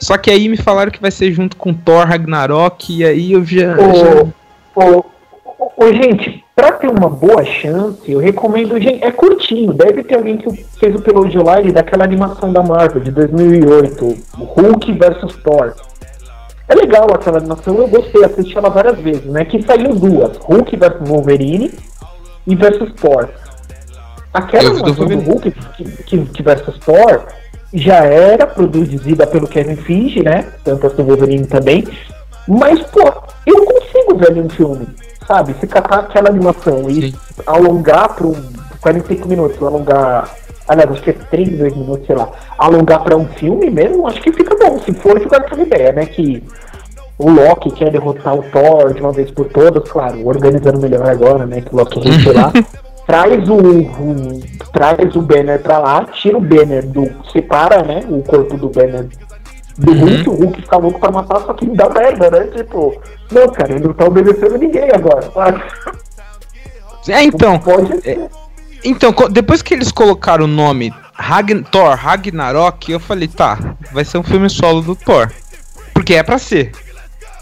[0.00, 3.44] Só que aí me falaram que vai ser junto com Thor Ragnarok, e aí eu
[3.44, 3.76] já.
[3.76, 4.32] já- Ô,
[4.74, 5.04] ô, ô,
[5.76, 8.80] ô, gente, pra ter uma boa chance, eu recomendo.
[8.80, 9.72] Gente, é curtinho.
[9.72, 14.04] Deve ter alguém que fez o Pelúcio Line daquela animação da Marvel de 2008,
[14.38, 15.74] o Hulk versus Thor.
[16.68, 19.44] É legal aquela animação, eu gostei, assisti ela várias vezes, né?
[19.44, 21.70] Que saíram duas: Hulk versus Wolverine
[22.46, 23.28] e versus Thor.
[24.32, 25.18] Aquela do animação do.
[25.18, 27.24] Hulk que, que, que versus Thor
[27.74, 30.46] já era produzida pelo Kevin Feige, né?
[30.64, 31.86] Tanto assim o Wolverine também.
[32.46, 33.12] Mas, pô,
[33.46, 34.86] eu consigo ver ali um filme,
[35.30, 35.54] sabe?
[35.60, 37.14] Se catar aquela animação e
[37.46, 38.34] alongar para um
[38.80, 40.28] 45 minutos, alongar.
[40.66, 42.28] Aliás, acho que é 32 minutos, sei lá.
[42.58, 44.78] Alongar para um filme mesmo, acho que fica bom.
[44.80, 46.06] Se for ficar aquela ideia, né?
[46.06, 46.42] Que
[47.18, 51.46] o Loki quer derrotar o Thor de uma vez por todas, claro, organizando melhor agora,
[51.46, 51.60] né?
[51.60, 52.52] Que o Loki venceu lá.
[53.06, 54.40] Traz o, o-
[54.72, 57.10] traz o Banner pra lá, tira o Banner do.
[57.32, 58.04] separa, né?
[58.08, 59.08] O corpo do Banner
[59.80, 62.46] do Hulk, o Hulk fica louco pra matar, só que dá merda, né?
[62.56, 63.00] Tipo,
[63.30, 65.30] não, cara, ele não tá obedecendo ninguém agora.
[65.32, 65.62] sabe?
[67.08, 67.58] É, então.
[67.58, 68.28] Pode é-
[68.84, 74.18] então, depois que eles colocaram o nome Ragn Thor Ragnarok, eu falei, tá, vai ser
[74.18, 75.30] um filme solo do Thor.
[75.92, 76.72] Porque é pra ser.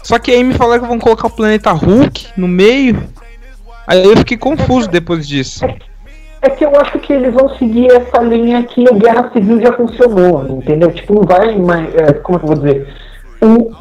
[0.03, 3.07] Só que aí me falaram que vão colocar o planeta Hulk no meio.
[3.87, 5.65] Aí eu fiquei confuso depois disso.
[6.41, 9.73] É que eu acho que eles vão seguir essa linha que o Guerra Civil já
[9.73, 10.91] funcionou, entendeu?
[10.91, 11.93] Tipo, não vai mais.
[11.95, 12.87] é, como é que eu vou dizer?
[13.41, 13.71] O-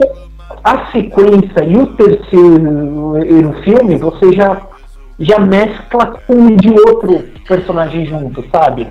[0.64, 4.60] a sequência e o terceiro filme, você já,
[5.20, 8.88] já mescla um de outro personagem junto, sabe?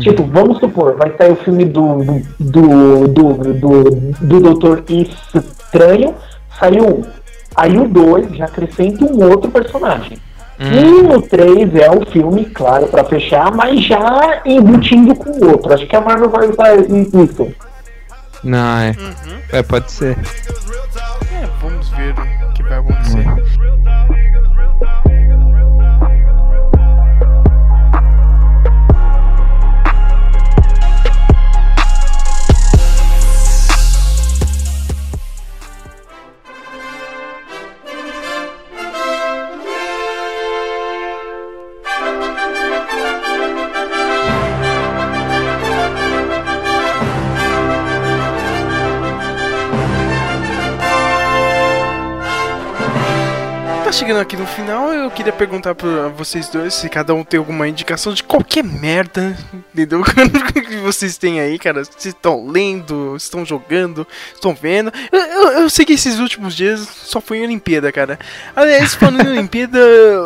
[0.00, 1.98] Tipo, vamos supor, vai sair o filme do
[2.40, 3.90] do, do, do, do,
[4.20, 6.14] do Doutor Estranho,
[6.58, 7.02] saiu um.
[7.56, 10.18] Aí o 2 já acrescenta um outro personagem.
[10.58, 15.74] E no 3 é o filme, claro, pra fechar, mas já embutindo com o outro.
[15.74, 17.52] Acho que a Marvel vai usar isso.
[18.44, 18.94] Não, é.
[19.50, 20.16] É, pode ser.
[21.32, 23.24] É, vamos ver o que vai acontecer.
[54.04, 57.66] Chegando aqui no final, eu queria perguntar pra vocês dois se cada um tem alguma
[57.66, 59.34] indicação de qualquer merda,
[59.72, 60.04] entendeu?
[60.52, 61.82] que vocês têm aí, cara.
[61.96, 64.92] Se estão lendo, estão jogando, estão vendo.
[65.10, 68.18] Eu, eu, eu sei que esses últimos dias só foi em Olimpíada, cara.
[68.54, 69.80] Aliás, falando em Olimpíada,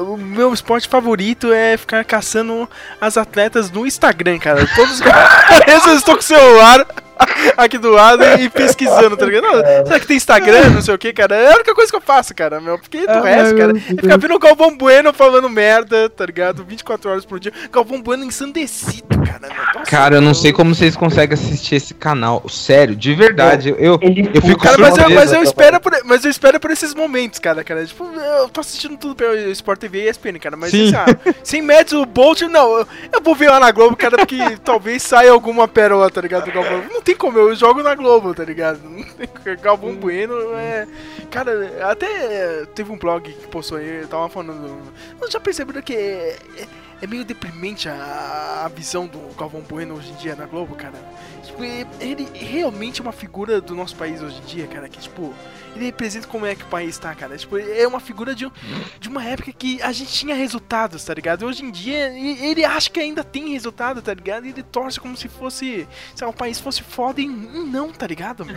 [0.09, 2.68] o meu esporte favorito é ficar caçando
[3.01, 4.66] as atletas no Instagram, cara.
[4.74, 5.07] Todos os
[5.87, 6.85] eu estou com o celular
[7.57, 9.45] aqui do lado e pesquisando, tá ligado?
[9.45, 11.35] Não, será que tem Instagram, não sei o que, cara?
[11.37, 12.79] É a única coisa que eu faço, cara, meu.
[12.79, 16.64] Porque do Ah, resto, cara, é ficar vendo o Galvão Bueno falando merda, tá ligado?
[16.64, 17.53] 24 horas por dia.
[17.73, 19.41] Galvão Bueno ensandecido, cara.
[19.41, 19.51] meu.
[19.75, 22.43] Nossa, Cara, eu não sei como vocês conseguem assistir esse canal.
[22.49, 23.71] Sério, de verdade.
[23.79, 25.14] Eu, eu fico Cara, mas eu, surpreso.
[25.14, 27.85] mas eu espero por, mas eu espero por esses momentos, cara, cara.
[27.85, 28.05] Tipo,
[28.41, 30.57] eu tô assistindo tudo pelo Sport TV e ESPN, cara.
[30.57, 30.95] Mas Sim.
[30.95, 32.79] assim, ah, sem médios o Bolt, não.
[32.79, 36.45] Eu, eu vou ver lá na Globo, cara, porque talvez saia alguma pérola, tá ligado?
[36.47, 36.83] Do Galvão.
[36.93, 38.81] Não tem como, eu jogo na Globo, tá ligado?
[39.43, 40.87] Tem- Galvão Bueno é.
[41.31, 44.79] Cara, até teve um blog que postou aí, eu tava falando.
[45.19, 46.37] Vocês já perceberam que
[47.01, 50.99] é, meio deprimente a, a visão do Galvão Bueno hoje em dia na Globo, cara?
[51.42, 55.32] Tipo, ele realmente é uma figura do nosso país hoje em dia, cara, que, tipo,
[55.74, 57.36] ele representa como é que o país tá, cara.
[57.36, 58.51] Tipo, é uma figura de,
[58.99, 61.42] de uma época que a gente tinha resultados, tá ligado?
[61.42, 64.46] E hoje em dia, ele acha que ainda tem resultado, tá ligado?
[64.46, 68.44] E ele torce como se fosse, se o país fosse foda e não, tá ligado,
[68.44, 68.57] meu?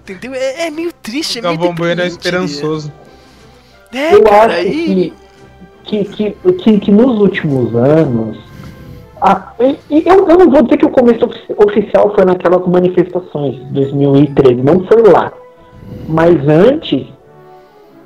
[0.00, 0.34] Entendeu?
[0.34, 2.92] É, é meio triste, é meio Galvão Bueno é esperançoso.
[3.92, 5.10] É, Eu cara, acho e...
[5.10, 5.14] que,
[5.90, 8.38] que, que, que, que nos últimos anos.
[9.20, 13.56] a- e- eu, eu não vou dizer que o começo ofi- oficial foi naquelas manifestações
[13.56, 15.32] de 2013, não foi lá.
[16.08, 17.06] Mas antes,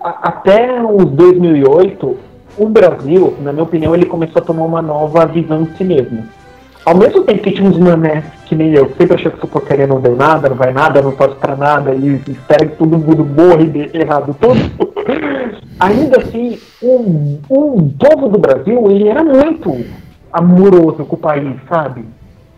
[0.02, 2.16] a- até os 2008,
[2.56, 6.24] o Brasil, na minha opinião, ele começou a tomar uma nova visão de si mesmo.
[6.84, 9.86] Ao mesmo tempo que tinha uns mané que nem eu, sempre achou que essa porcaria
[9.86, 13.24] não deu nada, não vai nada, não torce pra nada, e espera que todo mundo
[13.24, 14.60] morra e dê errado tudo.
[15.80, 19.84] Ainda assim, o, o povo do Brasil, ele era muito
[20.32, 22.04] amoroso com o país, sabe?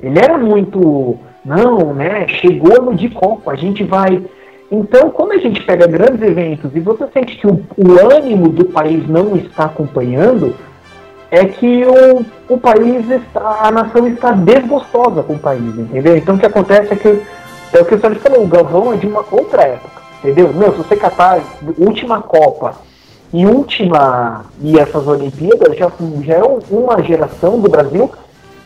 [0.01, 2.27] Ele era muito, não, né?
[2.29, 4.22] Chegou no de Copa, a gente vai.
[4.70, 8.64] Então, quando a gente pega grandes eventos e você sente que o, o ânimo do
[8.66, 10.55] país não está acompanhando,
[11.31, 12.24] é que o,
[12.55, 16.16] o país está, a nação está desgostosa com o país, entendeu?
[16.16, 17.09] Então o que acontece é que,
[17.72, 20.53] é o que o senhor falou, o Galvão é de uma outra época, entendeu?
[20.55, 21.41] Meu, se você catar
[21.79, 22.74] última Copa
[23.33, 25.91] e última e essas Olimpíadas, já,
[26.22, 28.11] já é um- uma geração do Brasil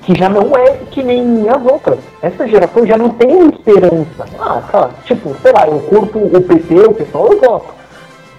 [0.03, 1.99] que já não é que nem as outras.
[2.23, 4.25] Essa geração já não tem esperança.
[4.39, 7.80] Ah, cara, tipo, sei lá, eu curto o PT, o pessoal, eu gosto.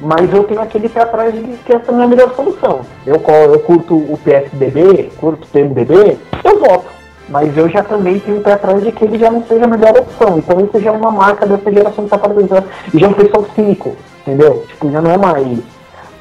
[0.02, 2.82] Mas eu tenho aquele pé atrás de que essa não é a melhor solução.
[3.06, 3.22] Eu,
[3.52, 6.88] eu curto o PSDB, curto o PMDB, eu voto.
[7.30, 9.98] Mas eu já também tenho pé atrás de que ele já não seja a melhor
[9.98, 10.40] opção.
[10.40, 12.66] Então isso já é uma marca dessa geração que tá paralisando.
[12.94, 14.66] E já é um pessoal cínico, entendeu?
[14.68, 15.60] Tipo, já não é mais.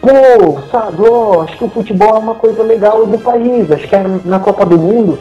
[0.00, 3.70] Pô, sabe, ó, acho que o futebol é uma coisa legal do país.
[3.72, 5.18] Acho que é na Copa do Mundo.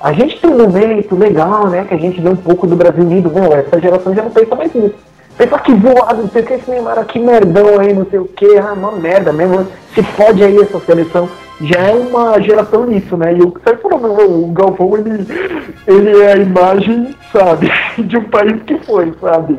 [0.00, 1.84] A gente tem um momento legal, né?
[1.84, 3.30] Que a gente vê um pouco do Brasil unido.
[3.30, 5.07] Meu, essa geração já não pensa mais nisso.
[5.38, 8.24] Pensa que voado, não sei o que, esse Neymar aqui merdão aí, não sei o
[8.24, 9.68] que, ah, uma merda mesmo.
[9.94, 11.28] Se pode aí essa seleção.
[11.60, 13.34] Já é uma geração nisso, né?
[13.34, 13.60] E o que
[13.98, 15.26] meu, o Galvão, ele,
[15.86, 19.58] ele é a imagem, sabe, de um país que foi, sabe?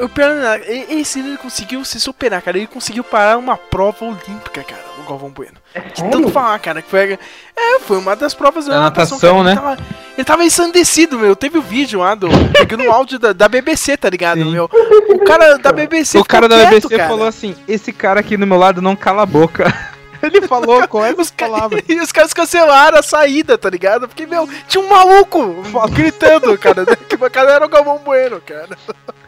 [0.00, 2.56] O pior é e- esse ele conseguiu se superar, cara.
[2.56, 5.54] Ele conseguiu parar uma prova olímpica, cara, o Galvão Bueno.
[5.74, 6.10] De sério?
[6.12, 7.18] tanto falar, cara, que foi.
[7.56, 9.50] É, foi uma das provas da Da natação, natação, cara.
[9.50, 9.54] Ele né?
[9.76, 11.34] tava, ele tava ensandecido, meu.
[11.34, 12.28] Teve o vídeo lá do.
[12.52, 14.70] Pegando o áudio da, da BBC, tá ligado, meu?
[15.08, 16.18] O cara da BBC.
[16.18, 17.08] O cara da quieto, BBC cara.
[17.08, 19.64] falou assim: esse cara aqui do meu lado não cala a boca.
[20.22, 21.82] Ele falou com essas palavras.
[21.88, 24.06] E os caras cancelaram a saída, tá ligado?
[24.06, 26.86] Porque, meu, tinha um maluco gritando, cara.
[27.08, 28.78] Que o cara era o Galvão Bueno, cara.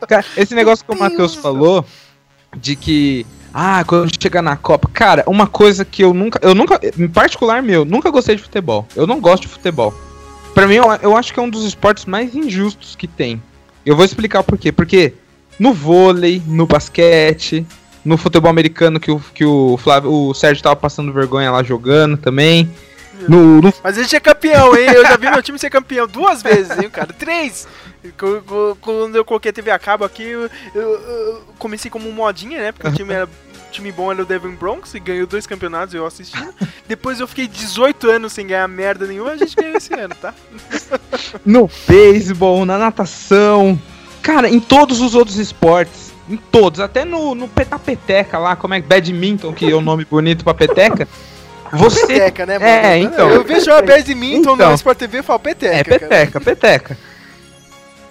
[0.08, 1.84] Cara, esse negócio que o Meu Matheus falou,
[2.56, 3.26] de que.
[3.52, 4.88] Ah, quando chegar na Copa.
[4.92, 6.38] Cara, uma coisa que eu nunca.
[6.42, 6.80] Eu nunca.
[6.98, 8.86] Em particular, meu, nunca gostei de futebol.
[8.96, 9.94] Eu não gosto de futebol.
[10.54, 13.42] Pra mim, eu, eu acho que é um dos esportes mais injustos que tem.
[13.84, 14.72] Eu vou explicar por quê.
[14.72, 15.14] Porque
[15.58, 17.66] no vôlei, no basquete,
[18.04, 22.16] no futebol americano que o, que o, Flávio, o Sérgio tava passando vergonha lá jogando
[22.16, 22.70] também.
[23.28, 24.86] No, no Mas a gente é campeão, hein?
[24.92, 27.12] Eu já vi meu time ser campeão duas vezes, hein, cara?
[27.12, 27.66] Três!
[28.80, 32.72] Quando eu coloquei a TV a cabo aqui, eu, eu- eu comecei como modinha, né?
[32.72, 33.28] Porque o time era.
[33.72, 36.52] time bom era o Devon Bronx e ganhou dois campeonatos eu assistindo.
[36.86, 40.34] Depois eu fiquei 18 anos sem ganhar merda nenhuma, a gente ganhou esse ano, tá?
[41.46, 43.80] no beisebol, na natação,
[44.22, 48.74] cara, em todos os outros esportes, em todos, até no, no peta- peteca lá, como
[48.74, 51.06] é que badminton, que é o nome bonito pra peteca.
[51.72, 53.28] Você Peteca, né, É, então.
[53.30, 54.68] Eu vejo a badminton Então.
[54.68, 55.74] no Sport TV e falo peteca.
[55.74, 55.98] é cara.
[55.98, 56.98] peteca, peteca.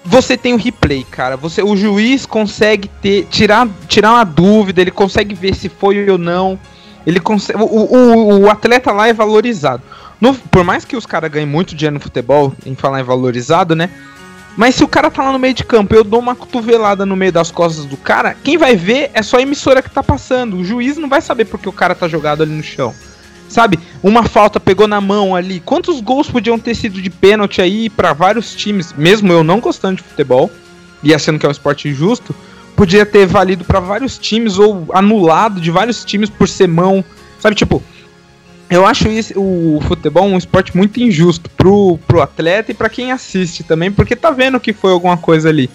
[0.05, 1.37] Você tem o replay, cara.
[1.37, 6.17] Você, o juiz consegue ter, tirar, tirar uma dúvida, ele consegue ver se foi ou
[6.17, 6.59] não.
[7.07, 9.81] Ele consegue, o, o, o atleta lá é valorizado.
[10.19, 13.75] No- por mais que os caras ganhem muito dinheiro no futebol, em falar em valorizado,
[13.75, 13.89] né?
[14.55, 17.15] Mas se o cara tá lá no meio de campo, eu dou uma cotovelada no
[17.15, 20.57] meio das costas do cara, quem vai ver é só a emissora que tá passando.
[20.57, 22.93] O juiz não vai saber porque o cara tá jogado ali no chão.
[23.49, 23.79] Sabe?
[24.01, 25.59] Uma falta pegou na mão ali.
[25.59, 29.97] Quantos gols podiam ter sido de pênalti aí pra vários times, mesmo eu não gostando
[29.97, 30.51] de futebol
[31.01, 32.33] e achando que é um esporte injusto,
[32.75, 37.03] podia ter valido pra vários times ou anulado de vários times por ser mão.
[37.39, 37.83] Sabe, tipo,
[38.73, 43.11] eu acho esse, o futebol um esporte muito injusto pro, pro atleta e pra quem
[43.11, 45.69] assiste também, porque tá vendo que foi alguma coisa ali.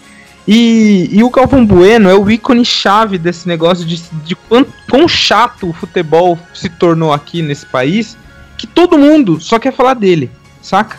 [0.47, 5.07] E, e o Galvão Bueno é o ícone chave desse negócio de, de quão, quão
[5.07, 8.17] chato o futebol se tornou aqui nesse país,
[8.57, 10.31] que todo mundo só quer falar dele,
[10.63, 10.99] saca?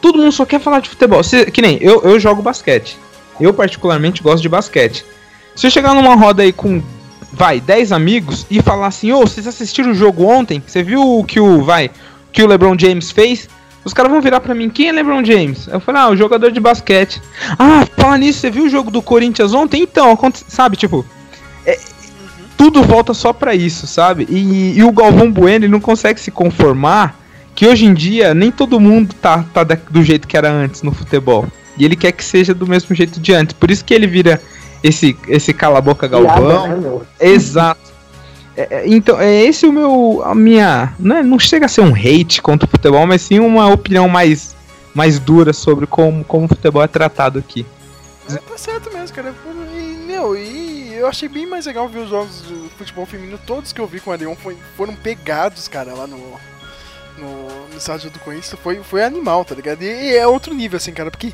[0.00, 1.22] Todo mundo só quer falar de futebol.
[1.22, 2.96] Se- que nem eu, eu jogo basquete.
[3.38, 5.04] Eu particularmente gosto de basquete.
[5.54, 6.82] Se eu chegar numa roda aí com,
[7.36, 10.62] vai, 10 amigos e falar assim, ô, vocês assistiram o jogo ontem?
[10.66, 11.90] Você viu o que o, vai,
[12.32, 13.48] que o LeBron James fez?
[13.84, 15.68] Os caras vão virar pra mim, quem é LeBron James?
[15.68, 17.20] Eu falei, ah, o jogador de basquete.
[17.58, 19.82] Ah, fala nisso, você viu o jogo do Corinthians ontem?
[19.82, 20.18] Então,
[20.48, 21.04] sabe, tipo,
[21.64, 21.78] é-
[22.56, 24.26] tudo volta só pra isso, sabe?
[24.30, 27.20] E, e o Galvão Bueno ele não consegue se conformar
[27.54, 30.90] que hoje em dia nem todo mundo tá, tá do jeito que era antes no
[30.90, 31.46] futebol.
[31.78, 33.52] E ele quer que seja do mesmo jeito de antes.
[33.52, 34.40] Por isso que ele vira
[34.82, 36.62] esse, esse cala-boca Galvão.
[36.62, 37.00] Piada, né?
[37.20, 37.86] Exato.
[38.56, 40.22] É, é, então, é esse o meu.
[40.24, 40.94] A minha.
[40.98, 44.08] Não, é- não chega a ser um hate contra o futebol, mas sim uma opinião
[44.08, 44.56] mais,
[44.94, 47.66] mais dura sobre como, como o futebol é tratado aqui.
[48.30, 49.34] É, tá certo mesmo, cara.
[49.76, 53.38] E, meu, e eu achei bem mais legal ver os jogos do futebol feminino.
[53.46, 54.34] Todos que eu vi com a Leon
[54.76, 56.16] foram pegados, cara, lá no.
[57.18, 58.60] No, no estádio do Corinthians.
[58.62, 59.82] Foi, foi animal, tá ligado?
[59.82, 61.32] E, e é outro nível, assim, cara, porque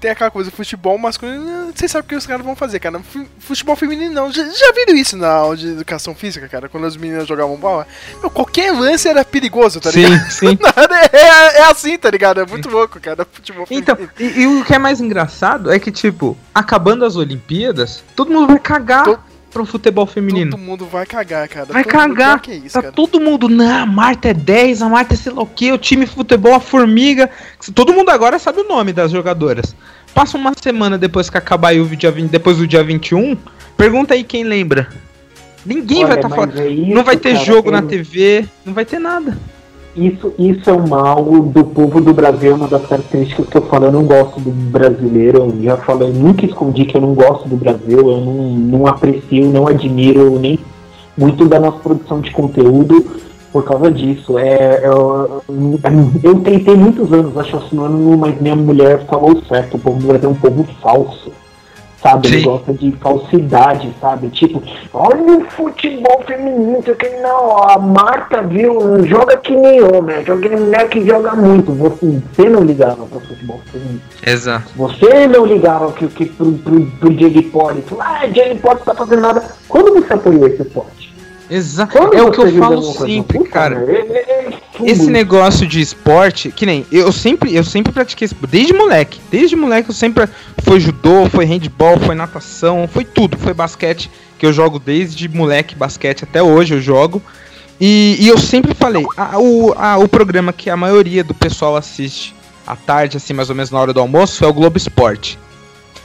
[0.00, 3.00] tem aquela coisa, futebol masculino, vocês sabem o que os caras vão fazer, cara.
[3.00, 4.30] Fu- Futebol feminino não.
[4.32, 6.68] Já, já viram isso na aula de educação física, cara?
[6.68, 7.86] Quando as meninas jogavam bola?
[8.20, 10.30] Meu, qualquer lance era perigoso, tá Sim, ligado?
[10.30, 10.58] sim.
[11.12, 12.40] é, é- é assim, tá ligado?
[12.40, 13.26] É muito louco, cara.
[13.30, 14.38] Futebol Então, feminino.
[14.38, 18.46] e, e o que é mais engraçado é que, tipo, acabando as Olimpíadas, todo mundo
[18.48, 19.18] vai cagar To-
[19.50, 20.50] pro futebol feminino.
[20.52, 21.66] Todo mundo vai cagar, cara.
[21.66, 22.42] Vai Todo cagar.
[22.48, 22.92] é isso, tá cara.
[22.92, 25.78] todo mundo, não, a Marta é 10, a Marta é sei lá o que, o
[25.78, 27.30] time de futebol, a formiga.
[27.74, 29.74] Todo mundo agora sabe o nome das jogadoras.
[30.14, 33.36] Passa uma semana depois que acabar aí o dia 20, depois do dia 21,
[33.76, 34.88] pergunta aí quem lembra.
[35.64, 36.58] Ninguém vai Olha, estar mas falando.
[36.60, 39.36] é isso, não vai ter cara, jogo na TV, não vai ter nada.
[39.96, 43.62] Isso, isso é o mal do povo do Brasil, é uma das características que eu
[43.62, 47.48] falo, eu não gosto do brasileiro, eu já falei, nunca escondi que eu não gosto
[47.48, 50.58] do Brasil, eu não, não aprecio, não admiro nem
[51.16, 53.04] muito da nossa produção de conteúdo
[53.52, 54.38] por causa disso.
[54.38, 55.42] É, eu,
[56.22, 60.32] eu tentei muitos anos raciocinando, mas minha mulher falou certo, o povo do Brasil é
[60.32, 61.32] um povo falso.
[62.00, 62.44] Sabe, ele Sim.
[62.44, 64.28] gosta de falsidade, sabe?
[64.28, 64.62] Tipo,
[64.94, 70.48] olha o futebol feminino, que não, a Marta viu, joga que nem homem, joga que
[70.48, 71.72] nem mulher que joga muito.
[71.72, 74.00] Você, não ligava pro futebol feminino.
[74.24, 74.70] Exato.
[74.76, 77.96] Você não ligava que, que, pro, pro, pro Diego Hipólito.
[78.00, 79.42] Ah, Diego Hipólito tá fazendo nada.
[79.68, 81.08] Quando você apoiou esse esporte?
[81.50, 81.96] Exato.
[82.14, 83.84] É o que eu falo sempre, Puta, cara.
[83.90, 84.27] é- é- é
[84.86, 89.20] Esse negócio de esporte, que nem eu sempre, eu sempre pratiquei desde moleque.
[89.30, 90.28] Desde moleque eu sempre
[90.62, 95.74] foi judô, foi handball, foi natação, foi tudo, foi basquete, que eu jogo desde moleque
[95.74, 97.22] basquete até hoje eu jogo.
[97.80, 101.76] E, e eu sempre falei, a- o, a- o programa que a maioria do pessoal
[101.76, 102.34] assiste
[102.66, 105.38] à tarde, assim, mais ou menos na hora do almoço, é o Globo Esporte.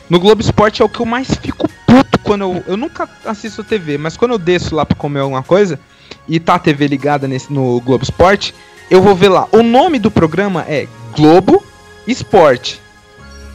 [0.09, 2.63] No Globo Esporte é o que eu mais fico puto quando eu.
[2.67, 5.79] Eu nunca assisto TV, mas quando eu desço lá pra comer alguma coisa,
[6.27, 8.53] e tá a TV ligada nesse, no Globo Esporte,
[8.89, 9.47] eu vou ver lá.
[9.51, 11.63] O nome do programa é Globo
[12.07, 12.81] Esporte.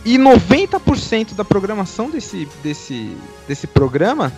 [0.05, 3.17] E 90% da programação desse, desse,
[3.47, 4.33] desse programa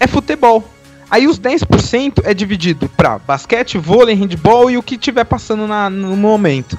[0.00, 0.64] é futebol.
[1.10, 5.90] Aí os 10% é dividido pra basquete, vôlei, handball e o que tiver passando na,
[5.90, 6.78] no momento.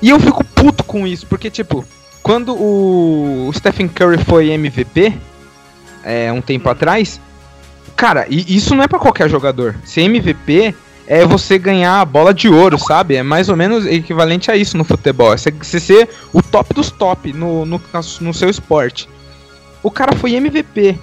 [0.00, 1.84] E eu fico puto com isso, porque, tipo,
[2.22, 5.12] quando o Stephen Curry foi MVP,
[6.04, 7.20] é, um tempo atrás,
[8.02, 9.76] cara, e isso não é pra qualquer jogador.
[9.84, 10.74] Ser MVP
[11.06, 13.14] é você ganhar a bola de ouro, sabe?
[13.14, 15.32] É mais ou menos equivalente a isso no futebol.
[15.32, 17.80] É você ser o top dos top no, no,
[18.20, 19.08] no seu esporte.
[19.84, 20.98] O cara foi MVP.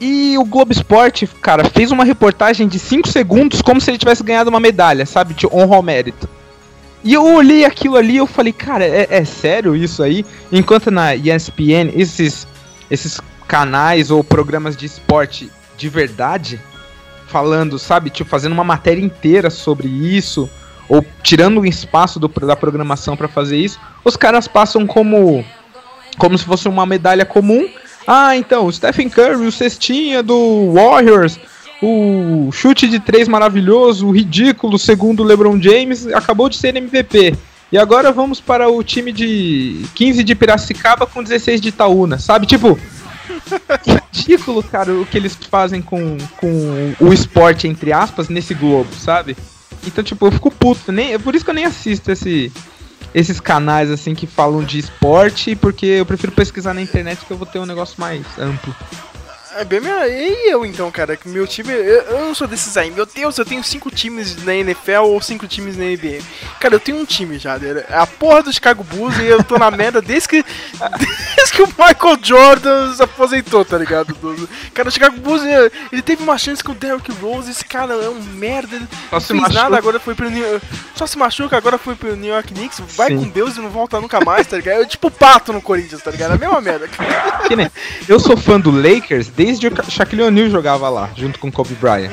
[0.00, 4.22] E o Globo Esporte, cara, fez uma reportagem de 5 segundos como se ele tivesse
[4.22, 5.34] ganhado uma medalha, sabe?
[5.34, 6.26] De honra ao mérito.
[7.04, 10.24] E eu olhei aquilo ali eu falei, cara, é, é sério isso aí?
[10.50, 12.46] Enquanto na ESPN, esses,
[12.90, 15.52] esses canais ou programas de esporte
[15.82, 16.60] de verdade,
[17.26, 20.48] falando, sabe, tipo, fazendo uma matéria inteira sobre isso,
[20.88, 25.44] ou tirando um espaço do, da programação pra fazer isso, os caras passam como
[26.18, 27.68] como se fosse uma medalha comum.
[28.06, 31.40] Ah, então, o Stephen Curry, o cestinha do Warriors,
[31.82, 37.34] o chute de três maravilhoso, o ridículo, segundo o LeBron James, acabou de ser MVP.
[37.72, 42.46] E agora vamos para o time de 15 de Piracicaba com 16 de Itaúna, sabe?
[42.46, 42.78] Tipo,
[44.12, 49.36] ridículo, cara, o que eles fazem com, com o esporte, entre aspas, nesse globo, sabe?
[49.86, 50.92] Então, tipo, eu fico puto.
[50.92, 52.52] Nem, é por isso que eu nem assisto esse,
[53.14, 57.36] esses canais, assim, que falam de esporte, porque eu prefiro pesquisar na internet que eu
[57.36, 58.74] vou ter um negócio mais amplo.
[59.56, 60.06] É bem minha...
[60.08, 61.70] E eu então, cara, que meu time.
[61.72, 62.90] Eu, eu não sou desses aí.
[62.90, 66.20] Meu Deus, eu tenho cinco times na NFL ou cinco times na NBA.
[66.60, 67.58] Cara, eu tenho um time já.
[67.58, 67.84] né?
[67.88, 70.44] É a porra do Chicago Bulls e eu tô na merda desde que.
[71.36, 74.14] Desde que o Michael Jordan se aposentou, tá ligado?
[74.14, 75.42] Do- Cara, o Chicago Bulls,
[75.90, 77.50] ele teve uma chance com o Derrick Rose.
[77.50, 78.78] Esse cara é um merda.
[79.10, 79.62] Só não se fez machuca.
[79.62, 80.60] nada, agora foi pro New
[80.94, 82.80] Só se machuca, agora foi pro New York Knicks.
[82.96, 83.16] Vai Sim.
[83.18, 84.82] com Deus e não volta nunca mais, tá ligado?
[84.82, 86.32] É tipo o pato no Corinthians, tá ligado?
[86.32, 86.86] É a mesma merda.
[86.88, 87.72] cara.
[88.08, 91.74] Eu sou fã do Lakers desde o Shaquille O'Neal jogava lá, junto com o Kobe
[91.74, 92.10] Bryant.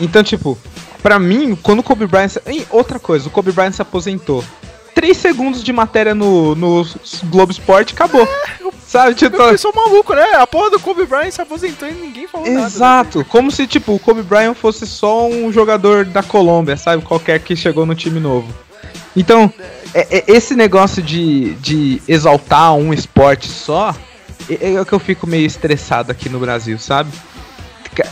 [0.00, 0.58] Então, tipo,
[1.02, 2.28] pra mim, quando o Kobe Bryant.
[2.30, 4.44] se- E outra coisa, o Kobe Bryant se aposentou.
[4.94, 6.86] Três segundos de matéria no, no
[7.24, 8.28] Globo Esporte acabou.
[8.86, 9.36] Sabe, tipo.
[9.40, 10.34] Eu sou maluco, né?
[10.34, 12.60] A porra do Kobe Bryant se aposentou e ninguém falou nada.
[12.60, 12.66] né?
[12.66, 17.02] Exato, como se tipo o Kobe Bryant fosse só um jogador da Colômbia, sabe?
[17.02, 18.52] Qualquer que chegou no time novo.
[19.16, 19.50] Então,
[19.94, 23.94] é- é- esse negócio de, de exaltar um esporte só
[24.48, 27.10] é, é que eu fico meio estressado aqui no Brasil, sabe?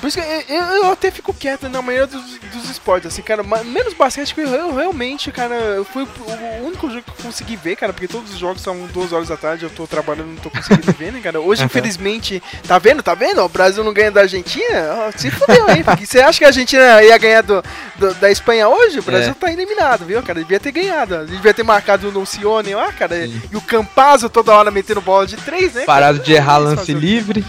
[0.01, 3.43] Por isso que eu, eu- até fico quieto na maioria dos, dos esportes, assim, cara.
[3.65, 5.55] Menos basquete, que eu, eu realmente, cara,
[5.93, 9.13] foi o único jogo que eu consegui ver, cara, porque todos os jogos são duas
[9.13, 11.41] horas da tarde, eu tô trabalhando, não tô conseguindo ver, né, cara.
[11.41, 11.67] Hoje, Uhum.
[11.67, 13.41] infelizmente, tá vendo, tá vendo?
[13.43, 15.11] O Brasil não ganha da Argentina?
[15.17, 15.83] Se fudeu, hein?
[15.85, 17.63] Porque você acha que a Argentina ia ganhar do,
[17.97, 18.99] do- da Espanha hoje?
[18.99, 19.35] O Brasil É.
[19.35, 20.41] tá eliminado, viu, cara?
[20.41, 21.27] Devia ter ganhado.
[21.27, 23.25] Devia ter marcado o Nocione lá, cara.
[23.25, 25.85] E o Campazzo toda hora metendo bola de três, né?
[25.85, 26.27] Parado cara?
[26.27, 27.45] de errar lance livre.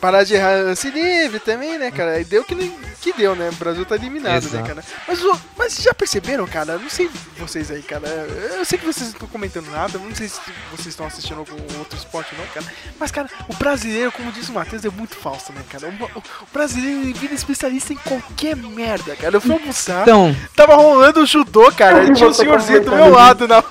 [0.00, 2.20] Parar de errar lance livre também, né, cara?
[2.20, 3.48] E deu que, nem- que deu, né?
[3.50, 4.66] O Brasil tá eliminado, né, Exato.
[4.68, 4.84] cara?
[5.06, 5.18] Mas,
[5.56, 6.78] mas já perceberam, cara?
[6.78, 8.06] Não sei vocês aí, cara.
[8.06, 9.98] Eu sei que vocês não estão comentando nada.
[9.98, 12.64] Não sei se vocês estão assistindo algum outro esporte, não, cara.
[12.98, 15.88] Mas, cara, o brasileiro, como disse o Matheus, é muito falso, né, cara?
[15.88, 19.36] O, brasileiro ele vira especialista em qualquer merda, cara.
[19.36, 20.02] Eu fui almoçar.
[20.02, 22.04] Então, Tava rolando o judô, cara.
[22.04, 23.64] Eu E tinha um senhorzinho do comentando meu lado, não.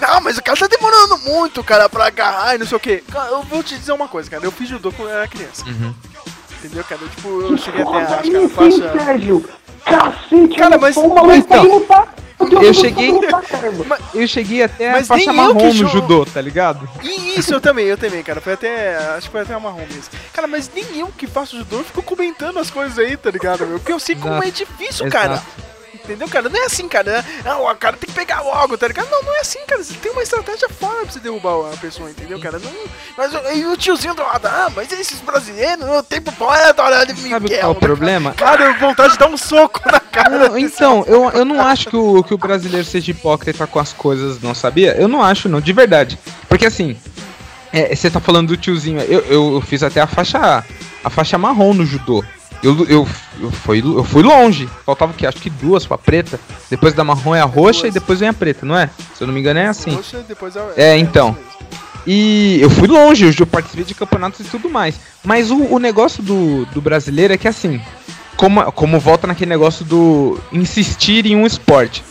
[0.00, 3.02] Não, mas o cara tá demorando muito, cara, pra agarrar e não sei o quê.
[3.10, 4.44] Cara, eu vou te dizer uma coisa, cara.
[4.44, 5.64] Eu fiz judô quando eu era criança.
[5.66, 5.94] Uhum.
[6.58, 7.00] Entendeu, cara?
[7.02, 8.92] Eu, tipo, eu cheguei até a acho que faixa.
[9.04, 9.44] Sérgio?
[9.84, 13.12] Cacete, Cara, mas- sou um maluco então, eu cheguei-
[14.14, 16.88] eu cheguei até Mas a faixa nem eu marrom que no judô, tá ligado?
[17.02, 18.40] E isso eu também, eu também, cara.
[18.40, 18.96] Foi até.
[19.16, 20.04] Acho que foi até a marrom mesmo.
[20.32, 23.78] Cara, mas nem eu que faço judô fico comentando as coisas aí, tá ligado, meu?
[23.78, 24.48] Porque eu sei como Exato.
[24.48, 25.42] é difícil, cara.
[26.06, 26.48] Entendeu, cara?
[26.48, 27.24] Não é assim, cara.
[27.44, 29.10] Não, o cara tem que pegar logo, tá ligado?
[29.10, 29.82] Não, não é assim, cara.
[29.82, 32.60] Você tem uma estratégia fora pra você derrubar a pessoa, entendeu, cara?
[32.60, 32.70] Não,
[33.18, 37.04] mas o- e o tiozinho do lado, ah, mas esses brasileiros, o tempo poeta, olha
[37.04, 38.32] de Sabe qual é o problema?
[38.34, 40.48] Cara, eu vontade de dar um soco na cara.
[40.48, 43.92] Não, então, eu, eu não acho que o, que o brasileiro seja hipócrita com as
[43.92, 44.94] coisas, não sabia?
[44.96, 46.16] Eu não acho, não, de verdade.
[46.48, 46.96] Porque assim,
[47.72, 50.64] é, você tá falando do tiozinho, eu, eu, eu fiz até a faixa
[51.02, 52.24] a faixa marrom no judô.
[52.66, 53.08] Eu, eu,
[53.40, 54.68] eu, fui, eu fui longe.
[54.84, 55.26] Faltava o quê?
[55.26, 56.40] Acho que duas pra preta.
[56.68, 57.94] Depois da marrom é a roxa Duas.
[57.94, 58.90] e depois vem a preta, não é?
[59.14, 59.94] Se eu não me engano é assim.
[59.94, 61.36] Poxa, depois eu- É, então.
[62.06, 64.96] E eu fui longe, eu participei de campeonatos e tudo mais.
[65.24, 67.80] Mas o, o negócio do, do brasileiro é que assim,
[68.36, 72.02] como, como volta naquele negócio do insistir em um esporte.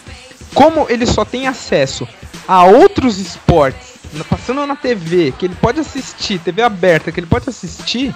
[0.53, 2.07] Como ele só tem acesso
[2.47, 3.95] a outros esportes,
[4.29, 8.13] passando na TV, que ele pode assistir, TV aberta, que ele pode assistir,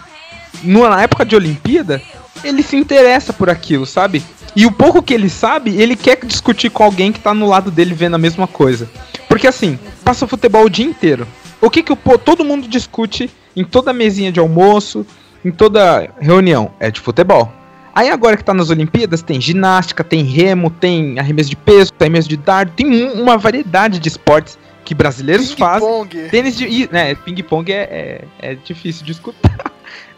[0.64, 2.02] na época de Olimpíada,
[2.44, 4.24] ele se interessa por aquilo, sabe?
[4.56, 7.70] E o pouco que ele sabe, ele quer discutir com alguém que tá no lado
[7.70, 8.90] dele vendo a mesma coisa.
[9.28, 11.28] Porque assim, passa futebol o dia inteiro.
[11.62, 15.06] O que que o, todo mundo discute em toda mesinha de almoço,
[15.46, 16.72] em toda reunião?
[16.80, 17.52] É de futebol.
[17.94, 22.06] Aí agora que tá nas Olimpíadas, tem ginástica, tem remo, tem arremesso de peso, tem
[22.08, 25.88] arremesso de dardo, tem um- uma variedade de esportes que brasileiros fazem.
[25.88, 26.30] Ping-pong.
[26.30, 26.90] Tênis de.
[26.92, 29.72] né, ping-pong é, é, é difícil de escutar.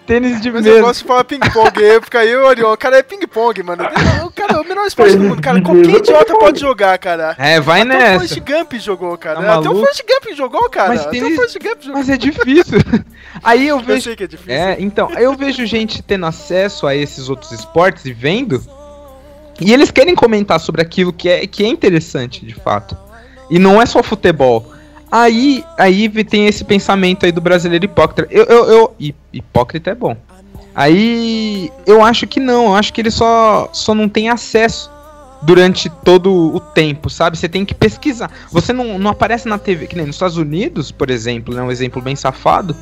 [0.06, 0.78] Tênis de Mas mesa.
[0.78, 3.84] eu gosto de falar ping-pong, aí fica aí, Orion, o cara é ping-pong, mano.
[4.26, 5.62] O cara é o menor esporte do mundo, cara.
[5.62, 7.36] Qualquer idiota pode jogar, cara.
[7.38, 8.14] É, vai Até o nessa.
[8.28, 9.42] Forrest Gump jogou, cara.
[9.42, 9.76] Tá Até o?
[9.76, 10.90] Forrest Gump jogou, cara.
[10.90, 11.98] Mas Até o tênis- Forrest Gump jogou.
[12.00, 12.80] Mas é difícil.
[13.44, 14.02] Aí eu Eu vejo.
[14.02, 14.54] sei que é difícil.
[14.54, 18.62] É, então, aí eu vejo gente tendo acesso a esses outros esportes e vendo.
[19.60, 22.98] E eles querem comentar sobre aquilo que é, que é interessante, de fato.
[23.50, 24.66] E não é só futebol.
[25.12, 28.28] Aí, aí tem esse pensamento aí do brasileiro hipócrita.
[28.32, 28.96] Eu, eu, eu-
[29.34, 30.16] hipócrita é bom.
[30.74, 34.90] Aí eu acho que não, eu acho que ele só, só não tem acesso
[35.42, 37.38] durante todo o tempo, sabe?
[37.38, 38.32] Você tem que pesquisar.
[38.52, 41.62] Você não, não aparece na TV, que nem nos Estados Unidos, por exemplo, né?
[41.62, 42.76] Um exemplo bem safado.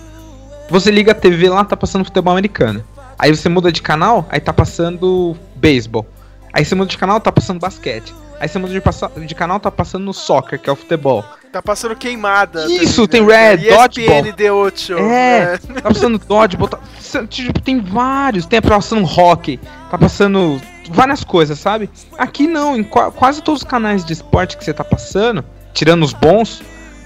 [0.69, 2.83] Você liga a TV lá, tá passando futebol americano.
[3.17, 6.05] Aí você muda de canal, aí tá passando beisebol.
[6.53, 8.13] Aí você muda de canal, tá passando basquete.
[8.39, 11.23] Aí você muda de, passa- de canal, tá passando soccer, que é o futebol.
[11.51, 12.65] Tá passando queimada.
[12.71, 13.55] Isso, também, tem né?
[13.55, 14.63] Red, ESPN Dodgeball.
[14.63, 14.93] 8.
[14.99, 16.79] É, tá passando dodgeball, tá,
[17.27, 19.59] tipo, tem vários, tem passando hockey,
[19.89, 20.61] tá passando
[20.91, 21.89] várias coisas, sabe?
[22.17, 25.43] Aqui não, em qua- quase todos os canais de esporte que você tá passando,
[25.73, 26.61] tirando os bons,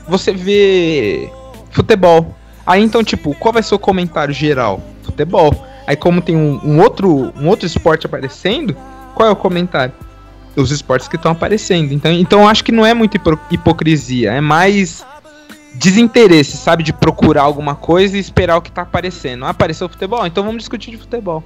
[0.08, 1.30] você vê
[1.72, 2.36] futebol.
[2.66, 4.82] Aí então, tipo, qual vai ser o comentário geral?
[5.04, 5.54] Futebol.
[5.88, 8.76] Aí como tem um, um outro, um outro esporte aparecendo,
[9.16, 9.94] qual é o comentário?
[10.56, 11.92] Os esportes que estão aparecendo.
[11.94, 15.04] Então, então eu acho que não é muito hipo- hipocrisia, é mais
[15.74, 16.84] desinteresse, sabe?
[16.84, 19.46] De procurar alguma coisa e esperar o que tá aparecendo.
[19.46, 20.26] Ah, apareceu futebol?
[20.28, 21.44] Então vamos discutir de futebol.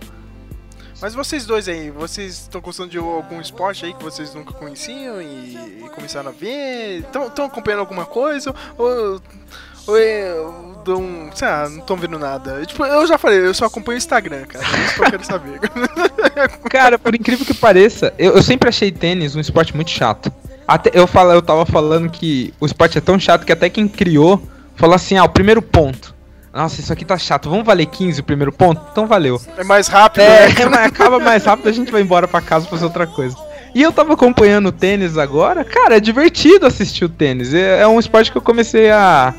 [0.99, 5.21] Mas vocês dois aí, vocês estão gostando de algum esporte aí que vocês nunca conheciam
[5.21, 5.55] e,
[5.85, 7.05] e começaram a ver?
[7.29, 8.53] Estão acompanhando alguma coisa?
[8.77, 9.21] Ou
[9.95, 11.29] eu dou um.
[11.33, 12.65] Sei lá, não estão vendo nada?
[12.65, 14.65] Tipo, eu já falei, eu só acompanho o Instagram, cara.
[14.65, 15.59] É isso que eu quero saber.
[16.69, 20.31] Cara, por incrível que pareça, eu, eu sempre achei tênis um esporte muito chato.
[20.67, 23.87] Até eu, falo, eu tava falando que o esporte é tão chato que até quem
[23.87, 24.41] criou
[24.75, 26.15] falou assim: ah, o primeiro ponto.
[26.53, 27.49] Nossa, isso aqui tá chato.
[27.49, 28.81] Vamos valer 15 o primeiro ponto?
[28.91, 29.39] Então valeu.
[29.57, 30.65] É mais rápido, É, né?
[30.69, 33.35] mas acaba mais rápido, a gente vai embora pra casa fazer outra coisa.
[33.75, 37.53] E eu tava acompanhando o tênis agora, cara, é divertido assistir o tênis.
[37.53, 39.35] É, é um esporte que eu comecei a,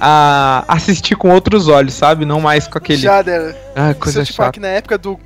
[0.00, 2.24] a assistir com outros olhos, sabe?
[2.24, 2.98] Não mais com aquele.
[3.02, 4.54] Jader, Ah, se coisa eu te falar chata.
[4.54, 5.18] que na época do.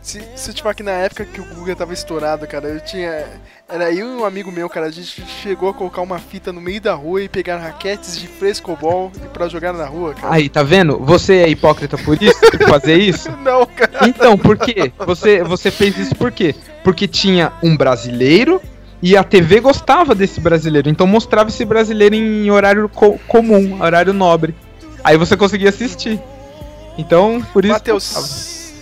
[0.00, 2.80] Se, se eu te falar que na época que o Guga tava estourado, cara, eu
[2.80, 3.24] tinha.
[3.68, 6.60] Era eu e um amigo meu, cara, a gente chegou a colocar uma fita no
[6.60, 10.34] meio da rua e pegar raquetes de frescobol pra jogar na rua, cara.
[10.34, 10.98] Aí, tá vendo?
[10.98, 12.40] Você é hipócrita por isso?
[12.40, 13.30] Por fazer isso?
[13.42, 14.08] Não, cara.
[14.08, 14.90] Então, por quê?
[15.06, 16.54] Você, você fez isso por quê?
[16.82, 18.60] Porque tinha um brasileiro
[19.02, 20.88] e a TV gostava desse brasileiro.
[20.88, 24.54] Então mostrava esse brasileiro em horário co- comum, horário nobre.
[25.02, 26.20] Aí você conseguia assistir.
[26.98, 27.72] Então, por isso.
[27.72, 28.72] Matheus,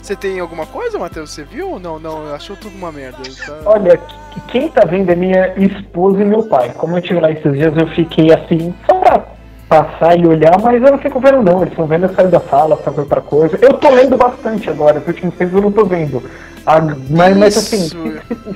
[0.00, 1.30] você tem alguma coisa, Matheus?
[1.30, 1.98] Você viu ou não?
[1.98, 3.18] Não, achou tudo uma merda.
[3.46, 3.58] Tá...
[3.66, 6.72] Olha, que- quem tá vendo é minha esposa e meu pai.
[6.76, 9.24] Como eu tive lá esses dias, eu fiquei assim, só pra
[9.72, 11.58] passar e olhar, mas eu não fico vendo não.
[11.62, 13.58] Eles estão vendo eu sair da sala pra ver outra coisa.
[13.62, 16.22] Eu tô lendo bastante agora, porque últimos tempos eu não tô vendo.
[16.66, 17.90] Ah, mas, mas assim, se,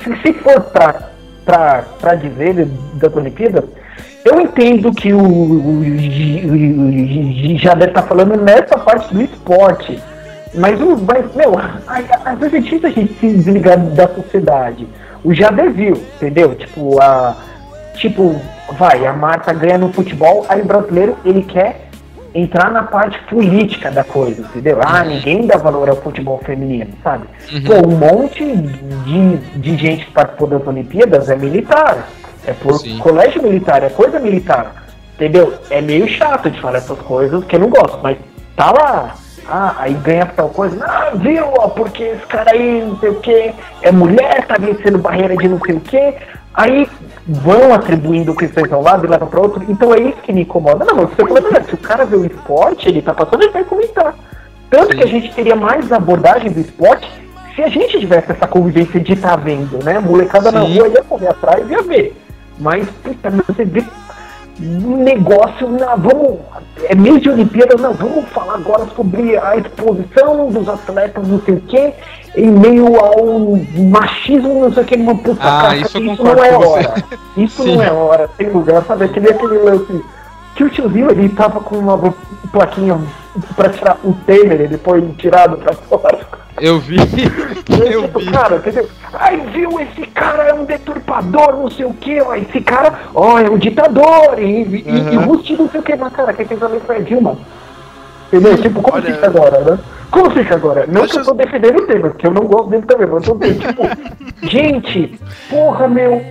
[0.04, 0.94] se- se for pra,
[1.44, 3.64] pra, pra dizer das Olimpíadas,
[4.24, 9.98] eu entendo que o, o, o G- Jader tá falando nessa parte do esporte.
[10.54, 11.54] Mas, o, mas meu,
[12.24, 14.86] às vezes é difícil a gente se desligar da sociedade.
[15.24, 16.54] O Jader viu, entendeu?
[16.54, 17.36] Tipo, a.
[17.94, 18.36] Tipo,
[18.72, 21.86] vai, a Marta ganha no futebol, aí o brasileiro ele quer
[22.34, 24.78] entrar na parte política da coisa, entendeu?
[24.84, 27.26] Ah, ninguém dá valor ao futebol feminino, sabe?
[27.64, 32.06] Pô, um monte de, de gente que participou das Olimpíadas é militar.
[32.46, 32.98] É por Sim.
[32.98, 34.84] colégio militar, é coisa militar.
[35.14, 35.54] Entendeu?
[35.70, 38.18] É meio chato de falar essas coisas que eu não gosto, mas
[38.54, 39.14] tá lá.
[39.48, 40.84] Ah, aí ganha tal coisa.
[40.84, 41.46] Ah, viu?
[41.56, 45.48] ó, Porque esse cara aí, não sei o que, é mulher, tá vencendo barreira de
[45.48, 46.14] não sei o que.
[46.52, 46.88] Aí
[47.28, 49.64] vão atribuindo questões ao lado e levam pra outro.
[49.68, 50.84] Então é isso que me incomoda.
[50.84, 51.68] Não, mas você.
[51.68, 54.14] Se o cara vê o esporte, ele tá passando, ele vai comentar.
[54.70, 57.08] Tanto que a gente teria mais abordagem do esporte
[57.54, 59.98] se a gente tivesse essa convivência de estar vendo, né?
[59.98, 60.78] Molecada na Sim.
[60.78, 62.16] rua ia correr atrás e ia ver.
[62.58, 63.82] Mas, puta, você vê
[64.58, 66.38] negócio, não, vamos.
[66.84, 71.54] É mês de Olimpíada, não, vamos falar agora sobre a exposição dos atletas, não sei
[71.54, 71.92] o quê,
[72.36, 73.56] em meio ao
[73.90, 77.04] machismo, não sei o que, uma puta Ah, cara, isso eu isso não é hora.
[77.36, 77.76] Isso Sim.
[77.76, 79.04] não é hora, tem lugar, sabe?
[79.04, 80.04] Aquele, aquele lance.
[80.54, 82.14] Que o tiozinho ele tava com uma
[82.50, 82.98] plaquinha
[83.54, 86.25] pra tirar o Temer, ele foi tirado pra fora.
[86.60, 86.96] Eu vi.
[87.90, 88.30] Eu vi.
[88.30, 88.88] Cara, entendeu?
[89.14, 93.50] Aí viu, esse cara é um deturpador, não sei o que, esse cara, ó, é
[93.50, 95.24] um ditador, e, e, e Uhum.
[95.26, 97.36] Rusti não sei o que, mas cara, quem fez a lei foi a Dilma.
[98.28, 98.56] Entendeu?
[98.60, 99.78] Tipo, como Olha- fica agora, né?
[100.10, 100.86] Como fica agora?
[100.86, 103.26] Não Deixa que eu tô defendendo o tema, porque eu não gosto dele também, mas
[103.26, 105.20] eu tô tipo, gente,
[105.50, 106.24] porra, meu.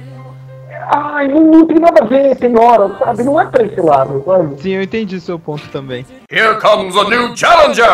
[0.88, 3.24] Ai, não, não tem nada a ver, tem hora, sabe?
[3.24, 4.62] Não é pra esse lado, sabe?
[4.62, 6.06] Sim, eu entendi seu ponto também.
[6.32, 7.86] Here comes a new challenger!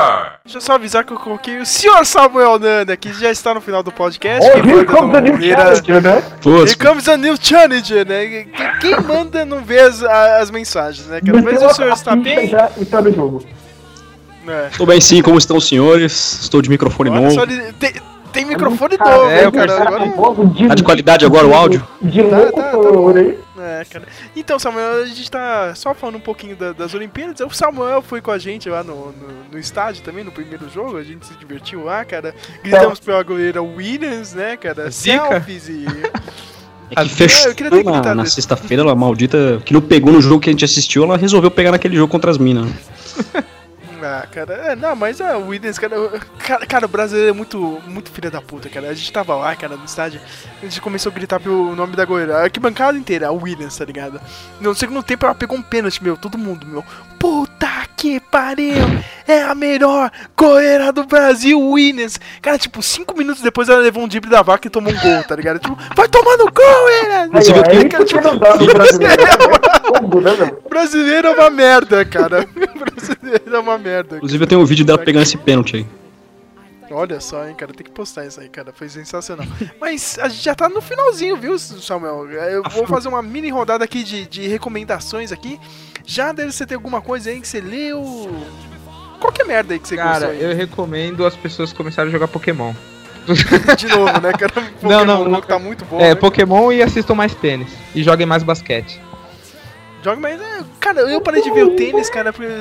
[0.43, 3.61] Deixa eu só avisar que eu coloquei o senhor Samuel Nanda, que já está no
[3.61, 4.49] final do podcast.
[4.49, 6.23] Oh, here comes a new ver challenger, né?
[6.45, 8.25] Here comes a new challenger, né?
[8.25, 11.19] Que- Quem manda não vê as, as mensagens, né?
[11.25, 12.47] Cada vez Meteu o senhor está bem.
[12.49, 13.43] já e tá no jogo.
[14.47, 14.69] É.
[14.75, 16.39] Tô bem sim, como estão os senhores?
[16.41, 17.33] Estou de microfone Olha novo.
[17.35, 17.93] só, tem,
[18.31, 19.81] tem microfone Cara, novo, é, hein, eu cara.
[19.81, 21.85] Agora, de, Tá de qualidade agora o áudio?
[22.01, 22.71] de Tá, louco tá,
[23.13, 23.37] tá aí.
[23.59, 24.05] É, cara.
[24.35, 27.39] Então, Samuel, a gente tá só falando um pouquinho da- das Olimpíadas.
[27.41, 30.97] O Samuel foi com a gente lá no, no, no estádio também, no primeiro jogo.
[30.97, 32.33] A gente se divertiu lá, cara.
[32.63, 34.89] Gritamos pela goleira Williams, né, cara?
[34.89, 35.27] Zica.
[35.27, 35.85] Selfies e.
[36.93, 40.49] É que fechou ter na, na sexta-feira, ela maldita, que não pegou no jogo que
[40.49, 42.69] a gente assistiu, ela resolveu pegar naquele jogo contra as minas.
[44.03, 45.95] Ah, cara, é, não, mas a Williams, cara,
[46.39, 48.89] cara, cara, o brasileiro é muito, muito filha da puta, cara.
[48.89, 50.19] A gente tava lá, cara, no estádio,
[50.61, 53.85] a gente começou a gritar pelo nome da goleira, a arquibancada inteira, a Williams, tá
[53.85, 54.19] ligado?
[54.59, 56.83] No segundo tempo ela pegou um pênalti, meu, todo mundo, meu.
[57.19, 57.70] Puta
[58.01, 58.73] que pariu!
[59.27, 62.19] É a melhor goleira do Brasil, Williams!
[62.41, 65.23] Cara, tipo, cinco minutos depois ela levou um drible da vaca e tomou um gol,
[65.23, 65.59] tá ligado?
[65.59, 67.47] Tipo, vai tomar no gol, Williams!
[67.47, 69.23] Aí, é não dá no brasileiro.
[69.23, 70.51] É né?
[70.67, 72.47] Brasileiro é uma merda, cara.
[72.75, 74.15] Brasileiro é uma merda.
[74.15, 76.00] Inclusive eu tenho um vídeo dela pegando esse pênalti aí.
[76.91, 79.45] Olha só, hein, cara, tem que postar isso aí, cara, foi sensacional.
[79.79, 82.29] Mas a gente já tá no finalzinho, viu, Samuel?
[82.29, 85.59] Eu vou fazer uma mini rodada aqui de, de recomendações aqui.
[86.05, 88.29] Já deve ser ter alguma coisa aí que você leu.
[89.19, 92.73] Qualquer merda aí que você Cara, gostou eu recomendo as pessoas começarem a jogar Pokémon.
[93.77, 94.51] De novo, né, cara?
[94.81, 95.41] Não, não, não.
[95.41, 95.99] que tá muito bom.
[95.99, 96.15] é, né?
[96.15, 97.71] Pokémon e assistam mais tênis.
[97.93, 98.99] E joguem mais basquete.
[100.03, 100.41] Joga mais.
[100.41, 102.51] é, Cara, eu parei de ver o tênis, cara, porque.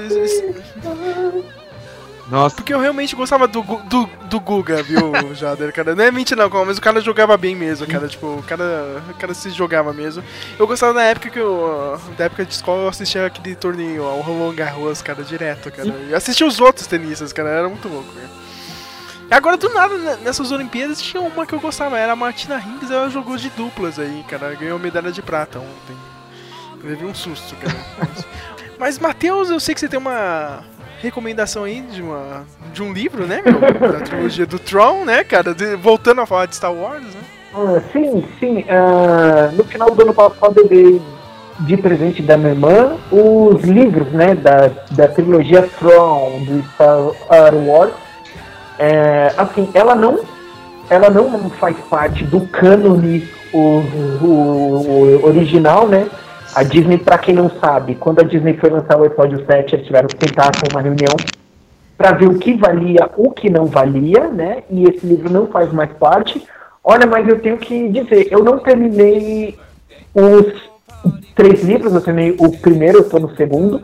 [2.30, 5.96] Nossa, Porque eu realmente gostava do, do, do Guga, viu, Jader, cara?
[5.96, 8.06] Não é mentira não, mas o cara jogava bem mesmo, cara.
[8.06, 10.22] Tipo, o cara, o cara se jogava mesmo.
[10.56, 12.00] Eu gostava na época que eu.
[12.16, 15.88] Da época de escola eu assistia aquele torneio, ó, o Roland Garros, cara, direto, cara.
[16.08, 18.30] E assistia os outros tenistas, cara, era muito louco, cara.
[19.28, 22.58] E agora, do nada, né, nessas Olimpíadas tinha uma que eu gostava, era a Martina
[22.60, 24.54] Hingis, ela jogou de duplas aí, cara.
[24.54, 25.96] Ganhou medalha de prata ontem.
[26.82, 27.76] Levei um susto, cara.
[28.78, 30.64] Mas, Matheus, eu sei que você tem uma
[31.02, 33.60] recomendação aí de, uma, de um livro, né, meu?
[33.92, 35.54] Da trilogia do Tron, né, cara?
[35.54, 37.20] De- voltando a falar de Star Wars, né?
[37.54, 38.64] Ah, sim, sim.
[38.68, 41.02] ah, no final do ano passado eu dei
[41.60, 47.92] de presente da minha irmã os livros, né, da, da trilogia Throne do Star Wars.
[48.78, 50.20] É, assim, ela não,
[50.88, 53.58] ela não faz parte do cânone o,
[54.22, 56.06] o- o original, né?
[56.54, 59.86] A Disney, pra quem não sabe, quando a Disney foi lançar o episódio 7, eles
[59.86, 61.14] tiveram que sentar com uma reunião
[61.96, 64.62] para ver o que valia, o que não valia, né?
[64.70, 66.42] E esse livro não faz mais parte.
[66.82, 69.56] Olha, mas eu tenho que dizer, eu não terminei
[70.14, 70.70] os
[71.34, 73.82] três livros, eu terminei o primeiro, eu tô no segundo,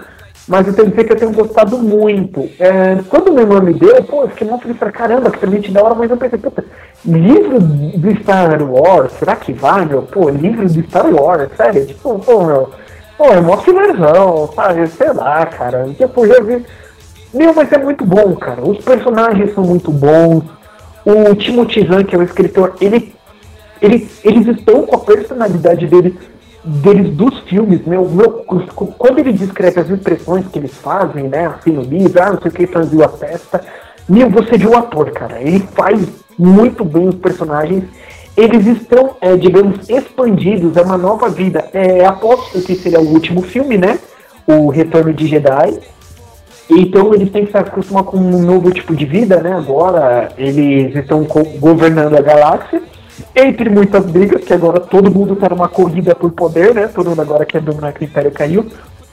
[0.48, 2.48] mas eu tenho que dizer que eu tenho gostado muito.
[2.58, 5.72] É, quando minha irmã me deu, pô, eu fiquei muito feliz pra caramba, que presente
[5.72, 6.64] da hora, mas eu pensei, puta,
[7.04, 10.02] livro do Star Wars, será que vai, meu?
[10.02, 11.86] Pô, livro do Star Wars, sério?
[11.86, 12.70] Tipo, pô, meu,
[13.18, 14.86] pô, é mó filerzão, sabe?
[14.86, 15.88] Sei lá, cara.
[15.96, 16.64] Tipo, já vi.
[17.34, 18.62] Meu, mas é muito bom, cara.
[18.62, 20.44] Os personagens são muito bons.
[21.04, 23.12] O Timothy Zahn, que é o escritor, ele,
[23.82, 26.14] ele, eles estão com a personalidade deles,
[26.66, 28.44] deles dos filmes, meu, meu,
[28.98, 32.50] quando ele descreve as expressões que eles fazem, né, assim no livro, ah, não sei
[32.50, 33.64] o que, franziu a testa,
[34.08, 36.00] meu, você viu o ator, cara, ele faz
[36.36, 37.84] muito bem os personagens,
[38.36, 43.42] eles estão, é, digamos, expandidos, é uma nova vida, é, aposto que seria o último
[43.42, 43.98] filme, né,
[44.46, 45.78] o Retorno de Jedi,
[46.68, 49.52] então eles têm que se acostumar com um novo tipo de vida, né?
[49.52, 51.24] Agora eles estão
[51.60, 52.82] governando a galáxia,
[53.34, 56.88] entre muitas brigas, que agora todo mundo tá numa corrida por poder, né?
[56.88, 58.66] Todo mundo agora quer dominar que o Império caiu.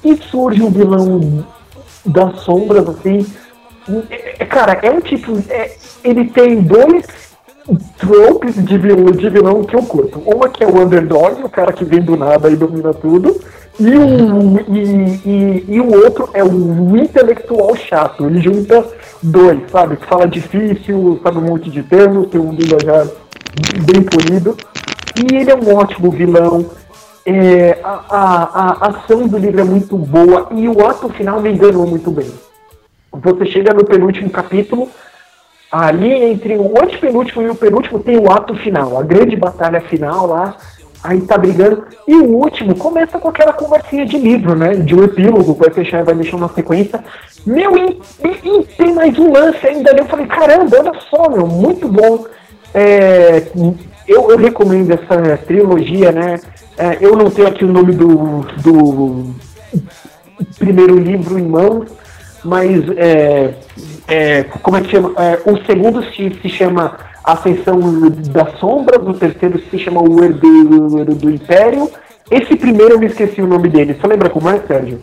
[0.04, 1.46] E surge um vilão
[2.06, 3.26] das sombras, assim.
[4.10, 5.38] É- cara, é um tipo.
[5.50, 5.72] é-
[6.04, 7.06] ele tem dois
[7.98, 10.20] tropes de vilão, de vilão que eu curto.
[10.26, 13.40] Uma que é o underdog, o cara que vem do nada e domina tudo.
[13.80, 18.26] E o, e, e, e o outro é o intelectual chato.
[18.26, 18.86] Ele junta
[19.22, 19.96] dois, sabe?
[19.96, 23.08] Que fala difícil, sabe um monte de termos, tem um linguajar
[23.92, 24.58] bem polido.
[25.16, 26.66] E ele é um ótimo vilão.
[27.26, 31.52] É, a, a, a ação do livro é muito boa e o ato final me
[31.52, 32.30] enganou muito bem.
[33.12, 34.90] Você chega no penúltimo capítulo,
[35.72, 40.28] Ali entre o antepenúltimo e o penúltimo tem o ato final, a grande batalha final
[40.28, 40.56] lá.
[41.04, 41.84] Aí tá brigando.
[42.08, 44.76] E o último começa com aquela conversinha de livro, né?
[44.76, 47.04] De um epílogo, vai fechar e vai deixar uma sequência.
[47.44, 49.92] Meu, e, e- e tem mais um lance ainda.
[49.98, 52.24] Eu falei, caramba, olha só, meu, muito bom.
[52.74, 53.44] É,
[54.08, 56.40] eu, eu recomendo essa trilogia, né?
[56.78, 59.36] É, eu não tenho aqui o nome do, do
[60.58, 61.88] primeiro livro em mãos,
[62.44, 63.54] mas é,
[64.08, 65.14] é, como é que chama?
[65.18, 67.80] É, o segundo se, se chama Ascensão
[68.32, 71.90] das Sombras, o terceiro se chama O Herdeiro do Império.
[72.30, 73.94] Esse primeiro eu me esqueci o nome dele.
[73.94, 75.00] Você lembra como é, Sérgio?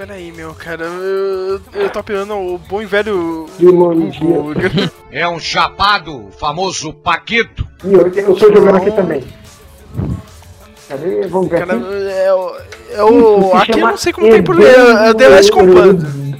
[0.00, 3.44] Peraí, meu, cara, eu, eu tô apelando o bom e velho.
[3.60, 4.54] Google.
[5.12, 7.68] É um chapado, o famoso Paquito.
[7.84, 9.22] E eu, eu tô jogando aqui também.
[10.88, 11.26] Cadê?
[11.26, 11.84] Vamos ver Cara, aqui.
[12.12, 12.56] é o.
[12.92, 15.52] É o se aqui eu não sei como tem por ler, é o The Last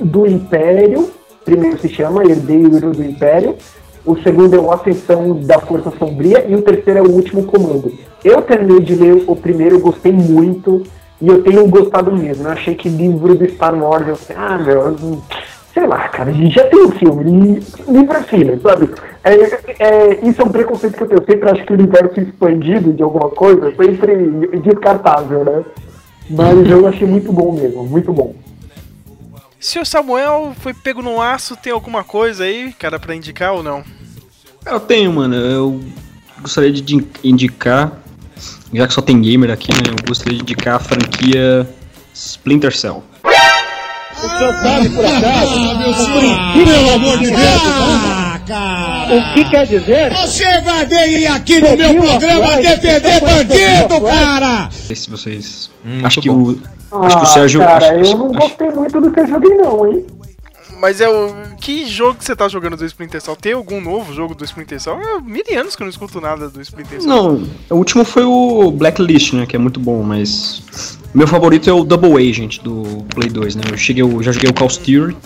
[0.05, 1.11] do Império.
[1.45, 3.57] Primeiro se chama Herdeiro do Império.
[4.07, 6.47] O segundo é o Ascensão da Força Sombria.
[6.49, 7.93] E o terceiro é o Último Comando.
[8.25, 10.83] Eu terminei de ler o primeiro, gostei muito.
[11.21, 12.45] E eu tenho gostado mesmo.
[12.49, 15.23] Eu achei que livro do Star Wars, eu falei, ah, meu, eu-
[15.75, 18.91] sei lá, cara, já tem um filme, li- livro é filme, sabe?
[19.23, 19.35] É,
[19.79, 21.21] é, isso é um preconceito que eu tenho.
[21.21, 24.17] Eu sempre acho que o universo expandido de alguma coisa é sempre
[24.61, 25.65] descartável, né?
[26.31, 28.35] Mas eu achei muito bom mesmo, muito bom.
[29.59, 33.63] Se o Samuel foi pego no aço, tem alguma coisa aí, cara, pra indicar ou
[33.63, 33.83] não?
[34.65, 35.35] Eu tenho, mano.
[35.35, 35.81] Eu
[36.41, 37.93] gostaria de indicar,
[38.73, 39.81] já que só tem gamer aqui, né?
[39.91, 41.69] Eu gostaria de indicar a franquia
[42.15, 43.03] Splinter Cell.
[43.25, 45.55] O senhor sabe por acaso?
[46.53, 47.41] Pelo amor de Deus!
[49.11, 50.13] O que quer dizer?
[50.13, 54.63] Você vai vir aqui no meu programa defender bandido, cara!
[54.65, 55.71] Não sei se vocês.
[55.85, 56.43] Hum, acho que bom.
[56.53, 56.61] o.
[57.05, 57.61] Acho que o Sérgio.
[57.61, 60.05] Cara, acho- eu não acho- gostei muito do que eu joguei, não, hein?
[60.81, 61.35] Mas é o.
[61.61, 63.37] Que jogo que você tá jogando do Splinter Cell?
[63.37, 64.99] Tem algum novo jogo do Splinter Cell?
[64.99, 67.09] É mil anos que eu não escuto nada do Splinter Cell.
[67.09, 69.45] Não, o último foi o Blacklist, né?
[69.45, 70.99] Que é muito bom, mas.
[71.13, 73.63] Meu favorito é o Double Agent do Play 2, né?
[73.71, 75.17] Eu, cheguei, eu já joguei o Call of Duty.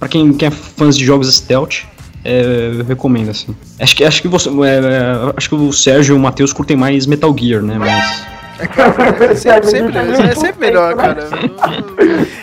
[0.00, 1.84] Pra quem, quem é fãs de jogos stealth,
[2.24, 3.54] é, eu recomendo, assim.
[3.78, 4.48] Acho que, acho que você.
[4.48, 7.78] é, é, acho que o Sérgio e o Matheus curtem mais Metal Gear, né?
[7.78, 8.33] Mas.
[8.58, 11.28] É sempre, sempre, é sempre melhor, cara.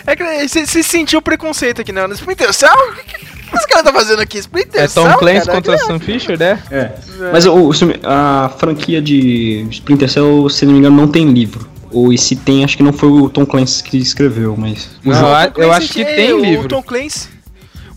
[0.06, 2.06] É que você sentiu preconceito aqui, né?
[2.12, 2.70] Splinter Cell?
[2.70, 4.38] O que, que, que esse cara tá fazendo aqui?
[4.38, 5.18] Splinter É Tom Cell?
[5.18, 6.58] Clancy contra Sam Fisher, né?
[6.70, 6.90] É.
[7.32, 7.72] Mas o, o-
[8.04, 11.70] a franquia de Splinter Cell, se não me engano, não tem livro.
[11.90, 14.88] Ou e se tem, acho que não foi o Tom Clancy que escreveu, mas.
[15.04, 16.68] o Não, eu Clancy acho que é, tem o livro.
[16.68, 17.28] Tom Clancy.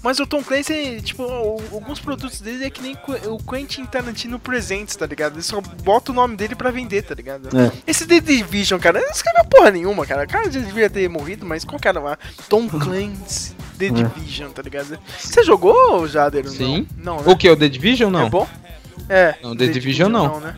[0.06, 2.96] Mas o Tom Clancy, tipo, alguns produtos dele é que nem
[3.26, 5.34] o Quentin Tarantino Presents, tá ligado?
[5.34, 7.50] Ele só bota o nome dele pra vender, tá ligado?
[7.58, 7.72] É.
[7.88, 10.26] Esse The Division, cara, esse cara não é porra nenhuma, cara.
[10.26, 12.20] O cara já devia ter morrido, mas qual cara lá?
[12.48, 15.00] Tom Clancy, The Division, tá ligado?
[15.18, 16.48] Você jogou, Jader?
[16.50, 16.86] Sim.
[16.96, 17.24] Não, né?
[17.26, 17.50] O que?
[17.50, 18.28] O The Division não?
[18.28, 18.48] É bom?
[19.10, 19.36] É.
[19.42, 20.40] Não, The Division não.
[20.40, 20.56] né?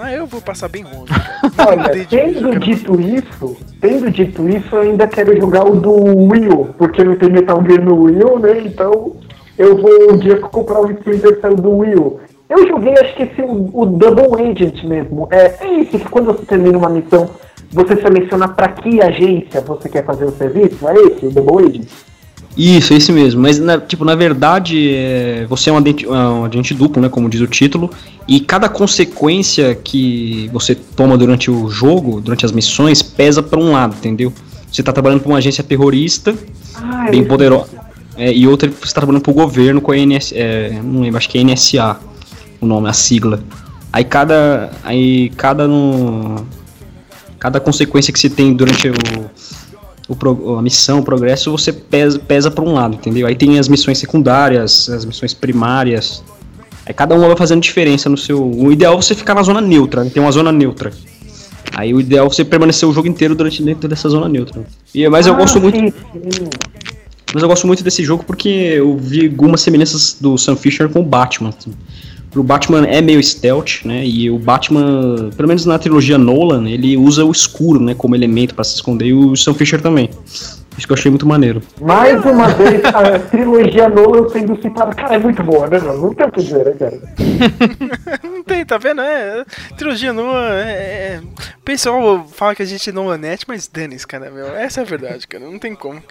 [0.00, 1.12] Ah, eu vou passar bem longe.
[1.58, 2.60] Olha, tendo cara.
[2.60, 7.16] dito isso, tendo dito isso, eu ainda quero jogar o do Wii U, porque não
[7.16, 8.60] tem Metal Gear no Wii U, né?
[8.64, 9.16] Então
[9.58, 12.20] eu vou um dia comprar o Splinter Cell do Wii U.
[12.48, 15.28] Eu joguei, acho que esse, o, Double Agent mesmo.
[15.30, 17.28] É, é esse que quando você termina uma missão,
[17.70, 20.88] você seleciona pra que agência você quer fazer o serviço?
[20.88, 21.88] É esse, o Double Agent?
[22.58, 23.40] Isso, esse mesmo.
[23.40, 27.08] Mas, na, tipo, na verdade, é, você é um agente, um agente duplo, né?
[27.08, 27.88] Como diz o título.
[28.26, 33.70] E cada consequência que você toma durante o jogo, durante as missões, pesa pra um
[33.72, 34.32] lado, entendeu?
[34.70, 36.34] Você tá trabalhando pra uma agência terrorista,
[36.74, 37.68] Ah, bem esse- poderosa.
[38.16, 41.28] É, e outra você tá trabalhando pro governo com a NS, é, não lembro, acho
[41.28, 41.96] que é NSA
[42.60, 43.40] o nome, a sigla.
[43.92, 44.70] Aí cada.
[44.82, 46.44] Aí cada no.
[47.38, 48.92] Cada consequência que você tem durante o
[50.16, 53.26] pro- a missão, o progresso, você pesa, pesa para um lado, entendeu?
[53.26, 56.22] Aí tem as missões secundárias, as missões primárias.
[56.86, 58.42] Aí cada uma vai fazendo diferença no seu.
[58.42, 60.10] O ideal é você ficar na zona neutra, né?
[60.10, 60.90] tem uma zona neutra.
[61.74, 64.64] Aí o ideal é você permanecer o jogo inteiro durante dentro dessa zona neutra.
[64.94, 65.76] E, mas eu Ah, gosto muito.
[65.78, 65.92] sim,
[66.30, 66.48] sim.
[67.34, 71.00] Mas eu gosto muito desse jogo porque eu vi algumas semelhanças do Sam Fisher com
[71.00, 71.50] o Batman.
[71.56, 71.72] assim.
[72.34, 74.06] O Batman é meio stealth, né?
[74.06, 78.54] E o Batman, pelo menos na trilogia Nolan, ele usa o escuro, né, como elemento
[78.54, 80.10] pra se esconder, e o Sam Fisher também.
[80.78, 81.60] Isso que eu achei muito maneiro.
[81.80, 84.94] Mais uma vez, a trilogia Nolan sendo citada.
[84.94, 85.80] Cara, é muito boa, né?
[85.80, 86.98] Não, não tem o que dizer, né, cara?
[88.22, 89.00] Não tem, tá vendo?
[89.00, 89.44] É,
[89.76, 91.20] trilogia nua, é, é-
[91.58, 94.46] O pessoal fala que a gente não é net, mas dane cara, meu.
[94.56, 95.44] Essa é a verdade, cara.
[95.44, 96.02] Não tem como.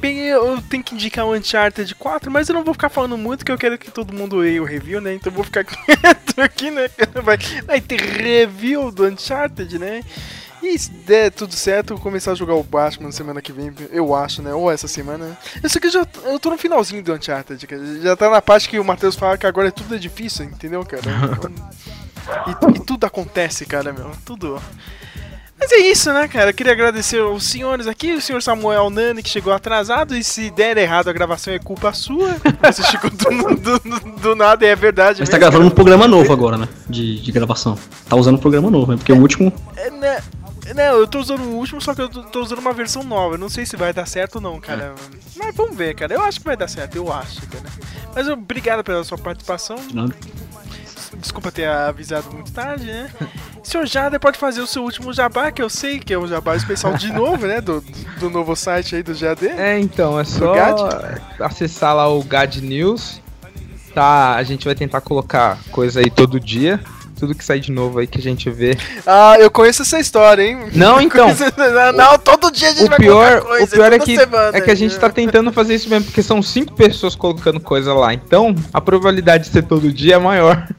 [0.00, 3.44] Bem, eu tenho que indicar o Uncharted 4, mas eu não vou ficar falando muito,
[3.44, 5.14] que eu quero que todo mundo leia o review, né?
[5.14, 6.88] Então eu vou ficar quieto aqui, né?
[7.22, 7.36] Vai,
[7.66, 10.02] vai ter review do Uncharted, né?
[10.62, 14.14] E se der tudo certo, eu começar a jogar o Batman semana que vem, eu
[14.14, 14.54] acho, né?
[14.54, 15.36] Ou essa semana.
[15.60, 18.00] Eu sei que eu já eu tô no finalzinho do Uncharted, cara.
[18.00, 21.02] Já tá na parte que o Matheus fala que agora tudo é difícil, entendeu, cara?
[22.46, 24.12] E, e tudo acontece, cara, meu.
[24.24, 24.62] Tudo.
[25.58, 26.50] Mas é isso, né, cara?
[26.50, 30.50] Eu queria agradecer os senhores aqui, o senhor Samuel Nani, que chegou atrasado, e se
[30.50, 32.36] der errado a gravação é culpa sua.
[32.62, 35.20] Você chegou do, do, do, do nada e é verdade.
[35.20, 35.74] Mas tá mesmo, gravando um cara.
[35.74, 36.68] programa novo agora, né?
[36.88, 37.78] De, de gravação.
[38.08, 38.96] Tá usando um programa novo, né?
[38.96, 39.52] Porque o último.
[39.76, 40.20] É, né?
[40.74, 43.34] Não, eu tô usando o último, só que eu tô, usando uma versão nova.
[43.34, 44.94] Eu não sei se vai dar certo ou não, cara.
[45.36, 46.14] Mas vamos ver, cara.
[46.14, 47.64] Eu acho que vai dar certo, eu acho, cara.
[48.14, 49.76] Mas obrigado pela sua participação.
[49.92, 50.14] Nada.
[51.18, 53.10] Desculpa ter avisado muito tarde, né?
[53.62, 56.56] Senhor Jader pode fazer o seu último jabá, que eu sei que é um jabá
[56.56, 57.60] especial de novo, né?
[57.60, 57.80] Do,
[58.18, 59.46] do novo site aí do GAD.
[59.46, 61.20] É, então, é só GAD?
[61.38, 63.20] acessar lá o GAD News.
[63.94, 66.80] Tá, a gente vai tentar colocar coisa aí todo dia.
[67.22, 68.76] Tudo que sai de novo aí que a gente vê.
[69.06, 70.58] Ah, eu conheço essa história, hein?
[70.74, 71.28] Não, então.
[71.28, 74.58] Não, não, todo dia a gente O vai pior, coisa, o pior é que, semana.
[74.58, 77.94] é que a gente tá tentando fazer isso mesmo, porque são cinco pessoas colocando coisa
[77.94, 78.12] lá.
[78.12, 80.66] Então, a probabilidade de ser todo dia é maior.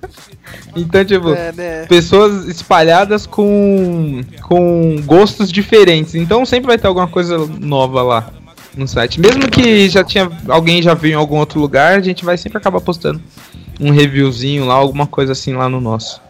[0.76, 1.86] Então, tipo, É, né?
[1.88, 6.14] pessoas espalhadas com, com gostos diferentes.
[6.14, 8.30] Então, sempre vai ter alguma coisa nova lá
[8.76, 9.20] no site.
[9.20, 12.58] Mesmo que já tinha alguém já viu em algum outro lugar, a gente vai sempre
[12.58, 13.22] acabar postando
[13.80, 16.22] um reviewzinho lá, alguma coisa assim lá no nosso.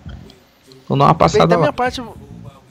[0.84, 1.61] Então, dá uma Bem, passada da lá.
[1.61, 2.02] minha parte,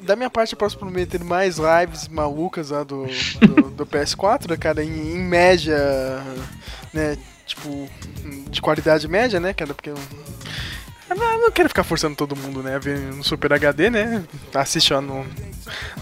[0.00, 4.56] da minha parte eu posso prometer mais lives malucas lá do, do, do PS4, né,
[4.56, 5.76] cara, em, em média,
[6.92, 7.16] né,
[7.46, 7.88] tipo,
[8.50, 9.92] de qualidade média, né, cara, porque
[11.14, 14.22] não, eu não quero ficar forçando todo mundo, né, a ver no Super HD, né,
[14.54, 15.26] assiste lá no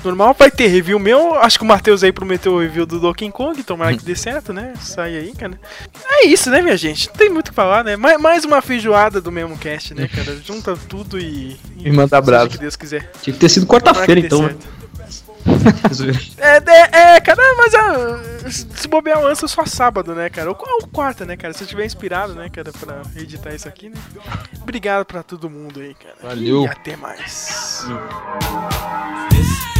[0.04, 3.30] normal, vai ter review meu, acho que o Matheus aí prometeu o review do Donkey
[3.30, 5.58] Kong, tomara que dê certo, né, sai aí, cara.
[6.04, 9.20] É isso, né, minha gente, não tem muito o que falar, né, mais, uma feijoada
[9.20, 11.58] do mesmo cast, né, cara, junta tudo e...
[11.78, 12.50] E manda abraço.
[12.50, 13.10] que Deus quiser.
[13.22, 14.48] Tinha que ter sido quarta-feira, então, né?
[14.48, 14.79] certo.
[16.38, 20.50] É, é, é, cara, mas ah, se bobear o lança só sábado, né, cara?
[20.50, 21.52] Ou, ou quarta, né, cara?
[21.52, 23.96] Se eu tiver inspirado, né, cara, pra editar isso aqui, né?
[24.60, 26.16] Obrigado pra todo mundo aí, cara.
[26.22, 26.64] Valeu.
[26.64, 27.84] E até mais.
[29.30, 29.70] This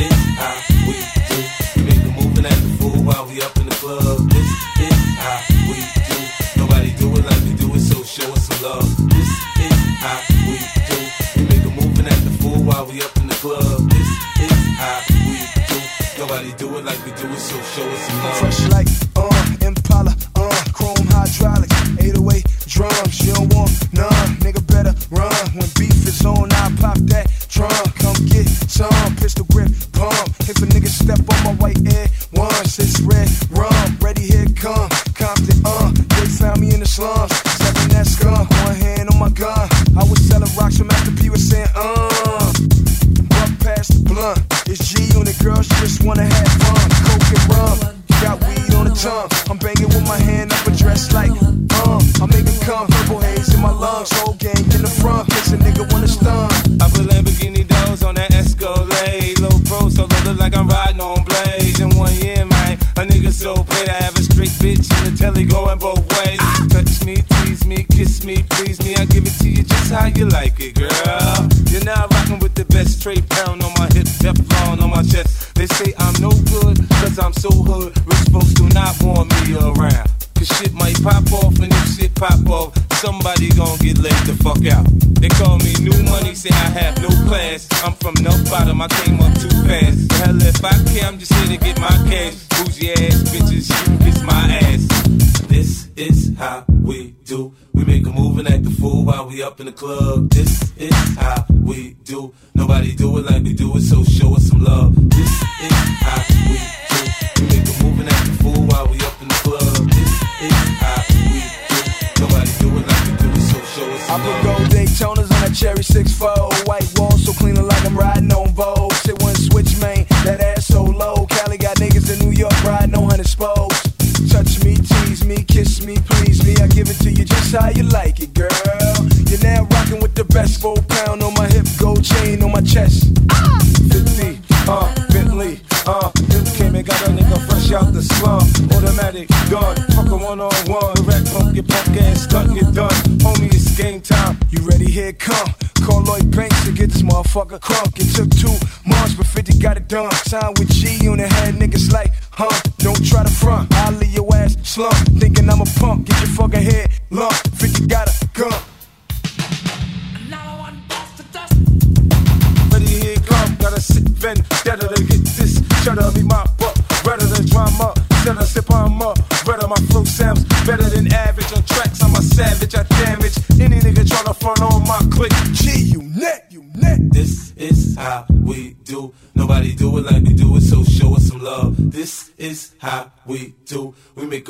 [88.81, 90.13] bottom, I came up too fast.
[90.13, 91.30] Hell, if I care, I'm just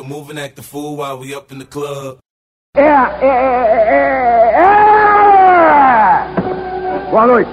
[0.01, 2.19] a move and act fool while we up in the club.
[2.75, 3.41] Yeah, yeah,
[3.85, 5.91] yeah, yeah.
[7.11, 7.49] Boa noite.